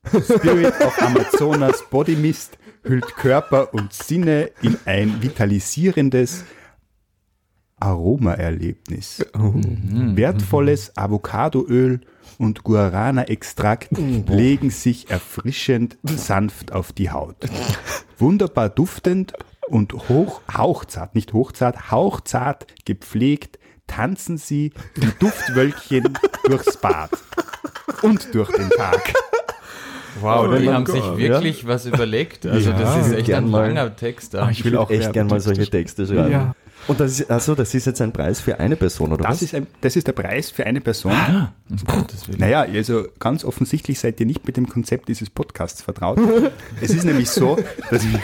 Spirit 0.07 0.80
of 0.80 1.03
Amazonas 1.03 1.84
Body 1.90 2.16
Mist 2.16 2.59
hüllt 2.82 3.16
Körper 3.16 3.74
und 3.74 3.92
Sinne 3.92 4.50
in 4.62 4.76
ein 4.84 5.22
vitalisierendes 5.22 6.44
Aromaerlebnis. 7.80 9.24
Wertvolles 9.34 10.96
Avocadoöl 10.96 12.00
und 12.38 12.64
Guarana-Extrakt 12.64 13.90
legen 13.98 14.70
sich 14.70 15.10
erfrischend 15.10 15.98
sanft 16.04 16.72
auf 16.72 16.92
die 16.92 17.10
Haut. 17.10 17.36
Wunderbar 18.18 18.68
duftend 18.68 19.32
und 19.68 19.92
hoch, 20.08 20.40
hauchzart, 20.52 21.14
nicht 21.14 21.32
hochzart, 21.32 21.90
hauchzart 21.90 22.66
gepflegt 22.84 23.58
tanzen 23.86 24.36
sie 24.36 24.72
wie 24.94 25.10
Duftwölkchen 25.18 26.16
durchs 26.44 26.76
Bad 26.76 27.10
und 28.02 28.34
durch 28.34 28.50
den 28.52 28.70
Tag. 28.70 29.14
Wow, 30.20 30.48
Oh 30.48 30.56
die 30.56 30.68
haben 30.68 30.84
Gott, 30.84 30.94
sich 30.96 31.16
wirklich 31.16 31.66
was 31.66 31.86
überlegt. 31.86 32.46
Also 32.46 32.70
Ja. 32.70 32.78
das 32.78 33.06
ist 33.06 33.12
echt 33.14 33.32
ein 33.32 33.48
mal. 33.50 33.68
langer 33.68 33.94
Text. 33.96 34.34
Ah, 34.34 34.48
ich 34.50 34.64
will 34.64 34.76
auch 34.76 34.90
echt 34.90 35.00
Werbetexte 35.00 35.12
gern 35.12 35.26
mal 35.28 35.40
solche 35.40 35.66
Texte 35.70 36.06
schreiben. 36.06 36.30
Ja. 36.32 36.54
Und 36.86 37.00
das 37.00 37.20
ist, 37.20 37.30
also 37.30 37.54
das 37.54 37.74
ist 37.74 37.86
jetzt 37.86 38.00
ein 38.00 38.12
Preis 38.12 38.40
für 38.40 38.59
eine 38.61 38.76
Person, 38.76 39.12
oder 39.12 39.24
Das 39.24 39.32
was? 39.34 39.42
ist, 39.42 39.54
ein, 39.54 39.66
das 39.80 39.96
ist 39.96 40.06
der 40.06 40.12
Preis 40.12 40.50
für 40.50 40.64
eine 40.64 40.80
Person. 40.80 41.12
Willen. 41.12 42.38
Naja, 42.38 42.61
also 42.62 43.04
ganz 43.18 43.44
offensichtlich 43.44 43.98
seid 43.98 44.18
ihr 44.20 44.26
nicht 44.26 44.46
mit 44.46 44.56
dem 44.56 44.68
Konzept 44.68 45.09
dieses 45.09 45.28
Podcasts 45.28 45.82
vertraut. 45.82 46.18
es 46.80 46.90
ist 46.90 47.04
nämlich 47.04 47.28
so, 47.28 47.59
dass 47.90 48.04
wir, 48.04 48.20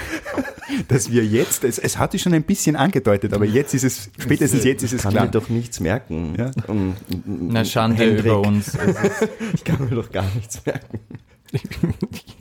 dass 0.89 1.11
wir 1.11 1.24
jetzt, 1.26 1.64
es, 1.64 1.78
es 1.78 1.99
hat 1.99 2.12
sich 2.12 2.22
schon 2.22 2.32
ein 2.32 2.45
bisschen 2.45 2.76
angedeutet, 2.76 3.35
aber 3.35 3.45
jetzt 3.45 3.74
ist 3.74 3.85
es, 3.85 4.11
spätestens 4.18 4.64
jetzt 4.64 4.82
ist 4.82 4.95
es 4.95 5.03
kann 5.03 5.12
klar. 5.12 5.24
mir 5.26 5.30
doch 5.32 5.49
nichts 5.51 5.80
merken. 5.80 6.35
Ja. 6.39 6.51
Um, 6.68 6.95
Na, 7.26 7.64
Schande 7.66 8.05
Hendrik, 8.05 8.24
über 8.24 8.41
uns. 8.41 8.72
Ich 9.55 9.64
kann 9.64 9.85
mir 9.91 9.97
doch 9.97 10.11
gar 10.11 10.24
nichts 10.35 10.64
merken. 10.64 11.01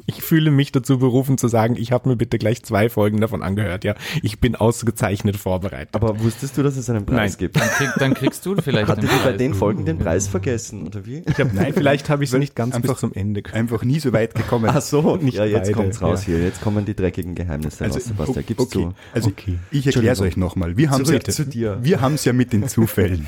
Ich 0.05 0.21
fühle 0.23 0.49
mich 0.51 0.71
dazu 0.71 0.97
berufen 0.97 1.37
zu 1.37 1.47
sagen, 1.47 1.75
ich 1.77 1.91
habe 1.91 2.09
mir 2.09 2.15
bitte 2.15 2.37
gleich 2.39 2.63
zwei 2.63 2.89
Folgen 2.89 3.21
davon 3.21 3.43
angehört. 3.43 3.83
Ja, 3.83 3.95
ich 4.21 4.39
bin 4.39 4.55
ausgezeichnet 4.55 5.35
vorbereitet. 5.37 5.93
Aber 5.93 6.19
wusstest 6.21 6.57
du, 6.57 6.63
dass 6.63 6.77
es 6.77 6.89
einen 6.89 7.05
Preis 7.05 7.33
Nein. 7.33 7.37
gibt? 7.39 7.55
Dann, 7.57 7.67
krieg, 7.69 7.89
dann 7.99 8.13
kriegst 8.15 8.45
du 8.45 8.55
vielleicht 8.61 8.87
Hattet 8.87 9.03
den 9.03 9.09
ihr 9.11 9.17
bei 9.17 9.23
Preis. 9.29 9.37
den 9.37 9.53
Folgen 9.53 9.85
den 9.85 9.99
Preis 9.99 10.27
vergessen, 10.27 10.87
oder 10.87 11.05
wie? 11.05 11.23
Ich 11.27 11.37
hab, 11.39 11.53
nein, 11.53 11.73
vielleicht 11.73 12.09
habe 12.09 12.23
ich 12.23 12.31
es 12.33 12.39
nicht 12.39 12.55
ganz 12.55 12.73
einfach- 12.75 12.93
bis 12.93 12.99
zum 13.01 13.13
Ende 13.13 13.41
gehört. 13.43 13.57
Einfach 13.59 13.83
nie 13.83 13.99
so 13.99 14.11
weit 14.13 14.33
gekommen. 14.35 14.69
Ach 14.73 14.81
so, 14.81 15.15
Nicht 15.17 15.35
ja, 15.37 15.45
jetzt 15.45 15.61
beide, 15.63 15.73
kommt's 15.73 16.01
raus 16.01 16.21
ja. 16.27 16.33
hier. 16.33 16.43
Jetzt 16.43 16.61
kommen 16.61 16.85
die 16.85 16.95
dreckigen 16.95 17.35
Geheimnisse 17.35 17.85
raus, 17.85 18.03
Sebastian. 18.03 18.45
Gib's 18.45 18.61
okay. 18.61 18.71
zu. 18.71 18.93
Also 19.13 19.29
Okay. 19.29 19.59
ich 19.71 19.85
erkläre 19.85 20.13
es 20.13 20.21
euch 20.21 20.37
nochmal. 20.37 20.75
Wir 20.77 20.89
haben 20.89 21.03
es 21.03 21.09
ja, 21.11 21.19
zu 21.21 21.45
dir. 21.45 21.77
Wir 21.81 22.01
haben 22.01 22.15
es 22.15 22.25
ja 22.25 22.33
mit 22.33 22.51
den 22.53 22.67
Zufällen. 22.67 23.27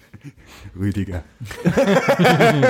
Rüdiger. 0.78 1.22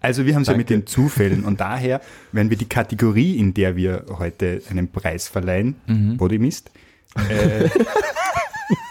Also 0.00 0.26
wir 0.26 0.34
haben 0.34 0.42
es 0.42 0.48
ja 0.48 0.56
mit 0.56 0.70
den 0.70 0.86
Zufällen 0.86 1.44
und 1.44 1.60
daher 1.60 2.00
werden 2.32 2.50
wir 2.50 2.56
die 2.56 2.68
Kategorie, 2.68 3.36
in 3.36 3.54
der 3.54 3.76
wir 3.76 4.04
heute 4.18 4.62
einen 4.70 4.88
Preis 4.88 5.28
verleihen, 5.28 5.76
Bodymist, 6.16 6.70
äh, 7.28 7.68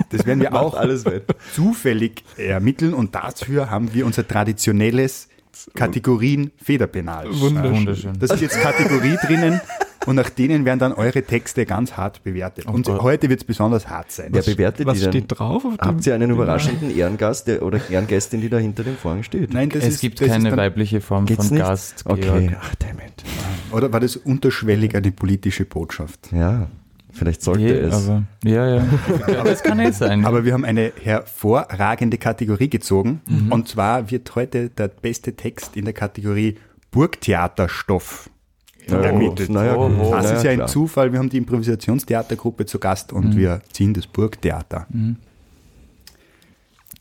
das 0.10 0.26
werden 0.26 0.41
wir 0.41 0.53
auch 0.60 0.74
alles 0.74 1.06
wett. 1.06 1.24
zufällig 1.53 2.24
ermitteln 2.38 2.93
und 2.93 3.16
dafür 3.16 3.70
haben 3.70 3.93
wir 3.93 4.06
unser 4.06 4.28
traditionelles 4.28 5.30
Kategorien 5.74 6.51
Federpenal. 6.62 7.28
Wunderschön. 7.32 8.20
Das 8.20 8.32
ist 8.32 8.41
jetzt 8.41 8.60
Kategorie 8.60 9.16
drinnen 9.26 9.62
und 10.06 10.16
nach 10.16 10.30
denen 10.30 10.66
werden 10.66 10.80
dann 10.80 10.93
eure 10.93 11.24
Texte 11.24 11.66
ganz 11.66 11.93
hart 11.97 12.24
bewertet. 12.24 12.66
Und 12.66 12.86
Gott. 12.86 13.01
heute 13.01 13.30
wird 13.30 13.41
es 13.41 13.43
besonders 13.45 13.88
hart 13.89 14.12
sein. 14.12 14.30
Wer 14.32 14.41
bewertet 14.43 14.86
Was 14.86 14.97
die 14.97 15.03
denn? 15.06 15.12
steht 15.12 15.26
drauf? 15.39 15.66
Auf 15.66 15.78
dem 15.78 15.88
Habt 15.88 16.06
ihr 16.08 16.16
einen 16.16 16.32
überraschenden 16.32 16.95
Ehrengast 16.95 17.47
der, 17.47 17.62
oder 17.64 17.80
Ehrengästin, 17.89 18.41
die 18.41 18.49
da 18.49 18.58
hinter 18.58 18.84
dem 18.84 18.97
Vorhang 18.97 19.24
steht? 19.24 19.53
Nein, 19.53 19.70
das 19.70 19.84
Es 19.84 19.95
ist, 19.95 20.01
gibt 20.01 20.20
das 20.22 20.28
ist 20.28 20.34
keine 20.34 20.49
dann, 20.49 20.58
weibliche 20.60 21.01
Form 21.01 21.28
von 21.28 21.36
nicht? 21.47 21.56
Gast, 21.58 22.03
Okay, 22.06 22.22
Georg. 22.22 22.58
ach 22.62 22.76
damn 22.76 22.97
it. 22.99 23.24
Oder 23.72 23.91
war 23.91 23.99
das 23.99 24.16
unterschwellig 24.16 24.95
eine 24.95 25.12
politische 25.12 25.66
Botschaft? 25.66 26.32
Ja, 26.32 26.68
vielleicht 27.12 27.41
sollte 27.41 27.62
Je, 27.64 27.72
es. 27.72 27.93
aber, 27.93 28.24
ja, 28.43 28.76
ja. 28.76 28.86
aber 29.39 29.49
es 29.51 29.64
kann 29.64 29.80
eh 29.80 29.91
sein. 29.91 30.26
Aber 30.26 30.45
wir 30.45 30.53
haben 30.53 30.66
eine 30.66 30.93
hervorragende 31.01 32.18
Kategorie 32.18 32.70
gezogen. 32.70 33.22
Und 33.49 33.68
zwar 33.68 34.12
wird 34.12 34.36
heute 34.36 34.70
der 34.70 34.88
beste 34.89 35.36
Text 35.36 35.76
in 35.76 35.86
der 35.86 35.93
Kategorie 35.93 36.56
Burgtheaterstoff 36.91 38.30
ermittelt. 38.92 39.50
naja, 39.50 39.76
Oh. 39.76 40.12
Das 40.12 40.32
ist 40.32 40.44
ja 40.44 40.52
ein 40.52 40.58
klar. 40.58 40.68
Zufall. 40.68 41.12
Wir 41.12 41.20
haben 41.20 41.30
die 41.30 41.38
Improvisationstheatergruppe 41.38 42.66
zu 42.66 42.80
Gast 42.80 43.14
und 43.14 43.36
wir 43.36 43.62
ziehen 43.72 43.94
das 43.94 44.08
Burgtheater. 44.08 44.88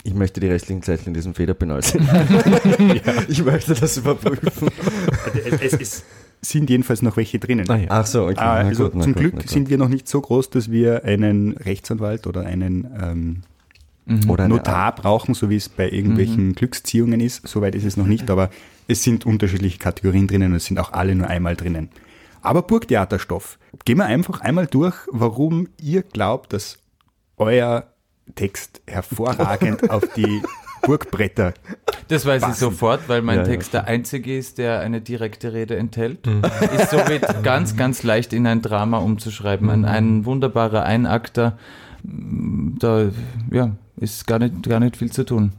Ich 0.02 0.14
möchte 0.14 0.40
die 0.40 0.48
restlichen 0.48 0.82
Zettel 0.82 1.08
in 1.08 1.14
diesem 1.14 1.34
Federpenal 1.34 1.82
sehen. 1.82 2.06
Ich 3.28 3.42
möchte 3.44 3.74
das 3.74 3.96
überprüfen. 3.96 4.68
es, 5.60 5.72
es 5.72 6.04
sind 6.42 6.68
jedenfalls 6.68 7.00
noch 7.00 7.16
welche 7.16 7.38
drinnen. 7.38 7.68
Ah, 7.70 7.76
ja. 7.76 7.86
Ach 7.88 8.06
so, 8.06 8.24
okay. 8.24 8.34
Ah, 8.36 8.54
also 8.56 8.90
gut, 8.90 9.02
zum 9.02 9.14
gut, 9.14 9.20
Glück 9.22 9.42
sind 9.48 9.70
wir 9.70 9.78
noch 9.78 9.88
nicht 9.88 10.06
so 10.08 10.20
groß, 10.20 10.50
dass 10.50 10.70
wir 10.70 11.04
einen 11.04 11.52
Rechtsanwalt 11.56 12.26
oder 12.26 12.42
einen 12.44 13.42
ähm, 14.06 14.28
Oder 14.28 14.44
eine 14.44 14.54
Notar 14.56 14.94
brauchen, 14.94 15.32
so 15.32 15.48
wie 15.48 15.56
es 15.56 15.70
bei 15.70 15.88
irgendwelchen 15.88 16.54
Glücksziehungen 16.54 17.20
ist. 17.20 17.48
Soweit 17.48 17.74
ist 17.74 17.84
es 17.84 17.96
noch 17.96 18.06
nicht, 18.06 18.28
aber 18.30 18.50
es 18.88 19.02
sind 19.02 19.26
unterschiedliche 19.26 19.78
Kategorien 19.78 20.26
drinnen 20.26 20.52
und 20.52 20.56
es 20.56 20.66
sind 20.66 20.78
auch 20.78 20.92
alle 20.92 21.14
nur 21.14 21.28
einmal 21.28 21.56
drinnen. 21.56 21.90
Aber 22.42 22.62
Burgtheaterstoff. 22.62 23.58
Gehen 23.84 23.98
wir 23.98 24.04
einfach 24.04 24.40
einmal 24.40 24.66
durch, 24.66 24.94
warum 25.10 25.68
ihr 25.80 26.02
glaubt, 26.02 26.52
dass 26.52 26.78
euer 27.36 27.86
Text 28.34 28.82
hervorragend 28.86 29.90
auf 29.90 30.04
die 30.14 30.42
Burgbretter. 30.82 31.54
Das 32.08 32.26
weiß 32.26 32.42
ich 32.42 32.48
passen. 32.48 32.60
sofort, 32.60 33.08
weil 33.08 33.22
mein 33.22 33.38
Ja, 33.38 33.42
ja. 33.42 33.48
Text 33.48 33.72
der 33.72 33.86
einzige 33.86 34.36
ist, 34.36 34.58
der 34.58 34.80
eine 34.80 35.00
direkte 35.00 35.52
Rede 35.52 35.76
enthält. 35.76 36.26
Ist 36.76 36.90
somit 36.90 37.24
ganz, 37.42 37.76
ganz 37.76 38.02
leicht 38.02 38.32
in 38.32 38.46
ein 38.46 38.60
Drama 38.60 38.98
umzuschreiben. 38.98 39.70
Ein, 39.70 39.84
ein 39.84 40.24
wunderbarer 40.26 40.84
Einakter. 40.84 41.58
Da 42.02 43.10
ja, 43.50 43.70
ist 43.96 44.26
gar 44.26 44.38
nicht, 44.38 44.68
gar 44.68 44.80
nicht 44.80 44.98
viel 44.98 45.10
zu 45.10 45.24
tun. 45.24 45.52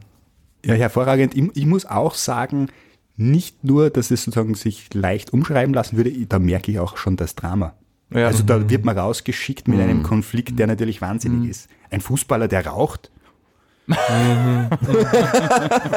Ja, 0.64 0.74
hervorragend. 0.74 1.34
Ich, 1.34 1.44
ich 1.54 1.66
muss 1.66 1.86
auch 1.86 2.14
sagen, 2.14 2.68
nicht 3.16 3.64
nur, 3.64 3.90
dass 3.90 4.10
es 4.10 4.24
sozusagen 4.24 4.54
sich 4.54 4.92
leicht 4.94 5.32
umschreiben 5.32 5.74
lassen 5.74 5.96
würde, 5.96 6.10
da 6.26 6.38
merke 6.38 6.70
ich 6.70 6.78
auch 6.78 6.96
schon 6.96 7.16
das 7.16 7.34
Drama. 7.34 7.74
Ja. 8.10 8.26
Also 8.28 8.42
da 8.44 8.68
wird 8.70 8.84
man 8.84 8.96
rausgeschickt 8.98 9.66
mit 9.68 9.80
einem 9.80 10.02
Konflikt, 10.02 10.58
der 10.58 10.66
natürlich 10.66 11.00
wahnsinnig 11.00 11.50
ist. 11.50 11.68
Ein 11.90 12.00
Fußballer, 12.00 12.46
der 12.48 12.66
raucht 12.66 13.10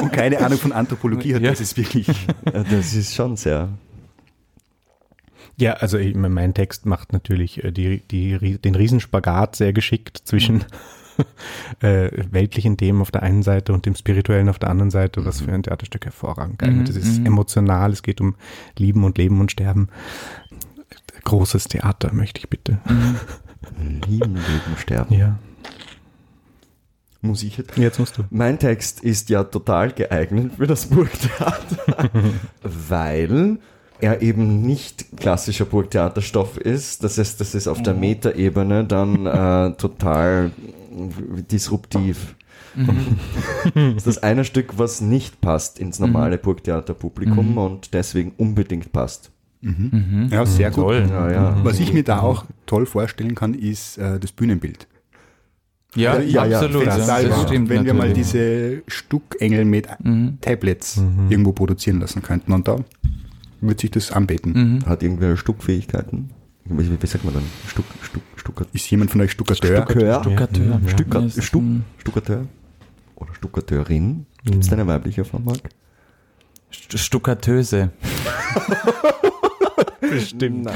und 0.01 0.11
keine 0.11 0.39
Ahnung 0.39 0.59
von 0.59 0.71
Anthropologie 0.71 1.35
hat, 1.35 1.41
Ja. 1.41 1.49
das 1.51 1.59
ist 1.61 1.75
wirklich. 1.77 2.07
Ja, 2.45 2.63
Das 2.63 2.93
ist 2.93 3.15
schon 3.15 3.35
sehr. 3.35 3.69
Ja, 5.57 5.73
also 5.73 5.97
ich, 5.97 6.15
mein 6.15 6.53
Text 6.53 6.85
macht 6.85 7.11
natürlich 7.13 7.63
äh, 7.63 7.71
die, 7.71 7.99
die, 8.09 8.57
den 8.59 8.75
Riesenspagat 8.75 9.55
sehr 9.55 9.73
geschickt 9.73 10.21
zwischen 10.23 10.63
äh, 11.81 12.09
weltlichen 12.31 12.77
Themen 12.77 13.01
auf 13.01 13.11
der 13.11 13.23
einen 13.23 13.43
Seite 13.43 13.73
und 13.73 13.85
dem 13.85 13.95
spirituellen 13.95 14.49
auf 14.49 14.59
der 14.59 14.69
anderen 14.69 14.91
Seite, 14.91 15.25
was 15.25 15.41
für 15.41 15.51
ein 15.51 15.63
Theaterstück 15.63 16.05
hervorragend 16.05 16.59
geeignet 16.59 16.89
ist. 16.89 16.95
Es 16.97 17.07
ist 17.07 17.25
emotional, 17.25 17.91
es 17.91 18.03
geht 18.03 18.21
um 18.21 18.35
Lieben 18.77 19.03
und 19.03 19.17
Leben 19.17 19.39
und 19.39 19.51
Sterben. 19.51 19.89
Großes 21.23 21.65
Theater, 21.65 22.13
möchte 22.13 22.39
ich 22.39 22.49
bitte. 22.49 22.79
Lieben, 24.07 24.35
Leben, 24.35 24.77
Sterben. 24.77 25.15
Ja. 25.15 25.37
Muss 27.21 27.43
ich 27.43 27.57
jetzt? 27.57 27.77
Jetzt 27.77 27.99
musst 27.99 28.17
du. 28.17 28.23
Mein 28.29 28.59
Text 28.59 29.01
ist 29.01 29.29
ja 29.29 29.43
total 29.43 29.91
geeignet 29.91 30.53
für 30.57 30.67
das 30.67 30.85
Burgtheater, 30.85 32.09
weil 32.63 33.57
er 33.99 34.21
eben 34.21 34.61
nicht 34.61 35.17
klassischer 35.17 35.65
Burgtheaterstoff 35.65 36.57
ist. 36.57 37.03
Das 37.03 37.17
heißt, 37.17 37.41
das 37.41 37.55
ist 37.55 37.67
auf 37.67 37.81
der 37.81 37.93
Metaebene 37.93 38.85
dann 38.85 39.25
äh, 39.25 39.73
total 39.75 40.51
disruptiv. 41.51 42.35
das 42.75 43.95
ist 43.97 44.07
das 44.07 44.17
eine 44.19 44.45
Stück, 44.45 44.77
was 44.77 45.01
nicht 45.01 45.41
passt 45.41 45.79
ins 45.79 45.99
normale 45.99 46.37
Burgtheaterpublikum 46.37 47.57
und 47.57 47.93
deswegen 47.93 48.33
unbedingt 48.37 48.91
passt. 48.91 49.31
Ja, 50.29 50.45
sehr 50.45 50.69
gut. 50.71 50.83
Toll. 50.83 51.07
Ja, 51.09 51.31
ja. 51.31 51.59
Was 51.63 51.79
ich 51.79 51.93
mir 51.93 52.03
da 52.03 52.19
auch 52.21 52.45
toll 52.65 52.85
vorstellen 52.85 53.35
kann, 53.35 53.53
ist 53.53 53.97
äh, 53.97 54.19
das 54.19 54.31
Bühnenbild. 54.31 54.87
Ja, 55.95 56.13
Also 56.13 56.27
ich 56.27 56.39
absolut. 56.39 56.85
ja, 56.85 56.97
das 57.23 57.41
stimmt 57.43 57.69
wenn 57.69 57.83
wir 57.83 57.93
mal 57.93 58.13
diese 58.13 58.83
Stuckengel 58.87 59.65
mit 59.65 59.87
Tablets 60.41 61.01
irgendwo 61.29 61.51
produzieren 61.51 61.99
lassen 61.99 62.21
könnten. 62.21 62.53
Und 62.53 62.67
da 62.67 62.77
wird 63.61 63.79
sich 63.81 63.91
das 63.91 64.11
anbieten. 64.11 64.83
Hat 64.85 65.03
irgendwer 65.03 65.35
Stuckfähigkeiten? 65.35 66.29
Wie, 66.69 67.01
wie 67.01 67.07
sagt 67.07 67.25
man 67.25 67.33
dann? 67.33 67.43
Stuck, 67.67 67.85
Stuck, 68.01 68.21
Stucker, 68.35 68.65
Ist 68.73 68.89
jemand 68.91 69.11
von 69.11 69.21
euch 69.21 69.31
Stuckateur? 69.31 69.83
Stuckateur? 69.83 70.21
Stuckateur. 70.23 70.81
Stucker, 70.87 71.19
Ja, 71.19 71.25
ist 71.25 71.43
Stuck, 71.43 71.61
ein- 71.61 71.85
Stuckateur? 71.97 72.45
Oder 73.15 73.33
Stuckateurin? 73.35 74.25
Gibt 74.45 74.63
es 74.63 74.69
da 74.69 74.75
eine 74.75 74.87
weibliche 74.87 75.25
Form, 75.25 75.43
Marc? 75.45 75.69
St- 76.71 76.97
Stuckatöse. 76.97 77.89
Bestimmt. 80.09 80.69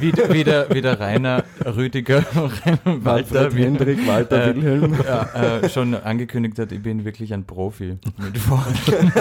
Wie, 0.00 0.12
wie, 0.30 0.44
der, 0.44 0.68
wie 0.74 0.80
der 0.80 0.98
Rainer 0.98 1.44
Rüdiger, 1.64 2.24
Walter, 2.34 3.04
Walter, 3.04 3.54
wie, 3.54 3.64
Hendrik, 3.64 4.06
Walter, 4.06 4.48
äh, 4.48 4.56
Wilhelm. 4.56 4.94
ja, 5.04 5.58
äh, 5.60 5.68
schon 5.68 5.94
angekündigt 5.94 6.58
hat, 6.58 6.72
ich 6.72 6.82
bin 6.82 7.04
wirklich 7.04 7.32
ein 7.34 7.44
Profi 7.44 7.98
mit 8.18 8.48
Worten. 8.50 9.12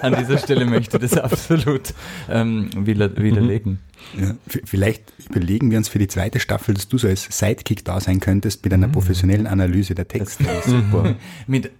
An 0.02 0.16
dieser 0.18 0.38
Stelle 0.38 0.64
möchte 0.64 0.96
ich 0.96 1.10
das 1.10 1.18
absolut 1.18 1.92
ähm, 2.28 2.70
wider, 2.76 3.14
widerlegen. 3.16 3.78
Ja, 4.18 4.34
v- 4.46 4.60
vielleicht 4.64 5.02
überlegen 5.28 5.70
wir 5.70 5.78
uns 5.78 5.88
für 5.88 5.98
die 5.98 6.08
zweite 6.08 6.40
Staffel, 6.40 6.74
dass 6.74 6.88
du 6.88 6.96
so 6.98 7.06
als 7.06 7.24
Sidekick 7.30 7.84
da 7.84 8.00
sein 8.00 8.18
könntest 8.20 8.64
mit 8.64 8.72
einer 8.72 8.88
professionellen 8.88 9.46
Analyse 9.46 9.94
der 9.94 10.08
Texte. 10.08 10.44
Super. 10.64 11.16
Mit, 11.46 11.70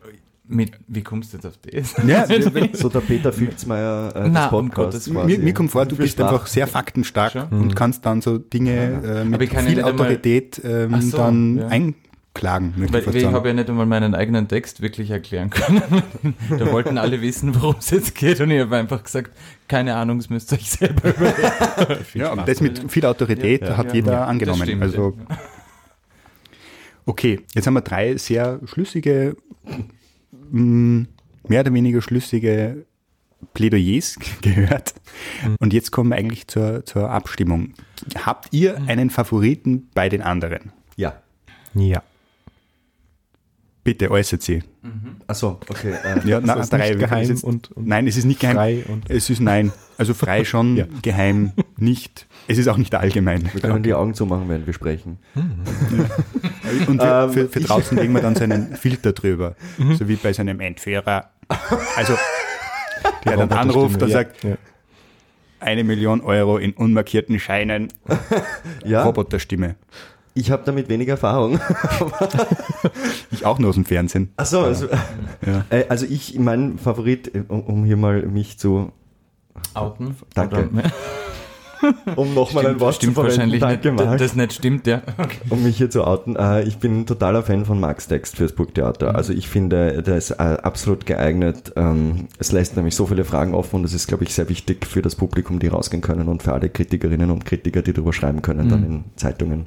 mit, 0.50 0.72
wie 0.88 1.02
kommst 1.02 1.32
du 1.32 1.36
jetzt 1.38 1.46
auf 1.46 1.54
das? 1.58 1.94
Ja, 2.06 2.26
So 2.74 2.88
der 2.88 3.00
Peter 3.00 3.32
Filzmeier 3.32 4.12
äh, 4.14 4.28
Na, 4.28 4.44
des 4.44 4.52
um 4.52 4.68
Podcasts 4.68 5.06
Gottes 5.06 5.10
quasi. 5.12 5.38
mir, 5.38 5.44
mir 5.44 5.54
kommt 5.54 5.70
vor, 5.70 5.86
du 5.86 5.96
bist 5.96 6.20
einfach 6.20 6.46
sehr 6.46 6.66
faktenstark 6.66 7.32
Schon. 7.32 7.48
und 7.48 7.76
kannst 7.76 8.04
dann 8.04 8.20
so 8.20 8.38
Dinge 8.38 9.02
äh, 9.04 9.24
mit 9.24 9.50
viel 9.50 9.82
Autorität 9.82 10.60
ähm, 10.64 11.00
so, 11.00 11.16
dann 11.16 11.58
ja. 11.58 11.68
einklagen. 11.68 12.74
Weil 12.76 13.16
ich 13.16 13.24
habe 13.24 13.48
ja 13.48 13.54
nicht 13.54 13.68
einmal 13.68 13.86
meinen 13.86 14.14
eigenen 14.14 14.48
Text 14.48 14.80
wirklich 14.82 15.10
erklären 15.10 15.50
können. 15.50 15.82
da 16.58 16.72
wollten 16.72 16.98
alle 16.98 17.20
wissen, 17.22 17.54
worum 17.60 17.76
es 17.78 17.90
jetzt 17.90 18.14
geht 18.14 18.40
und 18.40 18.50
ich 18.50 18.60
habe 18.60 18.76
einfach 18.76 19.02
gesagt, 19.02 19.30
keine 19.68 19.94
Ahnung, 19.96 20.18
das 20.18 20.30
müsst 20.30 20.52
ihr 20.52 20.58
euch 20.58 20.70
selber 20.70 21.10
überlegen. 21.16 22.06
ja, 22.14 22.32
und 22.32 22.48
das 22.48 22.60
mit 22.60 22.90
viel 22.90 23.06
Autorität 23.06 23.62
Ja, 23.62 23.76
hat 23.76 23.88
ja. 23.88 23.94
jeder 23.94 24.26
angenommen. 24.26 24.62
stimmt, 24.62 24.82
also. 24.82 25.16
Okay, 27.06 27.40
jetzt 27.54 27.66
haben 27.66 27.74
wir 27.74 27.80
drei 27.80 28.16
sehr 28.16 28.60
schlüssige, 28.66 29.36
mh, 30.50 31.06
mehr 31.48 31.60
oder 31.60 31.72
weniger 31.72 32.02
schlüssige 32.02 32.84
Plädoyers 33.54 34.18
gehört. 34.42 34.94
Und 35.58 35.72
jetzt 35.72 35.90
kommen 35.90 36.10
wir 36.10 36.16
eigentlich 36.16 36.46
zur, 36.46 36.84
zur 36.84 37.10
Abstimmung. 37.10 37.74
Habt 38.24 38.48
ihr 38.52 38.76
einen 38.86 39.10
Favoriten 39.10 39.88
bei 39.94 40.08
den 40.08 40.22
anderen? 40.22 40.72
Ja. 40.96 41.22
Ja. 41.74 42.02
Bitte 43.90 44.08
äußert 44.12 44.40
sie. 44.42 44.62
Achso, 45.26 45.58
okay. 45.68 45.92
Äh, 46.04 46.28
Ja, 46.28 46.40
na, 46.40 46.54
ist 46.60 46.72
drei. 46.72 46.94
geheim 46.94 47.28
jetzt- 47.28 47.42
und- 47.42 47.72
und 47.72 47.88
nein, 47.88 48.06
es 48.06 48.16
ist 48.16 48.24
nicht 48.24 48.38
geheim. 48.38 48.54
frei 48.56 48.84
und- 48.86 49.10
es 49.10 49.28
ist 49.28 49.40
nein. 49.40 49.72
Also 49.98 50.14
frei 50.14 50.44
schon, 50.50 50.76
Ja. 50.76 50.86
geheim 51.02 51.52
nicht. 51.76 52.28
Es 52.46 52.56
ist 52.56 52.68
auch 52.68 52.76
nicht 52.76 52.94
allgemein. 52.94 53.42
wir 53.52 53.60
können 53.60 53.82
die 53.82 53.92
Augen 53.94 54.14
zumachen, 54.14 54.48
während 54.48 54.66
wir 54.66 54.74
sprechen. 54.74 55.18
Und 56.86 56.98
wir, 57.00 57.24
Ähm, 57.24 57.32
für, 57.32 57.48
für 57.48 57.60
draußen 57.60 57.98
legen 57.98 58.12
wir 58.14 58.22
dann 58.22 58.36
so 58.36 58.44
einen 58.44 58.76
Filter 58.76 59.12
drüber. 59.12 59.56
So 59.98 60.06
wie 60.08 60.14
bei 60.14 60.32
so 60.32 60.42
einem 60.42 60.60
Entführer. 60.60 61.30
Also, 61.96 62.14
der 63.24 63.36
dann 63.38 63.50
anruft 63.50 64.00
und 64.02 64.08
ja, 64.08 64.14
sagt, 64.18 64.44
ja. 64.44 64.56
eine 65.58 65.82
Million 65.82 66.20
Euro 66.20 66.58
in 66.58 66.72
unmarkierten 66.74 67.40
Scheinen, 67.40 67.88
Ja, 68.84 69.02
Roboterstimme. 69.02 69.74
Ich 70.40 70.50
habe 70.50 70.62
damit 70.64 70.88
wenig 70.88 71.08
Erfahrung. 71.08 71.60
Ich 73.32 73.46
auch 73.46 73.58
nur 73.58 73.70
aus 73.70 73.76
dem 73.76 73.84
Fernsehen. 73.84 74.32
Achso, 74.36 74.60
also, 74.62 74.86
Ja. 75.46 75.64
äh, 75.70 75.84
also 75.88 76.04
ich, 76.04 76.38
mein 76.38 76.78
Favorit, 76.78 77.32
äh, 77.34 77.44
um, 77.46 77.60
um 77.62 77.84
hier 77.84 77.96
mal 77.96 78.22
mich 78.26 78.58
zu, 78.58 78.90
Outen? 79.72 80.16
Danke. 80.34 80.68
Oder- 80.72 80.92
um 82.16 82.34
nochmal 82.34 82.66
ein 82.66 82.80
Wort 82.80 82.96
stimmt 82.96 83.14
zu 83.14 83.22
verwenden, 83.22 83.52
wahrscheinlich 83.52 83.60
danke 83.60 83.92
nicht, 83.92 84.04
Marc, 84.04 84.18
das 84.18 84.34
nicht 84.34 84.52
stimmt, 84.52 84.86
ja. 84.86 85.02
um 85.48 85.62
mich 85.62 85.76
hier 85.78 85.88
zu 85.90 86.04
outen. 86.04 86.36
Äh, 86.36 86.64
ich 86.64 86.78
bin 86.78 87.00
ein 87.00 87.06
totaler 87.06 87.42
Fan 87.42 87.64
von 87.64 87.80
Max 87.80 88.08
Text 88.08 88.36
fürs 88.36 88.52
Burgtheater. 88.52 89.14
Also 89.14 89.32
ich 89.32 89.48
finde, 89.48 90.02
der 90.02 90.16
ist 90.16 90.32
äh, 90.32 90.34
absolut 90.34 91.06
geeignet. 91.06 91.72
Ähm, 91.76 92.28
es 92.38 92.52
lässt 92.52 92.76
nämlich 92.76 92.96
so 92.96 93.06
viele 93.06 93.24
Fragen 93.24 93.54
offen 93.54 93.76
und 93.76 93.82
das 93.84 93.94
ist, 93.94 94.08
glaube 94.08 94.24
ich, 94.24 94.34
sehr 94.34 94.48
wichtig 94.48 94.86
für 94.86 95.02
das 95.02 95.14
Publikum, 95.14 95.58
die 95.60 95.68
rausgehen 95.68 96.02
können 96.02 96.28
und 96.28 96.42
für 96.42 96.52
alle 96.52 96.68
Kritikerinnen 96.68 97.30
und 97.30 97.44
Kritiker, 97.46 97.82
die 97.82 97.92
darüber 97.92 98.12
schreiben 98.12 98.42
können, 98.42 98.68
dann 98.68 98.84
in 98.84 99.04
Zeitungen 99.16 99.66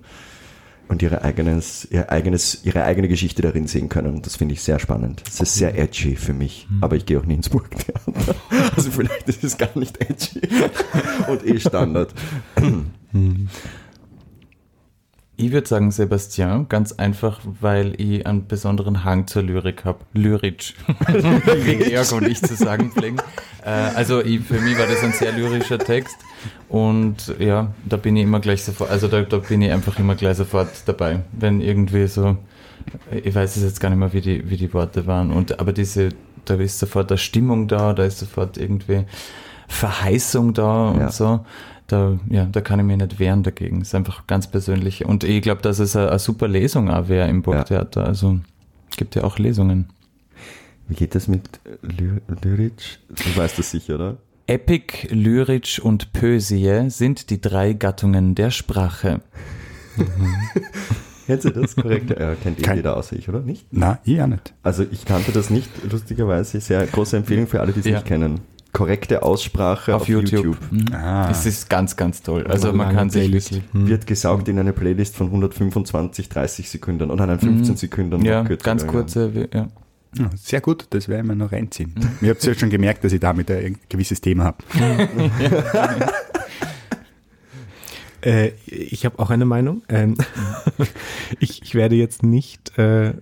und 0.93 1.01
ihre, 1.01 1.23
eigenes, 1.23 1.87
ihr 1.89 2.11
eigenes, 2.11 2.63
ihre 2.63 2.83
eigene 2.83 3.07
Geschichte 3.07 3.41
darin 3.41 3.67
sehen 3.67 3.89
können. 3.89 4.13
Und 4.13 4.25
das 4.27 4.35
finde 4.35 4.53
ich 4.53 4.61
sehr 4.61 4.79
spannend. 4.79 5.23
Es 5.27 5.41
ist 5.41 5.55
sehr 5.55 5.77
edgy 5.77 6.15
für 6.15 6.33
mich, 6.33 6.67
aber 6.81 6.95
ich 6.95 7.05
gehe 7.05 7.19
auch 7.19 7.25
nie 7.25 7.33
ins 7.33 7.49
Burgtheater. 7.49 8.01
Also 8.75 8.91
vielleicht 8.91 9.27
ist 9.29 9.43
es 9.43 9.57
gar 9.57 9.69
nicht 9.75 9.99
edgy 10.01 10.41
und 11.27 11.45
eh 11.45 11.59
Standard. 11.59 12.13
Ich 15.45 15.51
würde 15.51 15.67
sagen 15.67 15.91
Sebastian, 15.91 16.69
ganz 16.69 16.93
einfach, 16.93 17.41
weil 17.59 17.99
ich 17.99 18.25
einen 18.25 18.47
besonderen 18.47 19.03
Hang 19.03 19.27
zur 19.27 19.43
Lyrik 19.43 19.83
habe. 19.83 19.99
Lyrisch. 20.13 20.73
Wie 21.65 21.75
Georg 21.75 22.13
und 22.13 22.25
ich 22.29 22.41
zu 22.41 22.55
sagen 22.55 22.91
pflegen. 22.93 23.17
Äh, 23.65 23.69
also 23.69 24.21
ich, 24.23 24.39
für 24.39 24.61
mich 24.61 24.77
war 24.79 24.87
das 24.87 25.03
ein 25.03 25.11
sehr 25.11 25.33
lyrischer 25.33 25.79
Text 25.79 26.15
und 26.69 27.35
ja, 27.39 27.73
da 27.83 27.97
bin 27.97 28.15
ich 28.15 28.23
immer 28.23 28.39
gleich 28.39 28.63
sofort, 28.63 28.89
also 28.89 29.09
da, 29.09 29.21
da 29.23 29.37
bin 29.39 29.61
ich 29.61 29.71
einfach 29.71 29.99
immer 29.99 30.15
gleich 30.15 30.37
sofort 30.37 30.69
dabei, 30.85 31.23
wenn 31.33 31.59
irgendwie 31.59 32.07
so, 32.07 32.37
ich 33.11 33.35
weiß 33.35 33.57
es 33.57 33.63
jetzt 33.63 33.79
gar 33.81 33.89
nicht 33.89 33.99
mehr, 33.99 34.13
wie 34.13 34.21
die, 34.21 34.49
wie 34.49 34.57
die 34.57 34.73
Worte 34.73 35.07
waren, 35.07 35.31
und 35.31 35.59
aber 35.59 35.73
diese, 35.73 36.09
da 36.45 36.55
ist 36.55 36.79
sofort 36.79 37.11
eine 37.11 37.17
Stimmung 37.17 37.67
da, 37.67 37.91
da 37.93 38.05
ist 38.05 38.19
sofort 38.19 38.57
irgendwie 38.57 39.05
Verheißung 39.67 40.53
da 40.53 40.89
und 40.89 40.99
Ja. 41.01 41.09
so. 41.11 41.45
Da, 41.93 42.17
ja, 42.29 42.45
da 42.51 42.59
kann 42.61 42.79
ich 42.79 42.85
mich 42.87 42.97
nicht 42.97 43.19
wehren 43.19 43.43
dagegen. 43.43 43.81
Es 43.81 43.89
ist 43.89 43.95
einfach 43.95 44.25
ganz 44.25 44.49
persönlich. 44.49 45.05
Und 45.05 45.23
ich 45.23 45.43
glaube, 45.43 45.61
dass 45.61 45.77
es 45.77 45.95
eine, 45.95 46.17
super 46.17 46.47
Lesung 46.47 46.89
auch 46.89 47.07
wäre 47.07 47.29
im 47.29 47.43
Burgtheater. 47.43 48.03
Also 48.05 48.39
es 48.89 48.97
gibt 48.97 49.13
ja 49.13 49.23
auch 49.23 49.37
Lesungen. 49.37 49.89
Wie 50.87 50.95
geht 50.95 51.13
das 51.13 51.27
mit 51.27 51.59
Ly 51.83 52.19
Lyrisch? 52.41 52.99
Du 53.09 53.37
weißt 53.39 53.59
das 53.59 53.69
sicher, 53.69 53.93
oder? 53.95 54.17
Epic, 54.47 55.07
Lyrisch 55.11 55.79
und 55.79 56.13
Poesie 56.13 56.89
sind 56.89 57.29
die 57.29 57.39
drei 57.39 57.73
Gattungen 57.73 58.33
der 58.33 58.49
Sprache. 58.49 59.21
Kennst 61.27 61.45
du 61.45 61.51
das 61.51 61.75
korrekt? 61.75 62.09
Ja, 62.09 62.33
kennt 62.35 62.59
eh 62.59 62.63
Kein- 62.63 62.77
jeder 62.77 62.97
außer 62.97 63.15
ich, 63.15 63.29
oder? 63.29 63.39
Nicht? 63.41 63.67
Na, 63.71 63.99
ich 64.03 64.19
auch 64.19 64.27
nicht. 64.27 64.53
Also 64.63 64.83
ich 64.91 65.05
kannte 65.05 65.31
das 65.31 65.49
nicht, 65.51 65.69
lustigerweise. 65.89 66.59
Sehr 66.59 66.85
große 66.87 67.17
Empfehlung 67.17 67.45
für 67.47 67.61
alle, 67.61 67.71
die 67.71 67.79
es 67.81 67.85
Ja. 67.85 67.93
nicht 67.93 68.05
kennen. 68.07 68.41
Korrekte 68.73 69.21
Aussprache 69.21 69.95
auf, 69.95 70.07
YouTube. 70.07 70.57
Mhm. 70.71 70.85
Ah. 70.93 71.29
Es 71.29 71.45
ist 71.45 71.69
ganz, 71.69 71.95
ganz 71.95 72.23
toll. 72.23 72.45
Also 72.47 72.73
man 72.73 72.93
kann 72.93 73.09
sich 73.11 73.21
Playlist. 73.21 73.53
wirklich, 73.53 73.87
Wird 73.87 74.07
gesaugt 74.07 74.47
in 74.47 74.57
eine 74.57 74.73
Playlist 74.73 75.15
von 75.15 75.27
125, 75.27 76.27
30 76.27 76.69
Sekunden 76.69 77.11
oder 77.11 77.27
nein, 77.27 77.39
15 77.39 77.77
Sekunden. 77.77 78.19
noch 78.19 78.25
ja, 78.25 78.41
ganz 78.41 78.87
kurze, 78.87 79.31
ja. 79.53 79.67
Ja, 80.15 80.29
Sehr 80.35 80.61
gut, 80.61 80.87
das 80.91 81.07
werde 81.07 81.23
ich 81.23 81.27
mir 81.27 81.35
noch 81.35 81.51
reinziehen. 81.51 81.93
Ihr 82.21 82.31
habt 82.31 82.43
ja 82.43 82.53
schon 82.53 82.69
gemerkt, 82.69 83.03
dass 83.03 83.13
ich 83.13 83.19
damit 83.19 83.49
ein 83.49 83.77
gewisses 83.89 84.21
Thema 84.21 84.43
habe. 84.45 84.57
Äh, 88.23 88.51
ich 88.65 89.05
habe 89.05 89.19
auch 89.19 89.29
eine 89.29 89.45
Meinung. 89.45 89.83
Ähm, 89.89 90.15
ich, 91.39 91.61
ich 91.61 91.75
werde 91.75 91.95
jetzt 91.95 92.23
nicht 92.23 92.77
äh, 92.77 93.13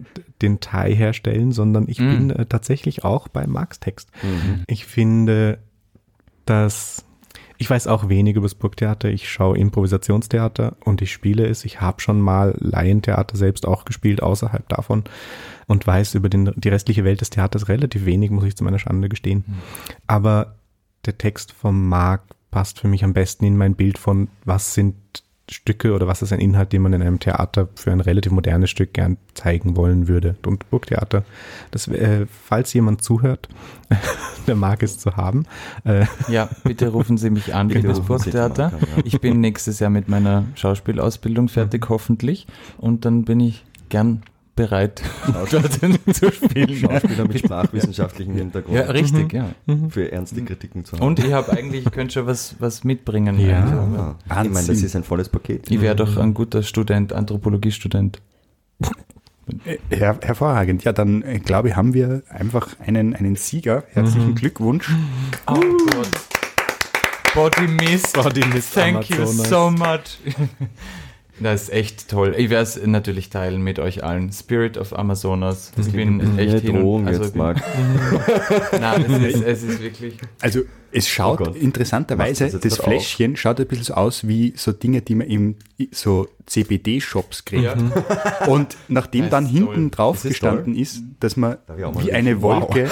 den 0.41 0.60
Thai 0.60 0.93
herstellen, 0.93 1.52
sondern 1.52 1.88
ich 1.88 1.99
Mm. 1.99 2.10
bin 2.10 2.30
äh, 2.32 2.45
tatsächlich 2.45 3.04
auch 3.04 3.28
bei 3.28 3.45
Marx 3.47 3.80
Text. 3.80 4.10
Ich 4.68 4.86
finde, 4.86 5.60
dass 6.45 7.06
ich 7.58 7.70
weiß 7.70 7.86
auch 7.86 8.10
wenig 8.10 8.36
über 8.38 8.45
das 8.45 8.56
Burgtheater. 8.56 9.10
Ich 9.10 9.30
schaue 9.30 9.56
Improvisationstheater 9.56 10.78
und 10.84 11.04
ich 11.04 11.12
spiele 11.12 11.45
es. 11.45 11.64
Ich 11.64 11.80
habe 11.80 12.02
schon 12.02 12.20
mal 12.20 12.56
Laientheater 12.58 13.38
selbst 13.38 13.68
auch 13.68 13.86
gespielt 13.86 14.24
außerhalb 14.24 14.68
davon 14.68 15.04
und 15.68 15.86
weiß 15.86 16.16
über 16.16 16.28
den, 16.28 16.52
die 16.56 16.70
restliche 16.70 17.04
Welt 17.04 17.22
des 17.22 17.30
Theaters 17.30 17.68
relativ 17.70 18.06
wenig, 18.06 18.32
muss 18.32 18.45
ich 18.45 18.58
zu 18.58 18.64
meiner 18.64 18.80
Schande 18.80 19.10
gestehen. 19.10 19.45
Aber 20.08 20.56
der 21.06 21.20
Text 21.20 21.52
von 21.52 21.88
Marc 21.88 22.24
passt 22.52 22.80
für 22.80 22.88
mich 22.88 23.04
am 23.04 23.14
besten 23.14 23.45
in 23.45 23.58
mein 23.58 23.76
Bild 23.76 23.97
von, 23.97 24.28
was 24.45 24.74
sind 24.74 24.95
Stücke 25.52 25.93
oder 25.93 26.08
was 26.08 26.22
ist 26.22 26.32
ein 26.32 26.39
Inhalt, 26.39 26.72
den 26.72 26.82
man 26.82 26.93
in 26.93 27.02
einem 27.02 27.20
Theater 27.20 27.68
für 27.76 27.91
ein 27.91 27.99
relativ 27.99 28.32
modernes 28.32 28.70
Stück 28.70 28.93
gern 28.93 29.18
zeigen 29.34 29.76
wollen 29.76 30.08
würde. 30.08 30.36
Und 30.45 30.70
Burgtheater, 30.70 31.24
das, 31.72 31.88
äh, 31.89 32.26
falls 32.26 32.74
jemand 32.74 33.04
zuhört, 33.04 33.49
der 34.47 34.56
mag 34.56 34.82
es 34.82 34.97
zu 34.97 35.18
haben, 35.18 35.45
äh, 35.84 36.06
Ja, 36.30 36.49
bitte 36.64 36.88
rufen 36.88 37.18
Sie 37.18 37.30
mich 37.30 37.54
an 37.54 37.68
den 37.68 37.84
Burgtheater. 37.84 38.72
Ich 39.04 39.20
bin 39.20 39.41
nächstes 39.41 39.80
Jahr 39.80 39.89
mit 39.89 40.08
meiner 40.08 40.45
Schauspielausbildung 40.56 41.49
fertig, 41.49 41.89
hoffentlich. 41.89 42.47
Und 42.78 43.04
dann 43.04 43.26
bin 43.26 43.41
ich 43.41 43.66
gern 43.89 44.24
bereit, 44.62 45.01
dorthin 45.51 45.97
zu 46.14 46.32
spielen. 46.32 46.76
Schauspieler 46.78 47.28
mit 47.28 47.39
sprachwissenschaftlichem 47.39 48.36
Hintergrund. 48.36 48.78
Ja, 48.78 48.84
richtig, 48.91 49.34
ja. 49.34 49.49
Für 49.89 50.12
ernste 50.12 50.43
Kritiken 50.43 50.86
zu 50.86 50.97
haben. 50.97 51.05
Und 51.05 51.20
ich 51.20 51.32
habe 51.34 51.51
eigentlich, 51.51 51.86
ich 51.86 51.91
könnte 51.91 52.14
schon 52.14 52.28
was, 52.28 52.55
was 52.59 52.84
mitbringen. 52.84 53.39
Ja. 53.39 53.64
Also, 53.64 54.16
Ah, 54.30 54.43
ich 54.43 54.49
meine, 54.51 54.68
das 54.68 54.82
ist 54.82 54.95
ein 54.95 55.03
volles 55.03 55.30
Paket. 55.30 55.70
Ich 55.72 55.82
wäre 55.82 55.95
doch 55.95 56.18
ein 56.18 56.34
guter 56.34 56.64
Student, 56.64 57.14
Anthropologiestudent. 57.14 58.22
Her 59.89 60.18
hervorragend. 60.22 60.84
Ja, 60.84 60.93
dann 60.93 61.24
äh, 61.24 61.39
glaube 61.39 61.70
ich, 61.70 61.76
haben 61.76 61.93
wir 61.93 62.22
einfach 62.30 62.80
einen, 62.80 63.16
einen 63.16 63.36
Sieger. 63.36 63.84
Herzlichen 63.89 64.36
Glückwunsch. 64.36 64.89
Oh 65.47 65.55
Gott. 65.55 66.09
Body 67.34 67.68
Mist. 67.68 68.14
Body 68.14 68.45
Mist 68.53 68.74
Thank 68.74 69.09
you 69.09 69.18
Amazonas. 69.24 69.49
so 69.49 69.72
much. 69.72 70.36
Das 71.42 71.64
ist 71.64 71.70
echt 71.74 72.08
toll. 72.10 72.36
Ich 72.38 72.50
werde 72.50 72.64
es 72.64 72.80
natürlich 72.86 73.30
teilen 73.30 73.62
mit 73.64 73.80
euch 73.80 74.04
allen. 74.04 74.32
Spirit 74.32 74.78
of 74.78 74.98
Amazonas. 74.98 75.72
Ich 75.78 75.92
bin 75.92 76.20
echt 76.38 76.50
Eine 76.52 76.60
hin 76.60 76.76
und- 76.76 76.82
Drohung 76.82 77.08
also 77.08 77.24
jetzt, 77.24 77.36
Marc. 77.36 77.62
Nein, 78.80 79.06
es 79.10 79.34
ist, 79.36 79.44
es 79.46 79.64
ist 79.64 79.82
wirklich. 79.82 80.18
Also 80.42 80.62
es 80.92 81.08
schaut 81.08 81.42
Oh 81.42 81.46
Gott. 81.46 81.56
interessanterweise, 81.56 82.50
das, 82.50 82.60
das 82.60 82.78
Fläschchen 82.78 83.36
schaut 83.38 83.60
ein 83.60 83.68
bisschen 83.68 83.86
so 83.86 83.94
aus 83.94 84.28
wie 84.28 84.54
so 84.58 84.72
Dinge, 84.72 85.02
die 85.02 85.16
man 85.16 85.28
im 85.28 85.56
so 85.92 86.28
CBD-Shops 86.46 87.46
kriegt. 87.46 87.64
Ja. 87.64 87.76
Und 88.48 88.76
nachdem 88.88 89.22
Das 89.24 89.32
dann 89.32 89.46
hinten 89.46 89.74
toll. 89.74 89.89
drauf 89.92 90.16
Ist 90.18 90.26
es 90.26 90.30
gestanden 90.32 90.76
ist, 90.76 91.02
dass 91.20 91.38
man 91.38 91.58
auch 91.84 92.04
wie 92.04 92.12
eine 92.12 92.42
Wow. 92.42 92.62
Wolke, 92.64 92.89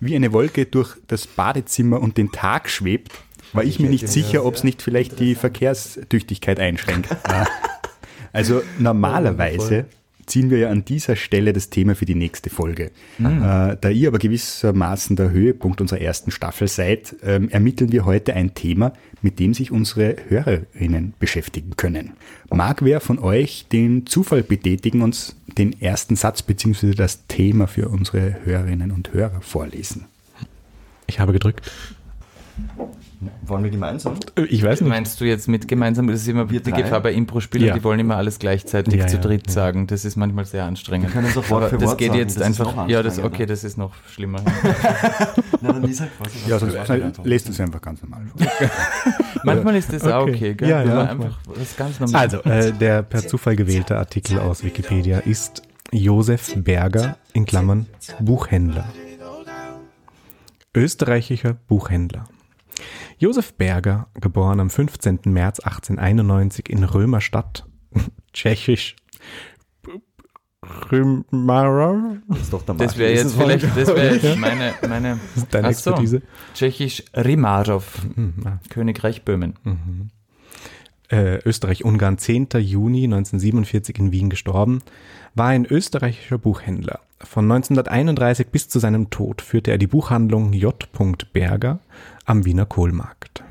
wie 0.00 0.14
eine 0.16 0.32
Wolke 0.32 0.66
durch 0.66 0.96
das 1.08 1.26
Badezimmer 1.26 2.00
und 2.00 2.16
den 2.16 2.30
Tag 2.32 2.68
schwebt, 2.70 3.12
war 3.52 3.64
ich, 3.64 3.78
mir 3.78 3.88
nicht 3.88 4.08
sicher, 4.08 4.44
ob 4.44 4.54
es 4.54 4.64
nicht 4.64 4.82
vielleicht 4.82 5.18
die 5.20 5.34
Verkehrstüchtigkeit 5.34 6.60
einschränkt. 6.60 7.10
Ja. 7.28 7.46
Also 8.32 8.62
normalerweise 8.78 9.86
ziehen 10.26 10.50
wir 10.50 10.58
ja 10.58 10.70
an 10.70 10.84
dieser 10.84 11.16
Stelle 11.16 11.52
das 11.52 11.70
Thema 11.70 11.96
für 11.96 12.04
die 12.04 12.14
nächste 12.14 12.48
Folge. 12.48 12.92
Äh, 13.18 13.76
da 13.80 13.88
ihr 13.88 14.08
aber 14.08 14.18
gewissermaßen 14.18 15.16
der 15.16 15.30
Höhepunkt 15.30 15.80
unserer 15.80 16.00
ersten 16.00 16.30
Staffel 16.30 16.68
seid, 16.68 17.16
ähm, 17.22 17.48
ermitteln 17.48 17.90
wir 17.90 18.04
heute 18.04 18.34
ein 18.34 18.54
Thema, 18.54 18.92
mit 19.22 19.40
dem 19.40 19.52
sich 19.52 19.72
unsere 19.72 20.16
Hörerinnen 20.28 21.14
beschäftigen 21.18 21.76
können. 21.76 22.12
Mag 22.50 22.84
wer 22.84 23.00
von 23.00 23.18
euch 23.18 23.66
den 23.72 24.06
Zufall 24.06 24.44
betätigen, 24.44 25.02
uns 25.02 25.34
den 25.58 25.80
ersten 25.80 26.14
Satz 26.14 26.42
bzw. 26.42 26.94
das 26.94 27.26
Thema 27.26 27.66
für 27.66 27.88
unsere 27.88 28.36
Hörerinnen 28.44 28.92
und 28.92 29.12
Hörer 29.12 29.40
vorlesen? 29.40 30.04
ich 31.06 31.18
habe 31.18 31.32
gedrückt. 31.32 31.70
Wollen 33.44 33.62
wir 33.64 33.70
gemeinsam? 33.70 34.14
Ich 34.48 34.62
weiß 34.62 34.80
nicht. 34.80 34.88
Meinst 34.88 35.20
du 35.20 35.26
jetzt 35.26 35.46
mit 35.46 35.68
gemeinsam? 35.68 36.06
Das 36.08 36.22
ist 36.22 36.28
immer 36.28 36.48
Wir 36.50 36.60
die 36.60 36.70
drei? 36.70 36.80
Gefahr 36.82 37.00
bei 37.00 37.12
Impro-Spielern, 37.12 37.68
Ja. 37.68 37.74
die 37.74 37.84
wollen 37.84 38.00
immer 38.00 38.16
alles 38.16 38.38
gleichzeitig 38.38 38.94
Ja, 38.94 39.06
zu 39.06 39.18
dritt 39.18 39.48
ja. 39.48 39.52
sagen. 39.52 39.86
Das 39.86 40.06
ist 40.06 40.16
manchmal 40.16 40.46
sehr 40.46 40.64
anstrengend. 40.64 41.08
Wir 41.08 41.12
können 41.12 41.26
es 41.28 41.36
auch 41.36 41.50
Wort 41.50 41.68
für 41.68 41.76
das 41.76 41.88
Wort 41.90 41.98
geht 41.98 42.08
sagen, 42.08 42.18
jetzt 42.18 42.36
das 42.36 42.42
einfach. 42.44 42.88
Ja, 42.88 43.02
das 43.02 43.18
okay, 43.18 43.44
das 43.44 43.62
ist 43.62 43.76
noch 43.76 43.92
schlimmer. 44.10 44.40
Na, 45.60 45.72
dann 45.72 45.82
lies 45.82 46.00
halt 46.00 46.10
quasi 46.16 46.38
was 46.42 46.48
Ja, 46.48 46.58
sonst 46.58 47.24
lest 47.24 47.48
es 47.50 47.60
einfach 47.60 47.82
ganz 47.82 48.00
normal 48.02 48.22
manchmal 49.44 49.76
ist 49.76 49.92
das 49.92 50.02
auch 50.04 50.22
Okay. 50.22 50.34
okay, 50.34 50.54
gell? 50.54 50.68
Ja, 50.70 50.82
ja, 50.82 51.00
einfach 51.02 51.38
das 51.58 51.76
ganz 51.76 52.00
normal. 52.00 52.22
Also, 52.22 52.38
äh, 52.44 52.72
der 52.72 53.02
per 53.02 53.26
Zufall 53.26 53.56
gewählte 53.56 53.98
Artikel 53.98 54.38
aus 54.38 54.64
Wikipedia 54.64 55.18
ist 55.18 55.62
Josef 55.92 56.54
Berger 56.56 57.16
in 57.34 57.44
Klammern 57.44 57.86
Buchhändler. 58.20 58.86
Österreichischer 60.74 61.54
Buchhändler. 61.54 62.24
Josef 63.20 63.52
Berger, 63.52 64.08
geboren 64.18 64.60
am 64.60 64.70
15. 64.70 65.20
März 65.26 65.60
1891 65.60 66.70
in 66.70 66.84
Römerstadt, 66.84 67.66
tschechisch. 68.32 68.96
Römer, 70.90 72.18
Das 72.28 72.50
das 72.76 72.96
wäre 72.96 73.12
jetzt 73.12 73.34
vielleicht, 73.34 73.64
das 73.76 73.88
wäre 73.88 74.14
jetzt 74.22 74.38
meine, 74.38 74.72
meine 74.88 75.20
deine 75.50 75.68
Ach 75.68 75.72
so. 75.72 75.90
Expertise. 75.90 76.22
Tschechisch 76.54 77.02
Rimarov, 77.14 77.98
Hm, 78.14 78.34
ah. 78.46 78.58
Königreich 78.70 79.22
Böhmen. 79.24 79.54
äh, 81.10 81.40
Österreich-Ungarn, 81.44 82.16
10. 82.16 82.48
Juni 82.58 83.04
1947 83.04 83.98
in 83.98 84.12
Wien 84.12 84.30
gestorben, 84.30 84.80
war 85.34 85.48
ein 85.48 85.66
österreichischer 85.66 86.38
Buchhändler. 86.38 87.00
Von 87.22 87.44
1931 87.50 88.46
bis 88.48 88.68
zu 88.68 88.78
seinem 88.78 89.10
Tod 89.10 89.42
führte 89.42 89.70
er 89.72 89.78
die 89.78 89.86
Buchhandlung 89.86 90.54
J. 90.54 90.74
Berger 91.34 91.80
am 92.30 92.44
Wiener 92.44 92.64
Kohlmarkt. 92.64 93.42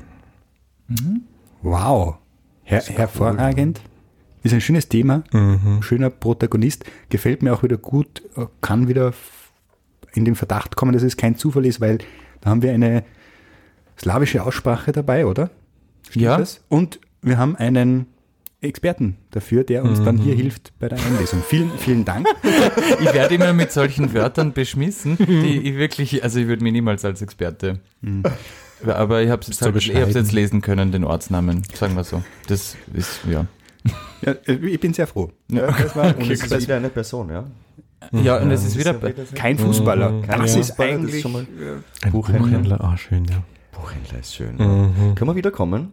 Wow. 1.62 2.16
Her 2.62 2.82
hervorragend. 2.82 3.80
Ist 4.42 4.54
ein 4.54 4.62
schönes 4.62 4.88
Thema, 4.88 5.22
schöner 5.82 6.08
Protagonist. 6.08 6.84
Gefällt 7.10 7.42
mir 7.42 7.52
auch 7.52 7.62
wieder 7.62 7.76
gut, 7.76 8.22
äh, 8.36 8.46
kann 8.62 8.88
wieder 8.88 9.12
in 10.14 10.24
den 10.24 10.34
Verdacht 10.34 10.76
kommen, 10.76 10.94
dass 10.94 11.02
es 11.02 11.18
kein 11.18 11.36
Zufall 11.36 11.66
ist, 11.66 11.82
weil 11.82 11.98
da 12.40 12.48
haben 12.50 12.62
wir 12.62 12.72
eine 12.72 13.04
slawische 13.98 14.42
Aussprache 14.42 14.92
dabei, 14.92 15.26
oder? 15.26 15.50
Stimmt 16.08 16.24
Ja. 16.24 16.38
Das? 16.38 16.64
Und 16.70 17.00
wir 17.20 17.36
haben 17.36 17.54
einen 17.56 18.06
Experten 18.62 19.18
dafür, 19.30 19.62
der 19.64 19.84
uns 19.84 20.02
dann 20.02 20.16
hier 20.16 20.34
hilft 20.34 20.72
bei 20.78 20.88
der 20.88 20.98
Einlesung. 20.98 21.42
Vielen, 21.46 21.70
vielen 21.76 22.04
Dank. 22.06 22.26
Ich 23.00 23.12
werde 23.14 23.34
immer 23.34 23.52
mit 23.52 23.72
solchen 23.72 24.12
Wörtern 24.14 24.52
beschmissen, 24.52 25.16
die 25.18 25.60
ich 25.70 25.76
wirklich, 25.76 26.22
also 26.22 26.38
ich 26.40 26.46
würde 26.46 26.62
mich 26.62 26.72
niemals 26.72 27.04
als 27.04 27.22
Experte. 27.22 27.80
Aber 28.86 29.22
ich 29.22 29.30
habe 29.30 29.42
es 29.42 29.48
jetzt, 29.48 29.62
halt, 29.62 30.14
jetzt 30.14 30.32
lesen 30.32 30.60
können, 30.60 30.92
den 30.92 31.04
Ortsnamen, 31.04 31.62
sagen 31.74 31.94
wir 31.96 32.04
so. 32.04 32.22
Das 32.48 32.76
ist, 32.94 33.20
ja. 33.30 33.46
Ja, 34.22 34.32
äh, 34.46 34.52
ich 34.54 34.80
bin 34.80 34.92
sehr 34.92 35.06
froh. 35.06 35.30
Ja, 35.50 35.70
das 35.70 35.96
war, 35.96 36.16
Und 36.16 36.30
es 36.30 36.42
ist 36.42 36.60
wieder 36.62 36.76
eine 36.76 36.90
Person, 36.90 37.30
ja? 37.30 37.44
Ja, 38.12 38.38
und 38.38 38.50
es 38.50 38.64
ist 38.64 38.78
wieder, 38.78 38.94
kein 39.34 39.58
Fußballer. 39.58 40.22
Kein 40.22 40.40
das 40.40 40.50
ist 40.56 40.68
Fußballer, 40.68 40.92
das 40.92 41.00
ist 41.02 41.04
eigentlich 41.10 41.22
schon 41.22 41.32
mal- 41.32 41.46
Ein 42.02 42.12
Buchhändler. 42.12 42.80
Ah, 42.82 42.96
schön, 42.96 43.24
ja. 43.26 43.42
Buchhändler 43.72 44.18
ist 44.20 44.34
schön. 44.34 44.56
Mhm. 44.56 45.14
Können 45.14 45.30
wir 45.30 45.34
wieder 45.36 45.50
kommen? 45.50 45.90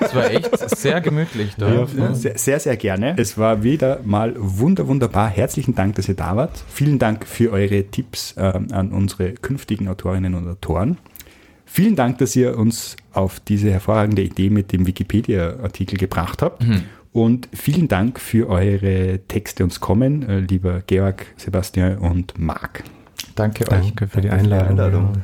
es 0.00 0.14
war 0.14 0.30
echt 0.30 0.68
sehr 0.78 1.00
gemütlich 1.00 1.54
da. 1.56 1.68
Ja. 1.72 1.86
Ja, 1.96 2.14
sehr, 2.14 2.36
sehr, 2.36 2.60
sehr 2.60 2.76
gerne. 2.76 3.14
Es 3.16 3.38
war 3.38 3.62
wieder 3.62 4.00
mal 4.04 4.34
wunder, 4.36 4.86
wunderbar. 4.86 5.28
Herzlichen 5.28 5.74
Dank, 5.74 5.94
dass 5.94 6.08
ihr 6.08 6.14
da 6.16 6.36
wart. 6.36 6.62
Vielen 6.68 6.98
Dank 6.98 7.26
für 7.26 7.52
eure 7.52 7.84
Tipps 7.84 8.34
ähm, 8.36 8.68
an 8.72 8.92
unsere 8.92 9.32
künftigen 9.32 9.88
Autorinnen 9.88 10.34
und 10.34 10.46
Autoren. 10.48 10.98
Vielen 11.74 11.96
Dank, 11.96 12.18
dass 12.18 12.36
ihr 12.36 12.56
uns 12.56 12.94
auf 13.12 13.40
diese 13.40 13.68
hervorragende 13.68 14.22
Idee 14.22 14.48
mit 14.48 14.70
dem 14.70 14.86
Wikipedia-Artikel 14.86 15.98
gebracht 15.98 16.40
habt. 16.40 16.64
Und 17.12 17.48
vielen 17.52 17.88
Dank 17.88 18.20
für 18.20 18.48
eure 18.48 19.18
Texte 19.26 19.64
uns 19.64 19.80
kommen, 19.80 20.22
äh, 20.22 20.38
lieber 20.38 20.82
Georg, 20.86 21.26
Sebastian 21.36 21.98
und 21.98 22.38
Marc. 22.38 22.84
Danke 23.34 23.64
euch. 23.64 23.86
Danke 23.86 24.06
für 24.06 24.20
die 24.20 24.30
Einladung. 24.30 24.68
Einladung. 24.68 25.22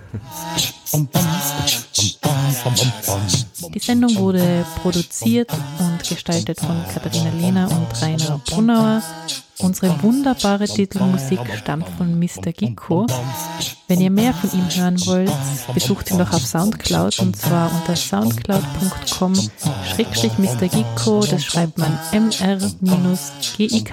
Die 3.72 3.78
Sendung 3.78 4.16
wurde 4.16 4.66
produziert 4.82 5.52
und 5.52 6.08
gestaltet 6.08 6.58
von 6.58 6.82
Katharina 6.92 7.30
Lehner 7.30 7.68
und 7.70 8.02
Rainer 8.02 8.40
Brunauer. 8.44 9.00
Unsere 9.62 10.02
wunderbare 10.02 10.66
Titelmusik 10.66 11.40
stammt 11.56 11.88
von 11.96 12.18
Mr. 12.18 12.52
Gicko. 12.52 13.06
Wenn 13.88 14.00
ihr 14.00 14.10
mehr 14.10 14.32
von 14.32 14.50
ihm 14.52 14.68
hören 14.74 15.00
wollt, 15.06 15.32
besucht 15.74 16.10
ihn 16.10 16.18
doch 16.18 16.32
auf 16.32 16.46
Soundcloud 16.46 17.18
und 17.20 17.36
zwar 17.36 17.70
unter 17.72 17.96
soundcloud.com 17.96 19.34
schrägstrich 19.92 20.38
Mr. 20.38 20.68
Gicko, 20.68 21.24
das 21.26 21.44
schreibt 21.44 21.78
man 21.78 21.98
mr-gikko. 22.12 23.90